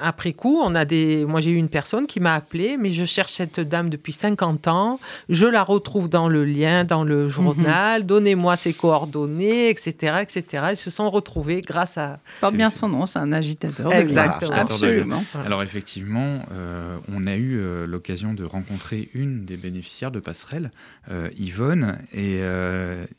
après 0.00 0.32
coup, 0.32 0.60
on 0.62 0.74
a 0.74 0.84
des. 0.84 1.24
Moi, 1.24 1.40
j'ai 1.40 1.50
eu 1.50 1.56
une 1.56 1.68
personne 1.68 2.06
qui 2.06 2.20
m'a 2.20 2.34
appelé, 2.34 2.76
mais 2.76 2.90
je 2.90 3.04
cherche 3.04 3.32
cette 3.32 3.60
dame 3.60 3.88
depuis 3.88 4.12
50 4.12 4.68
ans. 4.68 5.00
Je 5.28 5.46
la 5.46 5.62
retrouve 5.62 6.08
dans 6.08 6.28
le 6.28 6.44
lien, 6.44 6.84
dans 6.84 7.04
le 7.04 7.28
journal. 7.28 8.04
Donnez-moi 8.04 8.56
ses 8.56 8.74
coordonnées, 8.74 9.70
etc., 9.70 10.22
etc. 10.22 10.64
Ils 10.72 10.76
se 10.76 10.90
sont 10.90 11.10
retrouvés 11.10 11.62
grâce 11.62 11.96
à. 11.96 12.20
Pas 12.40 12.50
bien 12.50 12.70
son 12.70 12.88
nom, 12.88 13.06
c'est 13.06 13.18
un 13.18 13.32
agitateur. 13.32 13.92
Exactement. 13.92 14.52
Absolument. 14.54 15.24
Alors 15.44 15.62
effectivement, 15.62 16.42
euh, 16.52 16.98
on 17.08 17.26
a 17.26 17.36
eu 17.36 17.58
euh, 17.58 17.86
l'occasion 17.86 18.34
de 18.34 18.44
rencontrer 18.44 19.10
une 19.14 19.44
des 19.44 19.56
bénéficiaires 19.56 20.10
de 20.10 20.20
Passerelle, 20.20 20.70
euh, 21.10 21.28
Yvonne, 21.38 21.98
et 22.12 22.40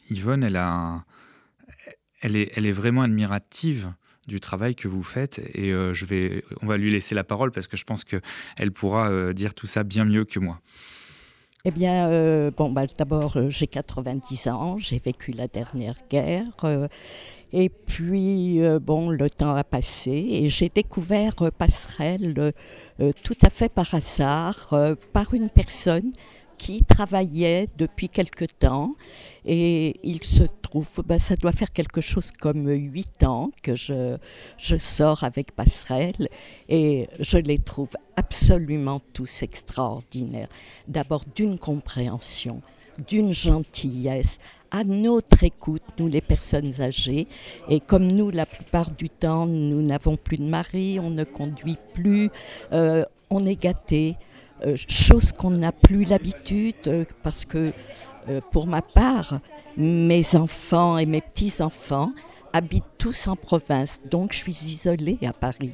Yvonne, 0.10 0.44
elle 0.44 0.58
a, 0.58 1.04
elle 2.22 2.36
est, 2.36 2.52
elle 2.56 2.66
est 2.66 2.72
vraiment 2.72 3.02
admirative 3.02 3.92
du 4.28 4.40
travail 4.40 4.76
que 4.76 4.88
vous 4.88 5.04
faites. 5.04 5.40
Et 5.54 5.72
euh, 5.72 5.94
je 5.94 6.06
vais, 6.06 6.44
on 6.62 6.68
va 6.68 6.78
lui 6.78 6.92
laisser 6.92 7.16
la 7.16 7.24
parole 7.24 7.52
parce 7.52 7.68
que 7.68 7.78
je 7.78 7.84
pense 7.84 8.04
qu'elle 8.04 8.72
pourra 8.72 9.10
euh, 9.10 9.34
dire 9.34 9.54
tout 9.54 9.68
ça 9.68 9.84
bien 9.84 10.06
mieux 10.06 10.26
que 10.26 10.40
moi. 10.40 10.60
Eh 11.64 11.72
bien, 11.72 12.10
euh, 12.10 12.50
bon, 12.50 12.72
bah, 12.72 12.86
d'abord, 12.98 13.38
j'ai 13.50 13.68
90 13.68 14.48
ans, 14.48 14.78
j'ai 14.78 14.98
vécu 14.98 15.32
la 15.32 15.48
dernière 15.48 15.96
guerre. 16.10 16.46
et 17.54 17.70
puis, 17.70 18.60
bon, 18.82 19.10
le 19.10 19.30
temps 19.30 19.54
a 19.54 19.64
passé 19.64 20.12
et 20.12 20.50
j'ai 20.50 20.70
découvert 20.70 21.36
Passerelle 21.56 22.54
tout 23.24 23.36
à 23.44 23.50
fait 23.52 23.72
par 23.72 23.94
hasard, 23.94 24.74
par 25.14 25.36
une 25.36 25.50
personne 25.50 26.12
qui 26.58 26.84
travaillait 26.84 27.68
depuis 27.78 28.10
quelque 28.10 28.46
temps. 28.46 28.96
Et 29.46 29.96
il 30.04 30.24
se 30.24 30.44
trouve, 30.62 30.88
ben, 31.06 31.18
ça 31.20 31.36
doit 31.36 31.52
faire 31.52 31.72
quelque 31.72 32.02
chose 32.02 32.32
comme 32.32 32.70
huit 32.70 33.24
ans 33.24 33.52
que 33.64 33.76
je, 33.76 34.18
je 34.58 34.76
sors 34.76 35.24
avec 35.24 35.52
Passerelle 35.54 36.30
et 36.70 37.08
je 37.20 37.38
les 37.38 37.58
trouve 37.58 37.92
absolument 38.16 39.00
tous 39.14 39.42
extraordinaires. 39.42 40.50
D'abord 40.88 41.24
d'une 41.36 41.58
compréhension, 41.58 42.62
d'une 43.08 43.34
gentillesse, 43.34 44.38
à 44.72 44.86
notre 44.86 45.44
écoute, 45.44 45.84
nous 46.00 46.08
les 46.08 46.22
personnes 46.22 46.82
âgées. 46.82 47.28
Et 47.70 47.80
comme 47.82 48.08
nous, 48.08 48.30
la 48.30 48.46
plupart 48.46 48.92
du 48.92 49.10
temps, 49.10 49.46
nous 49.46 49.82
n'avons 49.82 50.16
plus 50.16 50.38
de 50.38 50.46
mari, 50.46 50.98
on 51.00 51.10
ne 51.10 51.26
conduit 51.26 51.78
plus, 51.94 52.30
euh, 52.72 53.04
on 53.30 53.46
est 53.46 53.62
gâtés. 53.62 54.16
Euh, 54.64 54.76
chose 54.88 55.32
qu'on 55.32 55.52
n'a 55.52 55.72
plus 55.72 56.06
l'habitude 56.06 56.76
euh, 56.86 57.06
parce 57.24 57.46
que 57.46 57.72
euh, 58.30 58.42
pour 58.52 58.68
ma 58.68 58.84
part, 58.84 59.40
mes 59.76 60.36
enfants 60.36 61.00
et 61.00 61.08
mes 61.08 61.22
petits-enfants 61.22 62.12
habitent 62.54 62.84
tous 63.00 63.28
en 63.28 63.36
province, 63.36 64.02
donc 64.10 64.34
je 64.34 64.38
suis 64.38 64.52
isolée 64.52 65.18
à 65.26 65.34
Paris. 65.34 65.74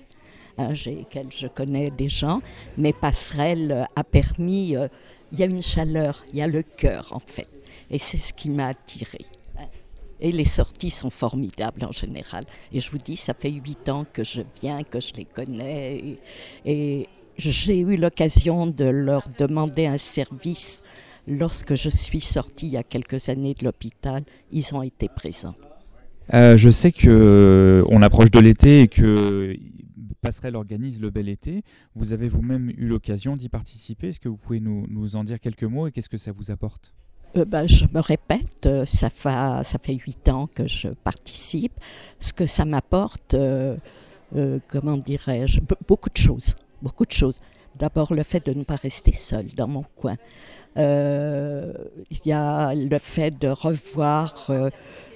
Hein, 0.57 0.73
je 0.73 1.47
connais 1.47 1.89
des 1.91 2.07
gens, 2.07 2.41
mais 2.77 2.93
Passerelle 2.93 3.87
a 3.95 4.03
permis, 4.03 4.75
il 5.31 5.39
y 5.39 5.43
a 5.43 5.45
une 5.45 5.61
chaleur, 5.61 6.23
il 6.31 6.39
y 6.39 6.41
a 6.41 6.47
le 6.47 6.63
cœur 6.63 7.09
en 7.11 7.19
fait, 7.19 7.47
et 7.91 7.99
c'est 7.99 8.17
ce 8.17 8.33
qui 8.33 8.49
m'a 8.49 8.67
attirée. 8.67 9.25
Et 10.19 10.31
les 10.31 10.45
sorties 10.45 10.89
sont 10.89 11.11
formidables 11.11 11.85
en 11.85 11.91
général. 11.91 12.43
Et 12.73 12.79
je 12.79 12.89
vous 12.89 12.97
dis, 12.97 13.15
ça 13.15 13.35
fait 13.35 13.51
huit 13.51 13.87
ans 13.87 14.03
que 14.11 14.23
je 14.23 14.41
viens, 14.59 14.81
que 14.81 14.99
je 14.99 15.13
les 15.13 15.25
connais. 15.25 16.17
et 16.65 17.07
j'ai 17.37 17.79
eu 17.79 17.95
l'occasion 17.95 18.67
de 18.67 18.85
leur 18.85 19.27
demander 19.37 19.85
un 19.85 19.97
service 19.97 20.81
lorsque 21.27 21.75
je 21.75 21.89
suis 21.89 22.21
sortie 22.21 22.67
il 22.67 22.73
y 22.73 22.77
a 22.77 22.83
quelques 22.83 23.29
années 23.29 23.53
de 23.53 23.65
l'hôpital. 23.65 24.23
Ils 24.51 24.73
ont 24.73 24.81
été 24.81 25.09
présents. 25.09 25.55
Euh, 26.33 26.57
je 26.57 26.69
sais 26.69 26.91
que 26.91 27.07
euh, 27.09 27.85
on 27.89 28.01
approche 28.01 28.31
de 28.31 28.39
l'été 28.39 28.81
et 28.81 28.87
que 28.87 29.55
Passerelle 30.21 30.55
organise 30.55 30.99
le 30.99 31.09
bel 31.09 31.29
été. 31.29 31.63
Vous 31.95 32.11
avez 32.11 32.27
vous-même 32.27 32.69
eu 32.71 32.87
l'occasion 32.87 33.37
d'y 33.37 33.49
participer. 33.49 34.09
Est-ce 34.09 34.19
que 34.19 34.27
vous 34.27 34.37
pouvez 34.37 34.59
nous, 34.59 34.85
nous, 34.89 35.15
en 35.15 35.23
dire 35.23 35.39
quelques 35.39 35.63
mots 35.63 35.87
et 35.87 35.91
qu'est-ce 35.91 36.09
que 36.09 36.17
ça 36.17 36.31
vous 36.31 36.51
apporte? 36.51 36.93
Euh, 37.37 37.45
ben, 37.45 37.67
je 37.67 37.85
me 37.93 37.99
répète, 37.99 38.67
ça 38.85 39.09
fait, 39.09 39.63
ça 39.63 39.77
fait 39.81 39.95
huit 39.95 40.27
ans 40.27 40.47
que 40.47 40.67
je 40.67 40.89
participe. 40.89 41.73
Ce 42.19 42.33
que 42.33 42.45
ça 42.45 42.65
m'apporte, 42.65 43.35
comment 44.67 44.97
dirais-je, 44.97 45.61
beaucoup 45.87 46.09
de 46.09 46.17
choses 46.17 46.55
beaucoup 46.81 47.05
de 47.05 47.11
choses. 47.11 47.39
D'abord, 47.77 48.13
le 48.13 48.23
fait 48.23 48.45
de 48.45 48.53
ne 48.53 48.63
pas 48.63 48.75
rester 48.75 49.13
seul 49.13 49.45
dans 49.55 49.67
mon 49.67 49.83
coin. 49.95 50.15
Euh, 50.77 51.73
il 52.11 52.19
y 52.25 52.31
a 52.31 52.73
le 52.73 52.99
fait 52.99 53.31
de 53.31 53.47
revoir 53.47 54.45
euh, 54.49 54.69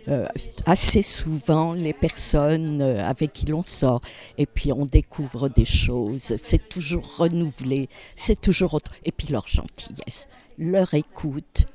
euh, 0.07 0.25
assez 0.65 1.03
souvent 1.03 1.73
les 1.73 1.93
personnes 1.93 2.81
avec 2.81 3.33
qui 3.33 3.45
l'on 3.45 3.63
sort. 3.63 4.01
Et 4.37 4.45
puis, 4.45 4.71
on 4.71 4.85
découvre 4.85 5.49
des 5.49 5.65
choses. 5.65 6.35
C'est 6.37 6.69
toujours 6.69 7.17
renouvelé. 7.17 7.89
C'est 8.15 8.39
toujours 8.39 8.73
autre. 8.73 8.93
Et 9.05 9.11
puis, 9.11 9.27
leur 9.27 9.47
gentillesse, 9.47 10.27
leur 10.57 10.93
écoute. 10.93 11.65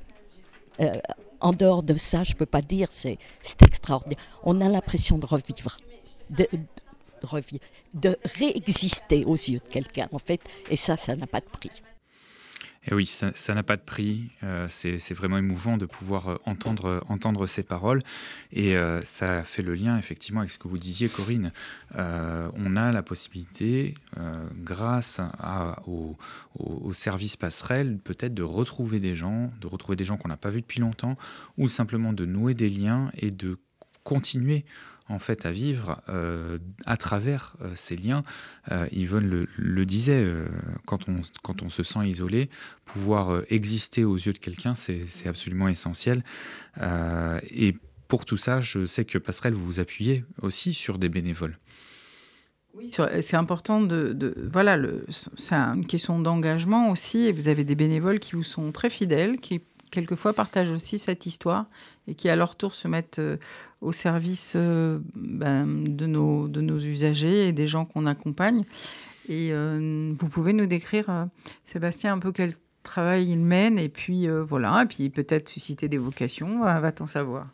en 1.41 1.53
dehors 1.53 1.83
de 1.83 1.97
ça, 1.97 2.25
je 2.25 2.33
ne 2.33 2.37
peux 2.37 2.47
pas 2.47 2.63
dire, 2.63 2.89
c'est 2.91 3.19
extraordinaire. 3.63 4.19
On 4.43 4.61
a 4.61 4.69
l'impression 4.69 5.19
de 5.19 5.27
revivre. 5.27 5.79
De 7.95 8.17
réexister 8.39 9.25
aux 9.25 9.35
yeux 9.35 9.59
de 9.59 9.69
quelqu'un, 9.69 10.09
en 10.13 10.19
fait. 10.19 10.41
Et 10.71 10.77
ça, 10.77 10.97
ça 10.97 11.17
n'a 11.17 11.27
pas 11.27 11.41
de 11.41 11.47
prix. 11.47 11.71
Et 12.89 12.95
oui, 12.95 13.07
ça 13.07 13.55
n'a 13.55 13.63
pas 13.65 13.77
de 13.77 13.83
prix. 13.83 14.31
Euh, 14.45 14.67
c'est 14.69 15.13
vraiment 15.13 15.39
émouvant 15.39 15.77
de 15.77 15.87
pouvoir 15.87 16.29
euh, 16.29 16.37
entendre, 16.45 17.05
entendre 17.09 17.47
ces 17.49 17.65
paroles. 17.65 18.03
Et 18.53 18.77
euh, 18.77 19.01
ça 19.03 19.43
fait 19.43 19.63
le 19.63 19.75
lien 19.75 19.99
effectivement 19.99 20.41
avec 20.41 20.53
ce 20.53 20.59
que 20.59 20.69
vous 20.69 20.79
disiez, 20.79 21.09
Corinne. 21.09 21.53
on 21.95 22.77
a 22.77 22.93
la 22.93 23.03
possibilité, 23.03 23.95
grâce 24.63 25.21
à, 25.21 25.83
au, 25.87 26.17
au, 26.55 26.93
service 26.93 27.37
passerelle, 27.37 27.99
peut-être 27.99 28.35
de 28.35 28.43
retrouver 28.43 29.01
des 29.01 29.15
gens, 29.15 29.51
de 29.61 29.67
retrouver 29.67 29.97
des 29.97 30.05
gens 30.05 30.17
qu'on 30.17 30.29
n'a 30.29 30.37
pas 30.37 30.51
vus 30.51 30.61
depuis 30.61 30.81
longtemps, 30.81 31.17
ou 31.59 31.69
simplement 31.69 32.13
de 32.13 32.25
nouer 32.25 32.55
des 32.55 32.69
liens 32.69 33.11
et 33.17 33.31
de 33.31 33.59
continuer 34.07 34.65
en 35.09 35.19
fait 35.19 35.47
à 35.47 35.53
vivre 35.53 36.01
euh, 36.09 36.59
à 36.85 36.97
travers 36.97 37.55
euh, 37.61 37.73
ces 37.75 37.97
liens. 37.97 38.25
Euh, 38.73 38.87
Yvonne 38.93 39.47
le, 39.57 39.87
disait, 39.87 40.25
quand, 40.87 41.09
on, 41.09 41.23
quand 41.43 41.63
on 41.63 41.69
se 41.69 41.83
sent 41.83 42.07
isolé, 42.07 42.49
pouvoir 42.85 43.43
exister 43.51 44.05
aux 44.05 44.17
yeux 44.17 44.33
de 44.33 44.39
quelqu'un, 44.39 44.75
c'est 44.75 45.27
absolument 45.27 45.69
essentiel. 45.69 46.23
et 46.81 47.77
pour 48.09 48.25
tout 48.25 48.37
ça, 48.37 48.61
je 48.61 48.87
sais 48.87 49.05
que 49.05 49.19
Passerelle, 49.19 49.55
vous 49.55 49.65
vous 49.65 49.81
appuyez 49.81 50.25
aussi 50.41 50.73
sur 50.75 50.99
des 50.99 51.09
bénévoles. 51.09 51.59
Oui, 52.75 52.93
c'est 52.93 53.37
important 53.37 53.81
de, 53.81 54.13
de 54.13 54.49
voilà, 54.53 54.79
c'est 55.09 55.55
une 55.55 55.87
question 55.87 56.19
d'engagement 56.21 56.91
aussi. 56.91 57.19
Et 57.19 57.33
vous 57.33 57.49
avez 57.49 57.65
des 57.65 57.75
bénévoles 57.75 58.21
qui 58.21 58.33
vous 58.33 58.43
sont 58.45 58.71
très 58.71 58.91
fidèles, 58.91 59.39
qui 59.39 59.63
quelquefois 59.91 60.35
partagent 60.35 60.71
aussi 60.71 60.99
cette 60.99 61.27
histoire 61.27 61.67
et 62.09 62.15
qui 62.15 62.29
à 62.29 62.37
leur 62.37 62.57
tour 62.57 62.73
se 62.73 62.89
mettent 62.89 63.19
euh, 63.19 63.37
au 63.81 63.93
service 63.93 64.55
euh, 64.57 64.99
ben, 65.15 65.67
de, 65.67 66.07
nos, 66.07 66.49
de 66.49 66.61
nos 66.61 66.79
usagers 66.79 67.49
et 67.49 67.53
des 67.53 67.67
gens 67.67 67.85
qu'on 67.85 68.07
accompagne. 68.07 68.65
Et 69.29 69.51
euh, 69.53 70.15
vous 70.19 70.29
pouvez 70.29 70.53
nous 70.53 70.67
décrire, 70.67 71.29
Sébastien, 71.65 72.13
un 72.15 72.19
peu 72.19 72.33
quel 72.33 72.55
travail 72.85 73.31
il 73.31 73.39
mène 73.39 73.79
et 73.79 73.89
puis 73.89 74.29
voilà, 74.29 74.85
et 74.85 74.87
puis 74.87 75.11
peut-être 75.11 75.49
susciter 75.49 75.89
des 75.89 75.99
vocations, 75.99 76.63
va-t-on 76.63 77.07
savoir 77.07 77.49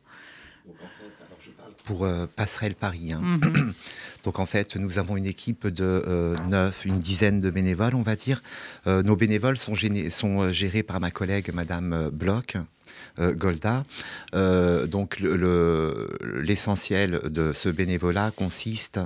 pour 1.85 2.07
Passerelle 2.37 2.77
Paris. 2.77 3.13
Hein. 3.13 3.21
Mhm. 3.23 3.75
Donc 4.25 4.39
en 4.39 4.47
fait, 4.47 4.77
nous 4.77 5.01
avons 5.01 5.17
une 5.17 5.27
équipe 5.27 5.67
de 5.67 6.37
neuf, 6.49 6.85
une 6.85 7.01
dizaine 7.01 7.41
de 7.41 7.51
bénévoles, 7.51 7.97
on 7.97 8.03
va 8.03 8.15
dire. 8.15 8.43
nos 8.87 9.17
bénévoles 9.17 9.57
sont, 9.57 9.75
sont, 10.11 10.53
gérés 10.53 10.83
par 10.83 11.01
ma 11.01 11.11
collègue 11.11 11.51
Madame 11.53 12.11
Bloch, 12.11 12.57
Golda. 13.19 13.85
Euh, 14.35 14.87
donc 14.87 15.21
l'essentiel 15.21 17.21
de 17.25 17.53
ce 17.53 17.69
bénévolat 17.69 18.33
consiste 18.35 19.01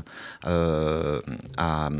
euh, 0.46 1.20
à, 1.56 1.90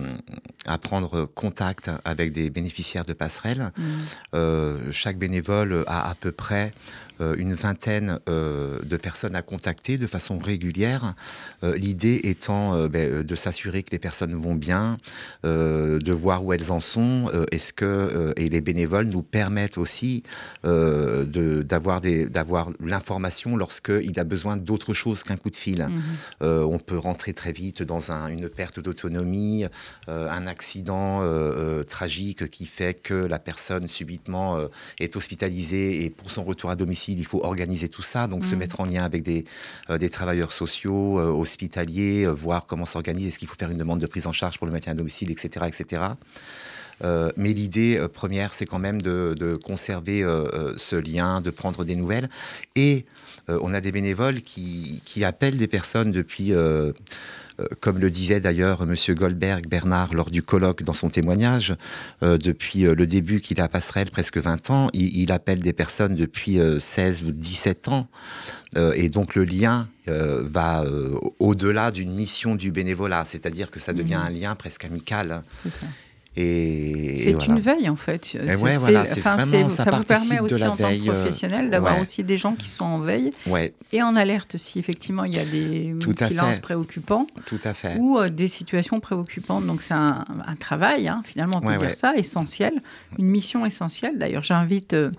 prendre 0.83 1.25
contact 1.25 1.91
avec 2.05 2.33
des 2.33 2.51
bénéficiaires 2.51 3.05
de 3.05 3.13
passerelles. 3.13 3.73
Mm. 3.77 4.91
chaque 4.93 5.19
bénévole 5.19 5.85
a 5.87 6.11
à 6.11 6.15
peu 6.15 6.33
près 6.33 6.73
une 7.21 7.55
vingtaine 7.55 8.19
de 8.27 8.97
personnes 8.97 9.37
à 9.37 9.43
contacter 9.43 9.99
de 9.99 10.07
façon 10.07 10.39
régulière. 10.39 11.15
L'idée 11.63 12.21
étant 12.25 12.89
ben, 12.89 13.23
de 13.23 13.37
s'assurer 13.37 13.83
que 13.83 13.91
les 13.91 13.99
personnes 13.99 14.35
vont 14.35 14.55
bien, 14.55 14.99
de 15.45 16.13
voir 16.13 16.45
où 16.45 16.53
elles 16.53 16.71
en 16.71 16.81
sont, 16.81 17.31
est-ce 17.51 17.73
que 17.73 18.35
et 18.37 18.49
les 18.49 18.61
bénévoles 18.61 19.07
nous 19.07 19.23
permettent 19.23 19.79
aussi 19.79 20.23
de 20.65 21.63
d'avoir 21.63 22.71
l'information 22.81 23.57
lorsqu'il 23.57 24.19
a 24.19 24.25
besoin 24.25 24.57
d'autre 24.57 24.95
chose 24.95 25.23
qu'un 25.23 25.37
coup 25.37 25.51
de 25.51 25.57
fil. 25.57 25.87
Mhm. 25.87 26.03
on 26.41 26.79
peut 26.79 26.99
rentrer 26.99 27.33
très 27.33 27.53
vite 27.53 27.83
dans 27.83 28.11
une 28.11 28.49
perte 28.49 28.81
d'autonomie, 28.81 29.65
un 30.09 30.47
accident 30.47 31.23
tragique 31.89 32.51
qui 32.51 32.67
fait 32.67 32.95
que 32.95 33.15
la 33.15 33.39
personne 33.39 33.87
subitement 33.87 34.59
est 35.01 35.17
hospitalisée 35.17 36.05
et 36.05 36.11
pour 36.11 36.31
son 36.31 36.45
retour 36.45 36.71
à 36.71 36.77
domicile, 36.77 37.06
il 37.13 37.25
faut 37.25 37.45
organiser 37.45 37.89
tout 37.89 38.03
ça, 38.03 38.27
donc 38.27 38.45
se 38.45 38.53
mhm. 38.53 38.59
mettre 38.59 38.81
en 38.81 38.85
lien 38.85 39.05
avec 39.05 39.23
des, 39.23 39.45
des 39.89 40.11
travailleurs 40.11 40.53
sociaux, 40.53 41.19
hospitaliers, 41.19 42.27
voir 42.27 42.67
comment 42.67 42.87
s'organiser, 42.87 43.29
est-ce 43.29 43.39
qu'il 43.39 43.49
faut 43.49 43.57
faire 43.57 43.71
une 43.71 43.79
demande 43.79 44.01
de 44.01 44.07
prise 44.07 44.27
en 44.27 44.33
charge 44.33 44.59
pour 44.59 44.67
le 44.67 44.73
maintien 44.73 44.93
à 44.93 44.95
domicile, 44.95 45.31
etc. 45.31 45.67
etc. 45.69 46.03
Euh, 47.05 47.31
mais 47.37 47.53
l'idée 47.53 47.97
euh, 47.97 48.09
première, 48.09 48.55
c'est 48.55 48.65
quand 48.67 48.79
même 48.79 49.03
de, 49.03 49.59
conserver 49.63 50.23
euh, 50.23 50.75
ce 50.77 50.97
lien, 50.97 51.41
de 51.41 51.51
prendre 51.51 51.85
des 51.85 51.97
nouvelles. 51.97 52.29
Et 52.75 53.05
on 53.49 53.73
a 53.75 53.81
des 53.81 53.93
bénévoles 53.93 54.43
qui, 54.43 55.25
appellent 55.25 55.57
des 55.57 55.69
personnes 55.69 56.11
depuis 56.11 56.53
comme 57.81 57.99
le 57.99 58.11
disait 58.11 58.41
d'ailleurs 58.41 58.83
M. 58.83 58.95
Goldberg, 59.15 59.67
Bernard, 59.67 60.15
lors 60.15 60.31
du 60.31 60.43
colloque 60.43 60.83
dans 60.83 60.93
son 60.93 61.09
témoignage, 61.09 61.75
depuis 62.23 62.83
le 62.83 63.07
début 63.07 63.41
qu'il 63.41 63.61
a 63.61 63.65
à 63.65 63.69
Passerelle, 63.69 64.11
presque 64.11 64.39
20 64.39 64.71
ans, 64.71 64.89
il, 64.93 65.33
appelle 65.33 65.61
des 65.61 65.73
personnes 65.73 66.15
depuis 66.15 66.59
16 66.79 67.25
ou 67.25 67.33
17 67.33 67.89
ans. 67.89 68.09
et 68.95 69.09
donc 69.09 69.35
le 69.35 69.45
lien 69.45 69.89
va 70.07 70.85
au-delà 71.39 71.91
d'une 71.91 72.15
mission 72.15 72.55
du 72.55 72.71
bénévolat, 72.71 73.25
c'est-à-dire 73.27 73.71
que 73.71 73.81
ça 73.81 73.93
devient 73.93 74.21
mmh. 74.23 74.27
un 74.27 74.31
lien 74.31 74.55
presque 74.55 74.85
amical. 74.85 75.43
Ça. 75.65 75.87
C'est 76.37 77.47
une 77.47 77.61
veille 77.61 77.89
en 77.89 77.97
fait. 77.97 78.25
c'est 78.27 78.39
vraiment, 78.39 79.69
ça, 79.69 79.85
vous 79.85 80.05
permet 80.05 80.41
aussi 80.41 80.63
en 80.65 80.77
tant 80.77 80.89
que 80.91 81.09
euh, 81.09 81.13
professionnel 81.13 81.71
d'avoir 81.71 82.01
aussi 82.01 82.25
des 82.25 82.37
gens 82.37 82.55
qui 82.55 82.69
sont 82.69 82.85
en 82.85 82.99
veille 82.99 83.31
et 83.93 84.03
en 84.03 84.17
alerte 84.17 84.57
si 84.59 84.79
effectivement 84.79 85.25
il 85.25 85.35
y 85.35 85.39
a 85.39 85.45
des 85.45 85.95
silences 86.29 86.59
préoccupants 86.59 87.27
Tout 87.47 87.61
à 87.65 87.73
fait. 87.73 87.97
ou 87.99 88.19
euh, 88.19 88.29
des 88.29 88.49
situations 88.49 89.01
préoccupantes. 89.01 89.67
Donc 89.67 89.83
c'est 89.83 89.95
un, 89.95 90.25
travail 90.61 91.09
hein, 91.09 91.23
finalement 91.25 91.61
on 91.63 91.67
peut 91.67 91.77
dire 91.77 91.95
ça 91.95 92.15
essentiel, 92.17 92.83
une 93.19 93.27
mission 93.27 93.65
essentielle. 93.65 94.19
D'ailleurs 94.19 94.45
j'invite 94.45 94.93
euh, 94.93 95.11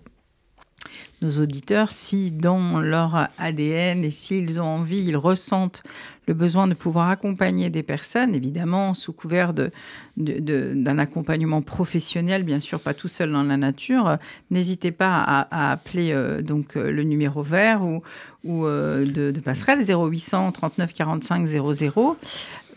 nos 1.22 1.42
auditeurs, 1.42 1.92
si 1.92 2.32
dans 2.32 2.80
leur 2.80 3.30
ADN 3.38 4.04
et 4.04 4.12
s'ils 4.12 4.62
ont 4.62 4.66
envie, 4.66 5.04
ils 5.04 5.18
ressentent 5.18 5.84
le 6.28 6.34
besoin 6.34 6.68
de 6.68 6.74
pouvoir 6.74 7.10
accompagner 7.10 7.70
des 7.70 7.84
personnes, 7.84 8.36
évidemment 8.36 8.94
sous 8.94 9.14
couvert 9.14 9.54
d'un 9.54 9.72
de, 10.18 11.00
accompagnement 11.00 11.62
professionnel, 11.62 12.44
bien 12.44 12.60
sûr 12.60 12.80
pas 12.80 12.94
tout 12.94 13.08
seul 13.08 13.32
dans 13.32 13.44
la 13.44 13.58
nature, 13.58 14.18
n'hésitez 14.52 14.92
pas 14.92 15.24
à, 15.26 15.72
appeler 15.72 16.12
euh, 16.12 16.42
donc 16.42 16.76
euh, 16.76 16.92
le 16.92 17.04
numéro 17.04 17.42
vert 17.42 17.82
ou, 17.82 18.04
ou 18.44 18.66
euh, 18.66 19.06
de, 19.06 19.40
passerelle 19.40 19.80
0800 19.80 20.52
39 20.52 20.94
45 20.94 21.48
00. 21.48 22.18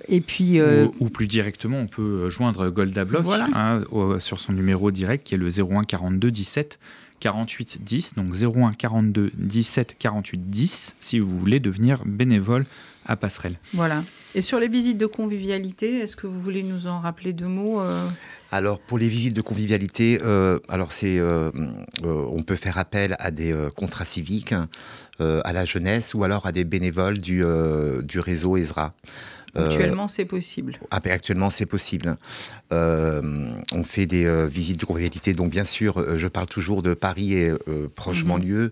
Et 0.09 0.23
puis, 0.23 0.61
ou, 0.61 1.09
plus 1.11 1.29
directement, 1.29 1.79
on 1.79 1.87
peut 1.87 2.31
joindre 2.31 2.71
Golda 2.71 3.05
Block 3.05 3.27
hein, 3.55 3.81
sur 4.19 4.41
son 4.41 4.53
numéro 4.53 4.91
direct 4.91 5.27
qui 5.27 5.35
est 5.35 5.39
le 5.39 5.49
01 5.49 5.85
42 5.85 6.31
17 6.31 6.79
48 7.21 7.79
10, 7.83 8.15
donc 8.15 8.35
01 8.35 8.73
42 8.73 9.33
17 9.37 9.97
48 9.99 10.51
10, 10.51 10.97
si 10.99 11.19
vous 11.19 11.39
voulez 11.39 11.61
devenir 11.61 12.03
bénévole 12.05 12.67
à 13.07 13.17
Passerelle. 13.17 13.59
Voilà. 13.75 14.03
Et 14.35 14.43
sur 14.43 14.61
les 14.61 14.69
visites 14.69 14.99
de 14.99 15.07
convivialité, 15.07 15.99
est-ce 15.99 16.17
que 16.17 16.27
vous 16.27 16.39
voulez 16.39 16.63
nous 16.63 16.87
en 16.87 17.01
rappeler 17.01 17.33
deux 17.33 17.47
mots 17.47 17.81
euh? 17.81 18.07
Alors 18.53 18.79
pour 18.79 18.99
les 18.99 19.09
visites 19.09 19.35
de 19.35 19.41
convivialité, 19.41 20.21
euh, 20.23 20.59
alors 20.69 20.93
c'est, 20.93 21.19
euh, 21.19 21.51
on 22.03 22.43
peut 22.43 22.57
faire 22.57 22.79
appel 22.79 23.17
à 23.19 23.31
des 23.31 23.55
contrats 23.77 24.05
civiques, 24.05 24.55
à 25.19 25.53
la 25.53 25.67
jeunesse 25.67 26.15
ou 26.15 26.25
alors 26.25 26.47
à 26.47 26.53
des 26.53 26.65
bénévoles 26.65 27.19
du, 27.19 27.43
du 28.03 28.21
réseau 28.21 28.57
ESRA. 28.57 28.95
Actuellement, 29.55 30.09
c'est 30.09 30.25
possible. 30.25 30.79
Ah, 30.91 31.01
ben, 31.01 31.13
actuellement, 31.13 31.51
c'est 31.51 31.67
possible. 31.67 32.17
on 32.71 33.83
fait 33.85 34.07
des 34.07 34.47
visites 34.49 34.81
de 34.81 34.87
convivialité. 34.87 35.33
Donc, 35.35 35.51
bien 35.51 35.65
sûr, 35.65 36.17
je 36.17 36.29
parle 36.29 36.47
toujours 36.47 36.83
de 36.83 36.95
Paris 36.95 37.35
et 37.35 37.53
proche 37.95 38.25
banlieue. 38.25 38.65
Mhm. 38.65 38.71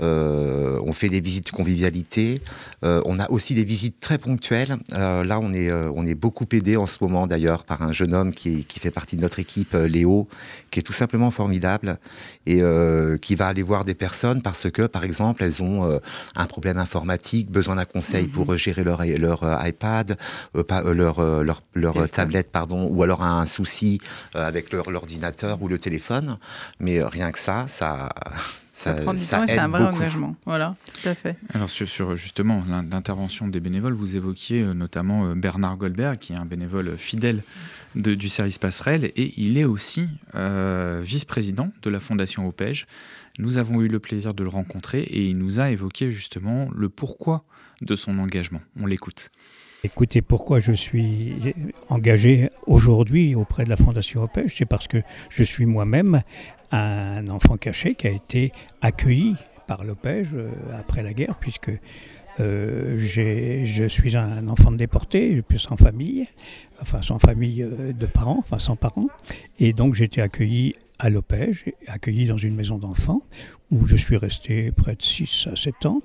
Euh, 0.00 0.78
on 0.82 0.92
fait 0.92 1.08
des 1.08 1.20
visites 1.20 1.46
de 1.46 1.50
convivialité. 1.50 2.40
Euh, 2.84 3.02
on 3.04 3.18
a 3.18 3.30
aussi 3.30 3.54
des 3.54 3.64
visites 3.64 4.00
très 4.00 4.18
ponctuelles. 4.18 4.76
Euh, 4.92 5.24
là, 5.24 5.40
on 5.40 5.52
est, 5.52 5.72
on 5.72 6.06
est 6.06 6.14
beaucoup 6.14 6.46
aidé 6.52 6.76
en 6.76 6.86
ce 6.86 6.98
moment 7.00 7.26
d'ailleurs 7.26 7.64
par 7.64 7.82
un 7.82 7.92
jeune 7.92 8.14
homme 8.14 8.32
qui, 8.32 8.64
qui, 8.64 8.80
fait 8.80 8.90
partie 8.90 9.16
de 9.16 9.22
notre 9.22 9.38
équipe, 9.38 9.74
Léo, 9.74 10.28
qui 10.70 10.80
est 10.80 10.82
tout 10.82 10.92
simplement 10.92 11.30
formidable 11.30 11.98
et 12.46 12.62
qui 13.20 13.34
va 13.34 13.46
aller 13.46 13.62
voir 13.62 13.84
des 13.84 13.94
personnes 13.94 14.42
parce 14.42 14.70
que, 14.70 14.82
par 14.82 15.04
exemple, 15.04 15.42
elles 15.42 15.62
ont 15.62 16.00
un 16.34 16.46
problème 16.46 16.78
informatique, 16.78 17.50
besoin 17.50 17.76
d'un 17.76 17.84
conseil 17.84 18.24
mhm. 18.24 18.30
pour 18.30 18.56
gérer 18.56 18.84
leur, 18.84 19.04
leur 19.04 19.66
iPad, 19.66 20.16
leur, 20.54 21.20
leur, 21.44 21.62
leur 21.74 22.08
tablette, 22.08 22.50
pardon, 22.50 22.88
ou 22.90 23.02
alors 23.02 23.22
un 23.22 23.46
souci 23.46 24.00
avec 24.34 24.72
leur 24.72 24.88
ordinateur 24.88 25.60
ou 25.60 25.68
le 25.68 25.78
téléphone. 25.78 26.38
Mais 26.80 27.02
rien 27.02 27.32
que 27.32 27.38
ça, 27.38 27.66
ça 27.68 28.08
ça, 28.78 28.94
prend 28.94 29.12
du 29.12 29.26
temps 29.26 29.42
et 29.42 29.48
c'est 29.48 29.58
un 29.58 29.66
vrai 29.66 29.82
engagement. 29.82 30.36
Voilà, 30.46 30.76
tout 31.02 31.08
à 31.08 31.14
fait. 31.16 31.36
Alors 31.52 31.68
sur, 31.68 32.14
justement 32.14 32.62
l'intervention 32.88 33.48
des 33.48 33.58
bénévoles, 33.58 33.94
vous 33.94 34.16
évoquiez 34.16 34.62
euh, 34.62 34.72
notamment 34.72 35.26
euh, 35.26 35.34
Bernard 35.34 35.76
Goldberg, 35.78 36.18
qui 36.18 36.32
est 36.32 36.36
un 36.36 36.46
bénévole 36.46 36.96
fidèle 36.96 37.42
du 37.96 38.28
service 38.28 38.58
passerelle, 38.58 39.06
et 39.16 39.34
il 39.36 39.58
est 39.58 39.64
aussi 39.64 40.08
euh, 40.36 41.00
vice-président 41.02 41.72
de 41.82 41.90
la 41.90 41.98
Fondation 41.98 42.46
OPEJ. 42.46 42.86
Nous 43.38 43.58
avons 43.58 43.80
eu 43.80 43.88
le 43.88 43.98
plaisir 43.98 44.32
de 44.32 44.44
le 44.44 44.48
rencontrer 44.48 45.00
et 45.00 45.26
il 45.26 45.36
nous 45.38 45.58
a 45.58 45.70
évoqué 45.70 46.12
justement 46.12 46.68
le 46.72 46.88
pourquoi 46.88 47.44
de 47.82 47.96
son 47.96 48.18
engagement. 48.18 48.60
On 48.80 48.86
l'écoute. 48.86 49.30
Écoutez, 49.84 50.22
pourquoi 50.22 50.58
je 50.58 50.72
suis 50.72 51.36
engagé 51.88 52.48
aujourd'hui 52.66 53.36
auprès 53.36 53.62
de 53.62 53.70
la 53.70 53.76
Fondation 53.76 54.24
OPEJ 54.24 54.56
C'est 54.58 54.66
parce 54.66 54.88
que 54.88 54.98
je 55.30 55.44
suis 55.44 55.66
moi-même 55.66 56.22
un 56.72 57.28
enfant 57.28 57.56
caché 57.56 57.94
qui 57.94 58.08
a 58.08 58.10
été 58.10 58.50
accueilli 58.82 59.36
par 59.68 59.84
l'OPEJ 59.84 60.30
euh, 60.34 60.50
après 60.76 61.04
la 61.04 61.12
guerre, 61.12 61.36
puisque 61.38 61.70
euh, 62.40 62.98
je 62.98 63.86
suis 63.86 64.16
un 64.16 64.48
enfant 64.48 64.72
de 64.72 64.76
déporté, 64.78 65.44
sans 65.58 65.76
famille, 65.76 66.26
enfin 66.82 67.00
sans 67.00 67.20
famille 67.20 67.62
euh, 67.62 67.92
de 67.92 68.06
parents, 68.06 68.38
enfin 68.38 68.58
sans 68.58 68.74
parents. 68.74 69.08
Et 69.60 69.72
donc 69.72 69.94
j'ai 69.94 70.06
été 70.06 70.20
accueilli 70.20 70.74
à 70.98 71.08
l'OPEJ, 71.08 71.66
accueilli 71.86 72.26
dans 72.26 72.36
une 72.36 72.56
maison 72.56 72.78
d'enfants, 72.78 73.22
où 73.70 73.86
je 73.86 73.94
suis 73.94 74.16
resté 74.16 74.72
près 74.72 74.96
de 74.96 75.02
6 75.02 75.50
à 75.52 75.54
7 75.54 75.86
ans. 75.86 76.02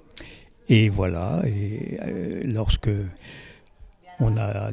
Et 0.69 0.89
voilà, 0.89 1.41
et 1.45 1.97
lorsque 2.45 2.89
on 4.19 4.37
a, 4.37 4.71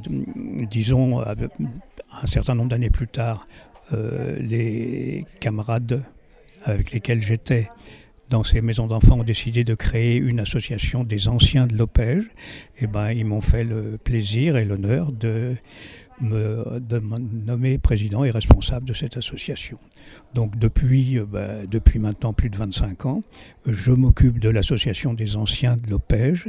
disons, 0.71 1.21
un 1.21 2.27
certain 2.27 2.55
nombre 2.55 2.71
d'années 2.71 2.91
plus 2.91 3.09
tard, 3.09 3.47
euh, 3.93 4.37
les 4.41 5.25
camarades 5.41 6.03
avec 6.65 6.93
lesquels 6.93 7.23
j'étais 7.23 7.69
dans 8.29 8.45
ces 8.45 8.61
maisons 8.61 8.87
d'enfants 8.87 9.19
ont 9.19 9.25
décidé 9.25 9.65
de 9.65 9.75
créer 9.75 10.17
une 10.17 10.39
association 10.39 11.03
des 11.03 11.27
anciens 11.27 11.67
de 11.67 11.77
l'OPEJ, 11.77 12.23
et 12.23 12.29
eh 12.83 12.87
ben, 12.87 13.11
ils 13.11 13.25
m'ont 13.25 13.41
fait 13.41 13.65
le 13.65 13.99
plaisir 13.99 14.57
et 14.57 14.65
l'honneur 14.65 15.11
de 15.11 15.57
me, 16.21 16.81
nommer 17.47 17.79
président 17.79 18.25
et 18.25 18.31
responsable 18.31 18.87
de 18.87 18.95
cette 18.95 19.17
association. 19.17 19.79
Donc 20.35 20.59
depuis, 20.59 21.19
euh, 21.19 21.27
ben, 21.27 21.67
depuis 21.69 21.99
maintenant 21.99 22.33
plus 22.33 22.51
de 22.51 22.57
25 22.57 23.07
ans, 23.07 23.23
je 23.67 23.91
m'occupe 23.91 24.39
de 24.39 24.49
l'association 24.49 25.15
des 25.15 25.37
anciens 25.37 25.77
de 25.77 25.91
l'OPEJ 25.91 26.49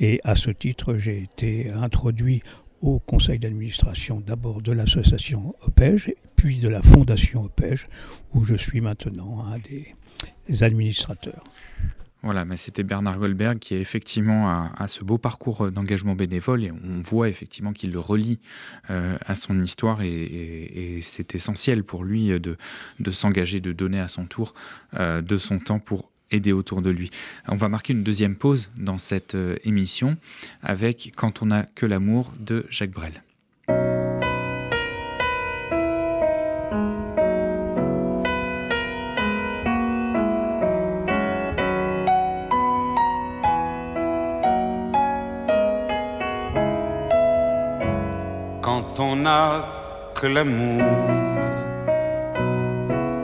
et 0.00 0.20
à 0.24 0.34
ce 0.34 0.50
titre, 0.50 0.96
j'ai 0.96 1.22
été 1.22 1.70
introduit 1.70 2.42
au 2.80 2.98
conseil 2.98 3.38
d'administration 3.38 4.20
d'abord 4.20 4.62
de 4.62 4.72
l'association 4.72 5.52
OPEJ, 5.66 6.14
puis 6.34 6.58
de 6.58 6.68
la 6.68 6.80
fondation 6.80 7.44
OPEJ, 7.44 7.84
où 8.32 8.44
je 8.44 8.54
suis 8.54 8.80
maintenant 8.80 9.44
un 9.44 9.58
des 9.58 10.62
administrateurs. 10.62 11.44
Voilà, 12.22 12.44
mais 12.44 12.56
c'était 12.56 12.82
Bernard 12.82 13.18
Goldberg 13.18 13.58
qui 13.58 13.74
est 13.74 13.80
effectivement 13.80 14.50
à, 14.50 14.88
ce 14.88 15.02
beau 15.02 15.16
parcours 15.16 15.70
d'engagement 15.70 16.14
bénévole 16.14 16.64
et 16.64 16.70
on 16.70 17.00
voit 17.00 17.30
effectivement 17.30 17.72
qu'il 17.72 17.92
le 17.92 17.98
relie 17.98 18.40
euh, 18.90 19.16
à 19.24 19.34
son 19.34 19.58
histoire 19.58 20.02
et, 20.02 20.98
c'est 21.00 21.34
essentiel 21.34 21.82
pour 21.82 22.04
lui 22.04 22.28
de, 22.38 22.58
de 22.98 23.10
s'engager, 23.10 23.60
de 23.60 23.72
donner 23.72 24.00
à 24.00 24.08
son 24.08 24.26
tour 24.26 24.52
euh, 24.98 25.22
de 25.22 25.38
son 25.38 25.58
temps 25.58 25.78
pour 25.78 26.09
aider 26.30 26.52
autour 26.52 26.82
de 26.82 26.90
lui. 26.90 27.10
On 27.48 27.56
va 27.56 27.68
marquer 27.68 27.92
une 27.92 28.02
deuxième 28.02 28.36
pause 28.36 28.70
dans 28.76 28.98
cette 28.98 29.34
euh, 29.34 29.56
émission 29.64 30.16
avec 30.62 31.12
Quand 31.16 31.42
on 31.42 31.46
n'a 31.46 31.64
que 31.74 31.86
l'amour 31.86 32.32
de 32.38 32.66
Jacques 32.70 32.90
Brel. 32.90 33.22
Quand 48.62 49.00
on 49.00 49.16
n'a 49.16 50.12
que 50.14 50.26
l'amour 50.26 50.82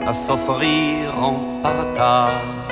à 0.05 0.13
s'offrir 0.13 1.17
en 1.21 1.61
partage 1.61 2.66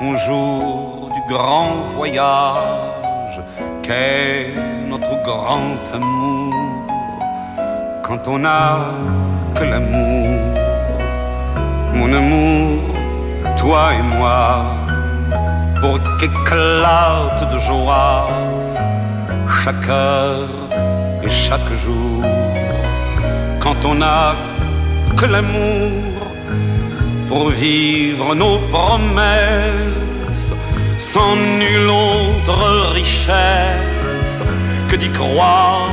au 0.00 0.14
jour 0.14 1.10
du 1.14 1.34
grand 1.34 1.80
voyage 1.96 3.40
qu'est 3.82 4.52
notre 4.86 5.22
grand 5.22 5.78
amour. 5.92 6.54
Quand 8.02 8.28
on 8.28 8.38
n'a 8.38 8.78
que 9.54 9.64
l'amour, 9.64 10.38
mon 11.94 12.12
amour, 12.12 12.82
toi 13.56 13.94
et 13.94 14.02
moi, 14.02 14.64
pour 15.80 15.98
qu'éclate 16.18 17.52
de 17.52 17.58
joie 17.58 18.28
chaque 19.64 19.88
heure 19.88 20.48
et 21.22 21.28
chaque 21.28 21.72
jour. 21.84 22.22
Quand 23.60 23.84
on 23.84 23.94
n'a 23.94 24.34
que 25.16 25.26
l'amour 25.26 26.15
pour 27.28 27.50
vivre 27.50 28.34
nos 28.34 28.58
promesses 28.70 30.54
sans 30.98 31.36
nulle 31.36 31.88
autre 31.88 32.92
richesse 32.92 34.42
que 34.88 34.96
d'y 34.96 35.10
croire 35.10 35.90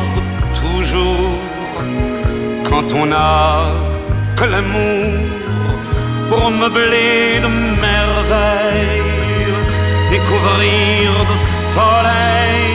toujours. 0.61 1.37
Quand 2.69 2.87
on 2.93 3.05
n'a 3.05 3.73
que 4.35 4.45
l'amour 4.45 5.13
pour 6.29 6.51
meubler 6.51 7.39
de 7.41 7.47
merveilles 7.87 9.03
et 10.13 10.19
couvrir 10.29 11.11
de 11.31 11.37
soleil 11.75 12.73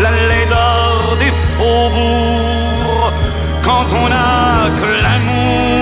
la 0.00 0.10
laideur 0.10 1.16
des 1.18 1.32
faubourgs. 1.54 3.12
Quand 3.62 3.88
on 4.00 4.08
n'a 4.08 4.70
que 4.80 4.88
l'amour 5.04 5.81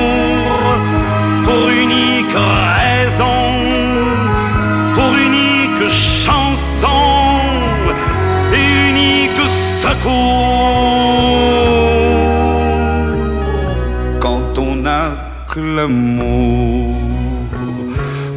pour 1.60 1.68
unique 1.68 2.36
raison, 2.80 3.40
pour 4.94 5.12
unique 5.28 5.88
chanson 6.24 7.02
et 8.58 8.66
unique 8.90 9.42
secours. 9.82 10.10
Quand 14.20 14.58
on 14.58 14.76
n'a 14.76 15.04
que 15.50 15.60
l'amour 15.60 16.96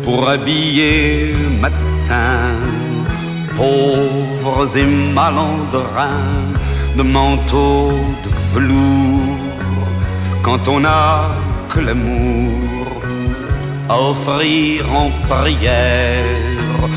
pour 0.04 0.30
habiller 0.30 1.34
matin, 1.62 2.60
pauvres 3.56 4.78
et 4.78 4.90
malandrins 5.20 6.52
de 6.98 7.04
manteaux 7.04 7.94
de 8.24 8.30
velours. 8.54 9.38
Quand 10.42 10.68
on 10.68 10.82
n'a 10.82 11.30
que 11.70 11.80
l'amour 11.80 12.73
à 13.90 14.00
offrir 14.00 14.86
en 14.94 15.10
prière 15.28 16.90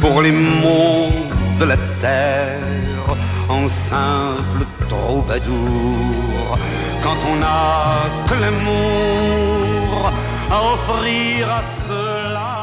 pour 0.00 0.22
les 0.22 0.32
maux 0.32 1.10
de 1.58 1.64
la 1.64 1.76
terre 2.00 3.16
en 3.48 3.68
simple 3.68 4.64
troubadour. 4.88 6.58
Quand 7.02 7.18
on 7.30 7.36
n'a 7.36 8.04
que 8.26 8.34
l'amour 8.34 10.12
à 10.50 10.58
offrir 10.74 11.50
à 11.50 11.62
cela. 11.62 12.61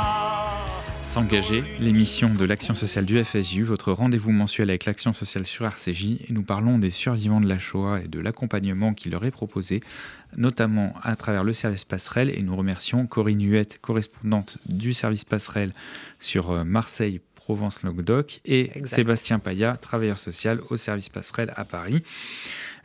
S'engager, 1.10 1.64
l'émission 1.80 2.36
de 2.36 2.46
l'action 2.46 2.76
sociale 2.76 3.04
du 3.04 3.26
FSJU, 3.26 3.64
votre 3.64 3.92
rendez-vous 3.92 4.30
mensuel 4.32 4.70
avec 4.70 4.86
l'action 4.86 5.12
sociale 5.12 5.48
sur 5.48 5.66
RCJ. 5.66 6.22
Et 6.28 6.28
nous 6.30 6.44
parlons 6.44 6.78
des 6.78 6.92
survivants 6.92 7.42
de 7.42 7.50
la 7.50 7.58
Shoah 7.58 8.02
et 8.06 8.08
de 8.08 8.20
l'accompagnement 8.20 8.94
qui 8.94 9.10
leur 9.10 9.26
est 9.26 9.32
proposé, 9.32 9.82
notamment 10.38 10.94
à 11.02 11.16
travers 11.16 11.44
le 11.44 11.52
service 11.52 11.84
passerelle. 11.84 12.30
Et 12.38 12.44
nous 12.44 12.56
remercions 12.56 13.08
Corinne 13.08 13.42
Huette, 13.42 13.80
correspondante 13.82 14.60
du 14.68 14.94
service 14.94 15.26
passerelle 15.26 15.74
sur 16.20 16.52
euh, 16.52 16.64
Marseille. 16.64 17.22
Provence-Languedoc 17.50 18.42
et 18.46 18.70
Exact. 18.76 18.96
Sébastien 18.98 19.40
Payat, 19.40 19.76
travailleur 19.78 20.20
social 20.20 20.62
au 20.70 20.78
service 20.78 21.10
passerelle 21.10 21.52
à 21.56 21.66
Paris, 21.66 22.04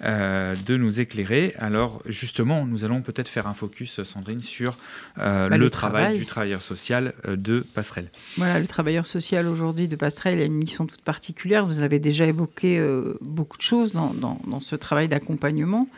euh, 0.03 0.55
de 0.66 0.76
nous 0.76 1.01
éclairer. 1.01 1.55
Alors 1.59 2.03
justement, 2.07 2.66
nous 2.66 2.84
allons 2.84 3.03
peut-être 3.03 3.28
faire 3.28 3.47
un 3.47 3.55
focus, 3.55 4.03
Sandrine, 4.03 4.40
sur 4.40 4.76
euh, 5.18 5.49
Bah, 5.49 5.57
le, 5.57 5.64
le 5.64 5.70
travail, 5.70 6.03
travail. 6.05 6.18
du 6.18 6.26
travailleur 6.26 6.62
social 6.62 7.14
euh, 7.26 7.36
de 7.36 7.61
passerelle. 7.61 8.11
Voilà, 8.36 8.59
le 8.61 8.66
travailleur 8.66 9.07
social 9.07 9.47
aujourd'hui 9.47 9.88
de 9.88 9.97
Passerelle 9.97 10.40
a 10.40 10.45
une 10.45 10.55
mission 10.55 10.86
toute 10.86 11.03
particulière. 11.03 11.66
Vous 11.66 11.82
avez 11.82 11.99
déjà 11.99 12.26
évoqué 12.26 12.78
euh, 12.78 13.18
beaucoup 13.20 13.57
de 13.57 13.62
choses 13.62 13.92
dans, 13.92 14.12
dans- 14.14 14.40
dans 14.47 14.61
ce 14.61 14.76
travail 14.76 15.09
d'accompagnement. 15.09 15.88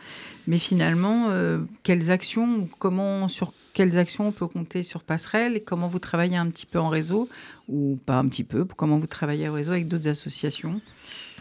Mais 0.47 0.59
finalement, 0.59 1.27
euh, 1.29 1.59
quelles 1.83 2.09
actions, 2.09 2.69
comment, 2.79 3.27
sur 3.27 3.51
quelles 3.73 3.97
actions 3.99 4.27
on 4.29 4.31
peut 4.31 4.47
compter 4.47 4.81
sur 4.81 5.03
Passerelle? 5.03 5.57
Et 5.57 5.61
comment 5.61 5.87
vous 5.87 5.99
travaillez 5.99 6.37
un 6.37 6.47
petit 6.49 6.65
peu 6.65 6.79
en 6.79 6.87
réseau? 6.89 7.27
Ou 7.67 7.99
pas 8.05 8.15
un 8.17 8.27
petit 8.29 8.45
peu, 8.45 8.63
comment 8.63 8.97
vous 8.97 9.07
travaillez 9.07 9.49
en 9.49 9.53
réseau 9.53 9.73
avec 9.73 9.89
d'autres 9.89 10.07
associations? 10.07 10.79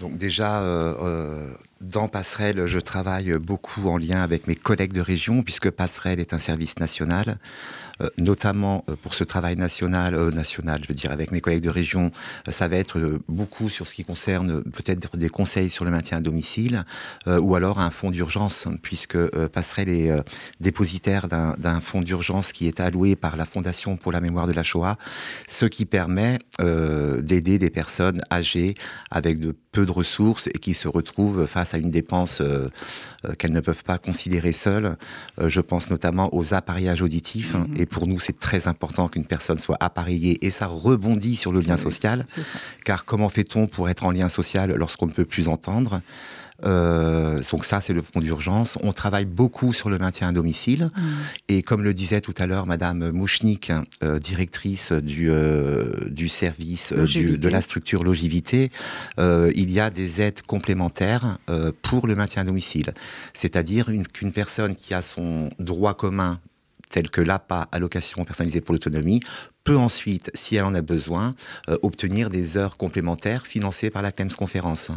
Donc 0.01 0.19
déjà, 0.19 0.61
euh, 0.61 0.95
euh, 1.01 1.51
dans 1.87 2.09
Passerelle, 2.09 2.67
je 2.67 2.79
travaille 2.79 3.33
beaucoup 3.35 3.89
en 3.89 3.97
lien 3.97 4.19
avec 4.19 4.47
mes 4.47 4.55
collègues 4.55 4.93
de 4.93 5.01
région, 5.01 5.43
puisque 5.43 5.71
Passerelle 5.71 6.21
est 6.21 6.35
un 6.35 6.39
service 6.39 6.79
national, 6.79 7.39
euh, 8.03 8.09
notamment 8.19 8.85
euh, 8.89 8.97
pour 8.97 9.15
ce 9.15 9.25
travail 9.25 9.57
national, 9.57 10.15
euh, 10.15 10.31
national, 10.31 10.81
je 10.83 10.89
veux 10.89 10.95
dire, 10.95 11.13
avec 11.13 11.33
mes 11.33 11.41
collègues 11.41 11.63
de 11.63 11.71
région, 11.71 12.11
ça 12.49 12.69
va 12.69 12.77
être 12.77 13.21
beaucoup 13.29 13.69
sur 13.69 13.87
ce 13.87 13.95
qui 13.95 14.05
concerne 14.05 14.63
peut-être 14.65 15.17
des 15.17 15.29
conseils 15.29 15.71
sur 15.71 15.85
le 15.85 15.91
maintien 15.91 16.19
à 16.19 16.21
domicile, 16.21 16.85
ou 17.27 17.55
alors 17.55 17.79
un 17.79 17.91
fonds 17.91 18.11
d'urgence, 18.11 18.69
puisque 18.83 19.19
Passerelle 19.49 19.89
est 19.89 20.11
dépositaire 20.61 21.29
d'un 21.29 21.81
fonds 21.81 22.03
d'urgence 22.03 22.53
qui 22.53 22.67
est 22.67 22.81
alloué 22.81 23.17
par 23.17 23.37
la 23.37 23.45
Fondation 23.45 23.97
pour 23.97 24.13
la 24.13 24.21
mémoire 24.21 24.47
de 24.47 24.53
la 24.53 24.63
Shoah, 24.63 24.99
ce 25.49 25.67
qui 25.67 25.85
permet 25.85 26.39
d'aider 26.59 27.59
des 27.59 27.71
personnes 27.71 28.23
âgées 28.31 28.75
avec 29.11 29.41
de 29.41 29.55
peu 29.73 29.87
de 29.87 29.93
ressources 29.93 30.49
et 30.49 30.59
qui 30.59 30.75
se 30.75 30.89
retrouvent 30.89 31.47
face 31.47 31.75
à 31.75 31.76
une 31.79 31.91
dépense 31.91 32.41
euh, 32.41 32.69
euh, 33.25 33.35
qu'elles 33.35 33.53
ne 33.53 33.61
peuvent 33.61 33.85
pas 33.85 33.99
considérer 33.99 34.53
seules. 34.53 34.97
Euh, 35.41 35.49
je 35.49 35.61
pense 35.61 35.91
notamment 35.91 36.35
aux 36.35 36.55
appareillages 36.55 37.03
auditifs. 37.03 37.55
hein, 37.55 37.67
Et 37.77 37.87
pour 37.87 38.07
nous, 38.07 38.21
c'est 38.21 38.39
très 38.39 38.69
important 38.69 39.09
qu'une 39.09 39.25
personne 39.25 39.59
soit 39.59 39.77
appareillée 39.81 40.45
et 40.45 40.51
ça 40.51 40.67
rebondit 40.67 41.37
sur 41.37 41.53
le 41.53 41.61
lien 41.61 41.77
social. 41.77 42.27
Car 42.85 43.05
comment 43.05 43.29
fait-on 43.29 43.67
pour 43.67 43.89
être 43.89 44.05
en 44.05 44.11
lien 44.11 44.29
social 44.29 44.75
lorsqu'on 44.75 45.07
ne 45.07 45.13
peut 45.13 45.25
plus 45.25 45.49
entendre? 45.49 46.01
Euh, 46.65 47.43
donc 47.51 47.65
ça, 47.65 47.81
c'est 47.81 47.93
le 47.93 48.01
fonds 48.03 48.21
d'urgence. 48.21 48.79
On 48.83 48.93
travaille 48.93 49.27
beaucoup 49.27 49.73
sur 49.73 49.91
le 49.91 49.99
maintien 49.99 50.29
à 50.29 50.33
domicile. 50.33 50.91
Et 51.49 51.63
comme 51.63 51.83
le 51.83 51.93
disait 51.93 52.21
tout 52.21 52.35
à 52.39 52.47
l'heure 52.47 52.67
Madame 52.67 53.11
Mouchnik, 53.11 53.73
euh, 54.03 54.19
directrice 54.19 54.93
du, 54.93 55.29
euh, 55.31 55.93
du 56.09 56.29
service 56.29 56.93
du- 56.93 57.39
de 57.39 57.49
la 57.49 57.61
structure 57.61 58.03
Logivité, 58.05 58.71
il 59.19 59.71
y 59.71 59.81
a 59.81 59.91
des 59.91 60.21
aides 60.21 60.43
complémentaires 60.43 61.39
pour 61.83 62.07
le 62.07 62.15
maintien 62.15 62.43
à 62.43 62.45
domicile. 62.45 62.93
C'est-à-dire 63.35 63.89
une- 63.89 64.07
qu'une 64.07 64.33
personne 64.33 64.75
qui 64.77 64.95
a 64.95 65.03
son 65.03 65.51
droit 65.59 65.95
commun 65.95 66.41
tel 66.89 67.11
que 67.11 67.21
l'APA, 67.21 67.69
allocation 67.73 68.25
personnalisée 68.25 68.61
pour 68.61 68.73
l'autonomie, 68.73 69.21
peut 69.65 69.77
ensuite, 69.77 70.31
si 70.35 70.55
elle 70.55 70.65
en 70.65 70.75
a 70.75 70.83
besoin, 70.83 71.33
euh, 71.69 71.77
obtenir 71.83 72.31
des 72.31 72.57
heures 72.57 72.77
complémentaires 72.77 73.45
financées 73.47 73.91
par 73.91 74.03
la 74.03 74.13
Clems 74.13 74.31
Conférence. 74.31 74.91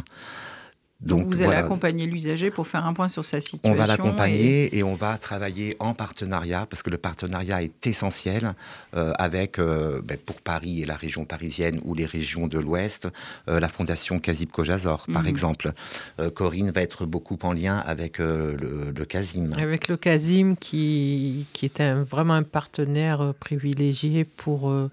Donc, 1.02 1.26
vous 1.26 1.36
allez 1.36 1.44
voilà. 1.46 1.60
accompagner 1.60 2.04
l'usager 2.06 2.50
pour 2.50 2.66
faire 2.66 2.84
un 2.84 2.92
point 2.92 3.08
sur 3.08 3.24
sa 3.24 3.40
situation. 3.40 3.70
On 3.70 3.74
va 3.74 3.84
et- 3.84 3.88
l'accompagner 3.88 4.76
et... 4.76 4.82
on 4.82 4.94
va 4.94 5.16
travailler 5.16 5.74
en 5.78 5.94
partenariat 5.94 6.66
parce 6.68 6.82
que 6.82 6.90
le 6.90 6.98
partenariat 6.98 7.62
est 7.62 7.86
essentiel 7.86 8.52
euh, 8.94 9.12
avec, 9.18 9.58
euh, 9.58 10.02
ben, 10.04 10.18
pour 10.18 10.42
Paris 10.42 10.82
et 10.82 10.86
la 10.86 10.96
région 10.96 11.24
parisienne 11.24 11.80
ou 11.84 11.94
les 11.94 12.04
régions 12.04 12.48
de 12.48 12.58
l'Ouest, 12.58 13.08
euh, 13.48 13.60
la 13.60 13.68
fondation 13.68 14.18
Kazib 14.20 14.50
Kojazor, 14.50 15.06
par 15.12 15.22
Mhm. 15.22 15.28
exemple. 15.28 15.72
Euh, 16.18 16.28
Corinne 16.30 16.70
va 16.70 16.82
être 16.82 17.06
beaucoup 17.06 17.38
en 17.44 17.52
lien 17.54 17.78
avec 17.78 18.20
euh, 18.20 18.56
le, 18.60 18.90
le 18.90 19.04
Kazim. 19.06 19.54
Avec 19.56 19.88
le 19.88 19.96
Casim, 19.96 20.54
qui, 20.60 21.46
qui 21.54 21.64
est 21.64 21.80
un- 21.80 22.02
vraiment 22.02 22.34
un 22.34 22.42
partenaire 22.42 23.32
privilégié 23.40 24.24
pour 24.24 24.70
euh, 24.70 24.90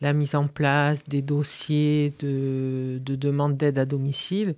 la 0.00 0.12
mise 0.12 0.34
en 0.36 0.46
place 0.46 1.08
des 1.08 1.22
dossiers 1.22 2.12
de, 2.20 2.98
de 3.04 3.16
demande 3.16 3.56
d'aide 3.56 3.78
à 3.78 3.84
domicile. 3.84 4.54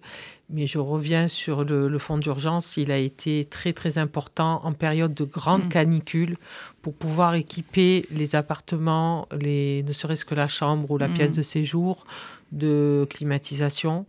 Mais 0.51 0.67
je 0.67 0.79
reviens 0.79 1.29
sur 1.29 1.65
le, 1.65 1.89
le 1.89 1.99
fonds 1.99 2.19
d'urgence. 2.19 2.77
Il 2.77 2.91
a 2.91 2.99
été 2.99 3.45
très, 3.47 3.73
très 3.73 3.97
important 3.99 4.61
en 4.65 4.73
période 4.73 5.15
de 5.15 5.25
grande 5.25 5.65
Mm. 5.67 5.69
canicule 5.69 6.37
pour 6.83 6.93
pouvoir 6.95 7.35
équiper 7.37 8.05
les 8.11 8.35
appartements, 8.35 9.29
les, 9.39 9.83
ne 9.85 9.93
serait-ce 9.93 10.25
que 10.25 10.35
la 10.35 10.49
chambre 10.49 10.91
ou 10.91 10.99
la 10.99 11.09
Mm. 11.09 11.15
pièce 11.15 11.33
de 11.33 11.43
séjour, 11.43 12.05
de 12.53 13.07
climatisation. 13.09 14.07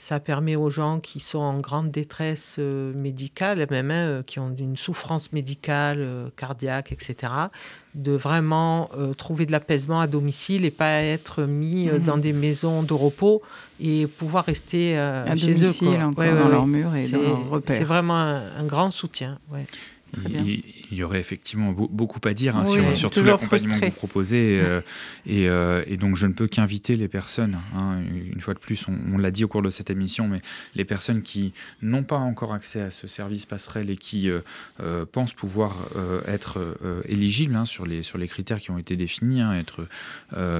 Ça 0.00 0.20
permet 0.20 0.54
aux 0.54 0.70
gens 0.70 1.00
qui 1.00 1.18
sont 1.18 1.40
en 1.40 1.58
grande 1.58 1.90
détresse 1.90 2.54
euh, 2.60 2.92
médicale, 2.94 3.66
même 3.68 3.90
hein, 3.90 3.94
euh, 4.06 4.22
qui 4.22 4.38
ont 4.38 4.54
une 4.56 4.76
souffrance 4.76 5.32
médicale, 5.32 5.98
euh, 5.98 6.28
cardiaque, 6.36 6.92
etc., 6.92 7.32
de 7.96 8.12
vraiment 8.12 8.90
euh, 8.96 9.12
trouver 9.12 9.44
de 9.44 9.50
l'apaisement 9.50 9.98
à 9.98 10.06
domicile 10.06 10.64
et 10.64 10.70
pas 10.70 11.02
être 11.02 11.42
mis 11.42 11.86
Mhm. 11.86 11.98
dans 12.04 12.16
des 12.16 12.32
maisons 12.32 12.84
de 12.84 12.92
repos 12.92 13.42
et 13.80 14.06
pouvoir 14.06 14.44
rester 14.44 14.96
À 14.96 15.34
chez 15.34 15.54
domicile, 15.54 15.88
eux. 15.88 15.92
quoi. 15.96 16.04
encore 16.04 16.24
dans 16.44 16.48
leurs 16.48 16.66
murs 16.68 16.94
et 16.94 17.02
dans 17.08 17.18
C'est- 17.18 17.22
leurs 17.24 17.48
repères. 17.50 17.76
C'est 17.78 17.84
vraiment 17.84 18.18
un, 18.18 18.56
un 18.56 18.64
grand 18.66 18.90
soutien. 18.90 19.40
Il, 20.16 20.96
y 20.96 21.02
aurait 21.02 21.20
effectivement 21.20 21.72
beaucoup 21.72 22.20
à 22.24 22.34
dire 22.34 22.56
hein, 22.56 22.94
sur, 22.94 23.10
tout 23.10 23.22
l'accompagnement 23.22 23.78
que 23.78 23.86
vous 23.86 23.90
proposez. 23.92 24.60
Euh, 24.62 24.80
euh, 25.28 25.84
et, 25.86 25.96
donc, 25.96 26.16
je 26.16 26.26
ne 26.26 26.32
peux 26.32 26.46
qu'inviter 26.46 26.96
les 26.96 27.08
personnes, 27.08 27.58
hein, 27.76 28.00
une 28.32 28.40
fois 28.40 28.54
de 28.54 28.58
plus, 28.58 28.86
on, 28.88 29.18
l'a 29.18 29.30
dit 29.30 29.44
au 29.44 29.48
cours 29.48 29.62
de 29.62 29.70
cette 29.70 29.90
émission, 29.90 30.28
mais 30.28 30.40
les 30.74 30.84
personnes 30.84 31.22
qui 31.22 31.52
n'ont 31.82 32.04
pas 32.04 32.18
encore 32.18 32.54
accès 32.54 32.80
à 32.80 32.90
ce 32.90 33.06
service 33.06 33.46
passerelle 33.46 33.90
et 33.90 33.96
qui 33.96 34.30
euh, 34.30 35.04
pensent 35.12 35.34
pouvoir 35.34 35.88
être 36.26 36.78
éligibles 37.06 37.54
hein, 37.54 37.64
sur, 37.64 37.86
les, 37.86 38.02
sur 38.02 38.18
les 38.18 38.28
critères 38.28 38.60
qui 38.60 38.70
ont 38.70 38.78
été 38.78 38.96
définis, 38.96 39.42
être 39.58 39.86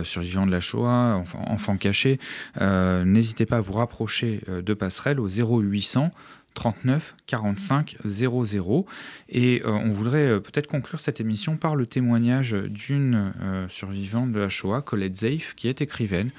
survivant 0.04 0.46
de 0.46 0.52
la 0.52 0.60
Shoah, 0.60 1.16
enfant, 1.16 1.44
enfant 1.48 1.76
caché, 1.76 2.18
n'hésitez 2.60 3.46
pas 3.46 3.56
à 3.56 3.60
vous 3.60 3.74
rapprocher 3.74 4.40
de 4.48 4.74
passerelle 4.74 5.20
au 5.20 5.28
0800 5.28 6.10
39 6.54 7.14
45 7.26 7.96
00. 8.04 8.86
Et 9.28 9.62
euh, 9.64 9.70
on 9.70 9.90
voudrait 9.90 10.26
euh, 10.26 10.40
peut-être 10.40 10.66
conclure 10.66 10.98
cette 10.98 11.20
émission 11.20 11.56
par 11.56 11.76
le 11.76 11.86
témoignage 11.86 12.52
d'une 12.52 13.32
euh, 13.40 13.68
survivante 13.68 14.32
de 14.32 14.40
la 14.40 14.48
Shoah, 14.48 14.82
Colette 14.82 15.16
Zeif, 15.16 15.54
qui 15.54 15.68
est 15.68 15.80
écrivaine, 15.80 16.30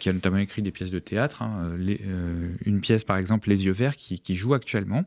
qui 0.00 0.08
a 0.08 0.12
notamment 0.12 0.38
écrit 0.38 0.62
des 0.62 0.70
pièces 0.70 0.90
de 0.90 0.98
théâtre, 0.98 1.42
hein, 1.42 1.72
une 2.64 2.80
pièce 2.80 3.04
par 3.04 3.16
exemple 3.16 3.48
Les 3.48 3.66
yeux 3.66 3.72
verts 3.72 3.96
qui, 3.96 4.36
joue 4.36 4.54
actuellement. 4.54 5.04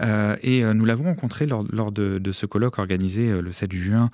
et 0.00 0.64
nous 0.64 0.84
l'avons 0.84 1.04
rencontrée 1.04 1.46
lors, 1.46 1.92
de, 1.92 2.18
de, 2.18 2.32
ce 2.32 2.46
colloque 2.46 2.78
organisé 2.78 3.40
le 3.40 3.52
7 3.52 3.72
juin 3.72 4.10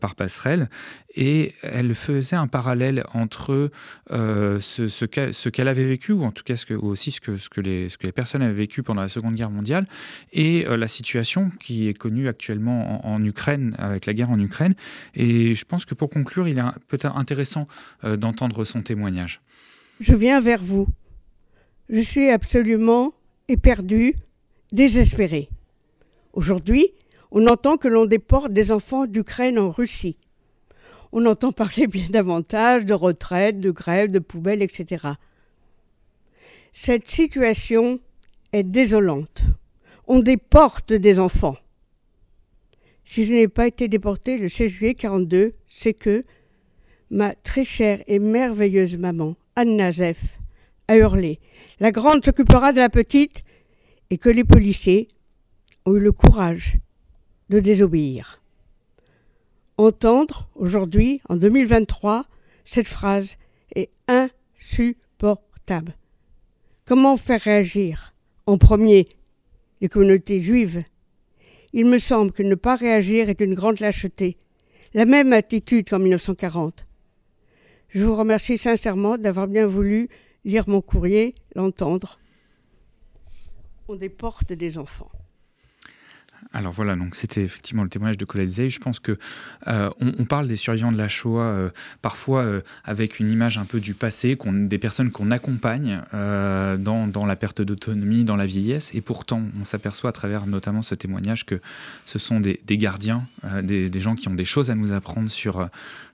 par 0.00 0.14
Passerelle. 0.14 0.68
Et 1.16 1.54
elle 1.62 1.94
faisait 1.94 2.36
un 2.36 2.46
parallèle 2.46 3.04
entre 3.14 3.70
ce, 4.10 4.88
ce 4.88 5.48
qu'elle 5.48 5.68
avait 5.68 5.84
vécu, 5.84 6.12
ou 6.12 6.22
en 6.22 6.30
tout 6.30 6.44
cas 6.44 6.56
ce 6.56 6.64
que, 6.64 6.74
aussi 6.74 7.10
ce 7.10 7.20
que, 7.20 7.60
les, 7.60 7.88
personnes 8.12 8.42
avaient 8.42 8.52
vécu 8.52 8.82
pendant 8.82 9.02
la 9.02 9.08
Seconde 9.08 9.34
Guerre 9.34 9.50
mondiale, 9.50 9.86
et 10.32 10.64
la 10.68 10.88
situation 10.88 11.50
qui 11.60 11.88
est 11.88 11.94
connue 11.94 12.28
actuellement 12.28 13.04
en, 13.06 13.24
Ukraine, 13.24 13.74
avec 13.78 14.06
la 14.06 14.14
guerre 14.14 14.30
en 14.30 14.38
Ukraine. 14.38 14.74
Et 15.14 15.54
je 15.54 15.64
pense 15.64 15.84
que 15.84 15.94
pour 15.94 16.10
conclure, 16.10 16.48
il 16.48 16.58
est 16.58 16.62
peut-être 16.88 17.16
intéressant 17.16 17.66
euh, 18.04 18.16
d'entendre 18.16 18.64
son 18.64 18.82
témoignage. 18.82 19.40
Je 20.00 20.14
viens 20.14 20.40
vers 20.40 20.62
vous. 20.62 20.86
Je 21.88 22.00
suis 22.00 22.28
absolument 22.30 23.12
éperdu, 23.48 24.14
désespéré. 24.72 25.48
Aujourd'hui, 26.32 26.92
on 27.30 27.46
entend 27.46 27.76
que 27.76 27.88
l'on 27.88 28.06
déporte 28.06 28.52
des 28.52 28.72
enfants 28.72 29.06
d'Ukraine 29.06 29.58
en 29.58 29.70
Russie. 29.70 30.18
On 31.12 31.26
entend 31.26 31.52
parler 31.52 31.86
bien 31.86 32.06
davantage 32.08 32.84
de 32.84 32.94
retraite, 32.94 33.60
de 33.60 33.70
grève, 33.70 34.10
de 34.10 34.18
poubelles, 34.18 34.62
etc. 34.62 35.08
Cette 36.72 37.08
situation 37.08 38.00
est 38.52 38.62
désolante. 38.62 39.42
On 40.06 40.20
déporte 40.20 40.92
des 40.92 41.18
enfants. 41.18 41.56
Si 43.04 43.24
je 43.24 43.32
n'ai 43.32 43.48
pas 43.48 43.66
été 43.66 43.88
déportée 43.88 44.38
le 44.38 44.48
16 44.48 44.70
juillet 44.70 44.94
42, 44.94 45.54
c'est 45.68 45.94
que 45.94 46.22
ma 47.10 47.34
très 47.34 47.64
chère 47.64 48.00
et 48.06 48.20
merveilleuse 48.20 48.96
maman, 48.96 49.34
Anna 49.56 49.90
Zef, 49.90 50.38
a 50.86 50.96
hurlé 50.96 51.40
La 51.80 51.90
grande 51.90 52.24
s'occupera 52.24 52.72
de 52.72 52.78
la 52.78 52.88
petite 52.88 53.42
et 54.10 54.18
que 54.18 54.28
les 54.28 54.44
policiers 54.44 55.08
ont 55.86 55.96
eu 55.96 56.00
le 56.00 56.12
courage 56.12 56.76
de 57.48 57.58
désobéir. 57.58 58.39
Entendre 59.80 60.46
aujourd'hui, 60.56 61.22
en 61.30 61.36
2023, 61.36 62.26
cette 62.66 62.86
phrase 62.86 63.38
est 63.74 63.88
insupportable. 64.08 65.96
Comment 66.84 67.16
faire 67.16 67.40
réagir 67.40 68.14
En 68.44 68.58
premier, 68.58 69.08
les 69.80 69.88
communautés 69.88 70.42
juives, 70.42 70.82
il 71.72 71.86
me 71.86 71.96
semble 71.96 72.30
que 72.30 72.42
ne 72.42 72.56
pas 72.56 72.76
réagir 72.76 73.30
est 73.30 73.40
une 73.40 73.54
grande 73.54 73.80
lâcheté, 73.80 74.36
la 74.92 75.06
même 75.06 75.32
attitude 75.32 75.88
qu'en 75.88 75.98
1940. 75.98 76.84
Je 77.88 78.04
vous 78.04 78.16
remercie 78.16 78.58
sincèrement 78.58 79.16
d'avoir 79.16 79.48
bien 79.48 79.66
voulu 79.66 80.10
lire 80.44 80.68
mon 80.68 80.82
courrier, 80.82 81.34
l'entendre. 81.54 82.20
On 83.88 83.96
déporte 83.96 84.52
des 84.52 84.76
enfants. 84.76 85.10
Alors 86.52 86.72
voilà, 86.72 86.96
donc 86.96 87.14
c'était 87.14 87.42
effectivement 87.42 87.84
le 87.84 87.88
témoignage 87.88 88.18
de 88.18 88.24
Colette 88.24 88.48
Zey. 88.48 88.70
Je 88.70 88.80
pense 88.80 88.98
que 88.98 89.16
euh, 89.68 89.90
on, 90.00 90.24
parle 90.24 90.48
des 90.48 90.56
survivants 90.56 90.90
de 90.90 90.98
la 90.98 91.08
Shoah 91.08 91.42
euh, 91.42 91.70
parfois 92.02 92.42
euh, 92.42 92.60
avec 92.84 93.20
une 93.20 93.30
image 93.30 93.56
un 93.56 93.64
peu 93.64 93.78
du 93.78 93.94
passé, 93.94 94.36
des 94.44 94.78
personnes 94.78 95.10
qu'on 95.12 95.30
accompagne 95.30 96.00
dans, 96.12 97.26
la 97.26 97.36
perte 97.36 97.62
d'autonomie, 97.62 98.24
dans 98.24 98.36
la 98.36 98.46
vieillesse, 98.46 98.90
et 98.94 99.00
pourtant 99.00 99.42
on 99.60 99.64
s'aperçoit 99.64 100.10
à 100.10 100.12
travers 100.12 100.46
notamment 100.46 100.82
ce 100.82 100.94
témoignage 100.94 101.46
que 101.46 101.60
ce 102.04 102.18
sont 102.18 102.40
des, 102.40 102.58
gardiens, 102.70 103.24
des, 103.62 103.88
des, 103.88 104.00
gens 104.00 104.16
qui 104.16 104.28
ont 104.28 104.34
des 104.34 104.44
choses 104.44 104.70
à 104.70 104.74
nous 104.74 104.92
apprendre 104.92 105.30
sur 105.30 105.68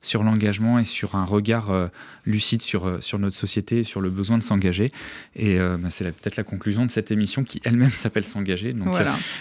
sur 0.06 0.22
l'engagement 0.22 0.78
et 0.78 0.84
sur 0.84 1.14
un 1.14 1.24
regard 1.24 1.70
euh, 1.70 1.88
lucide 2.24 2.62
sur, 2.62 2.86
euh, 2.86 2.98
sur 3.00 3.18
notre 3.18 3.36
société, 3.36 3.84
sur 3.84 4.00
le 4.00 4.10
besoin 4.10 4.38
de 4.38 4.42
s'engager. 4.42 4.90
Et 5.34 5.58
euh, 5.58 5.76
bah, 5.78 5.88
c'est 5.90 6.04
peut-être 6.04 6.36
la 6.36 6.44
conclusion 6.44 6.86
de 6.86 6.90
cette 6.90 7.10
émission 7.10 7.44
qui 7.44 7.60
elle-même 7.64 7.90
s'appelle 7.92 8.24
S'engager. 8.24 8.72
Donc 8.72 8.96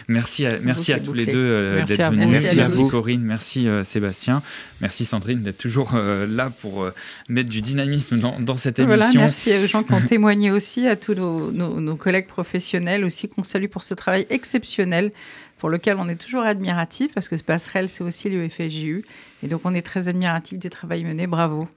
merci 0.08 0.46
à, 0.46 0.60
merci 0.60 0.94
à 0.94 1.00
tous 1.00 1.14
les 1.14 1.26
deux 1.26 1.84
d'être 1.86 2.12
venus. 2.12 2.28
Merci, 2.30 2.60
à 2.60 2.68
vous, 2.68 2.90
Corinne. 2.90 3.22
Merci 3.22 3.68
Sébastien. 3.84 4.42
Merci 4.82 5.06
Sandrine 5.06 5.42
d'être 5.42 5.58
toujours 5.58 5.94
là 5.96 6.52
pour 6.62 6.88
mettre 7.30 7.50
du 7.50 7.62
dynamisme 7.62 8.20
dans, 8.20 8.40
dans 8.40 8.58
cette 8.58 8.80
émission. 8.80 8.98
Voilà, 8.98 9.12
merci 9.14 9.56
aux 9.56 9.68
gens 9.68 9.84
qui 9.84 9.94
ont 9.94 10.02
témoigné 10.02 10.52
aussi, 10.52 10.88
à 10.88 10.96
tous 10.96 11.14
nos, 11.14 11.52
nos 11.52 11.96
collègues 11.96 12.28
professionnels 12.28 13.06
aussi 13.06 13.28
qu'on 13.28 13.44
salue 13.44 13.68
pour 13.68 13.84
ce 13.84 13.94
travail 13.94 14.28
exceptionnel 14.30 15.12
pour 15.58 15.70
lequel 15.70 15.98
on 15.98 16.10
est 16.10 16.16
toujours 16.16 16.44
admiratif, 16.44 17.14
parce 17.14 17.30
que 17.30 17.38
ce 17.38 17.44
passerelle, 17.44 17.90
c'est 17.90 18.04
aussi 18.04 18.30
le 18.30 18.48
FSJU. 18.50 19.06
Et 19.44 19.48
donc, 19.48 19.62
on 19.64 19.74
est 19.74 19.82
très 19.82 20.08
admiratif 20.08 20.60
du 20.60 20.70
travail 20.70 21.04
mené. 21.04 21.28
Bravo. 21.28 21.68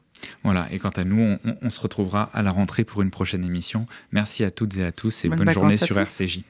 Voilà, 0.42 0.66
et 0.72 0.78
quant 0.78 0.90
à 0.90 1.04
nous, 1.04 1.36
on, 1.62 1.70
se 1.70 1.80
retrouvera 1.80 2.30
à 2.32 2.42
la 2.42 2.50
rentrée 2.50 2.84
pour 2.84 3.02
une 3.02 3.10
prochaine 3.10 3.44
émission. 3.44 3.86
Merci 4.12 4.44
à 4.44 4.50
toutes 4.50 4.76
et 4.76 4.84
à 4.84 4.92
tous 4.92 5.24
et 5.24 5.28
bonne, 5.28 5.50
journée 5.50 5.76
sur 5.76 5.96
RCJ. 5.98 6.40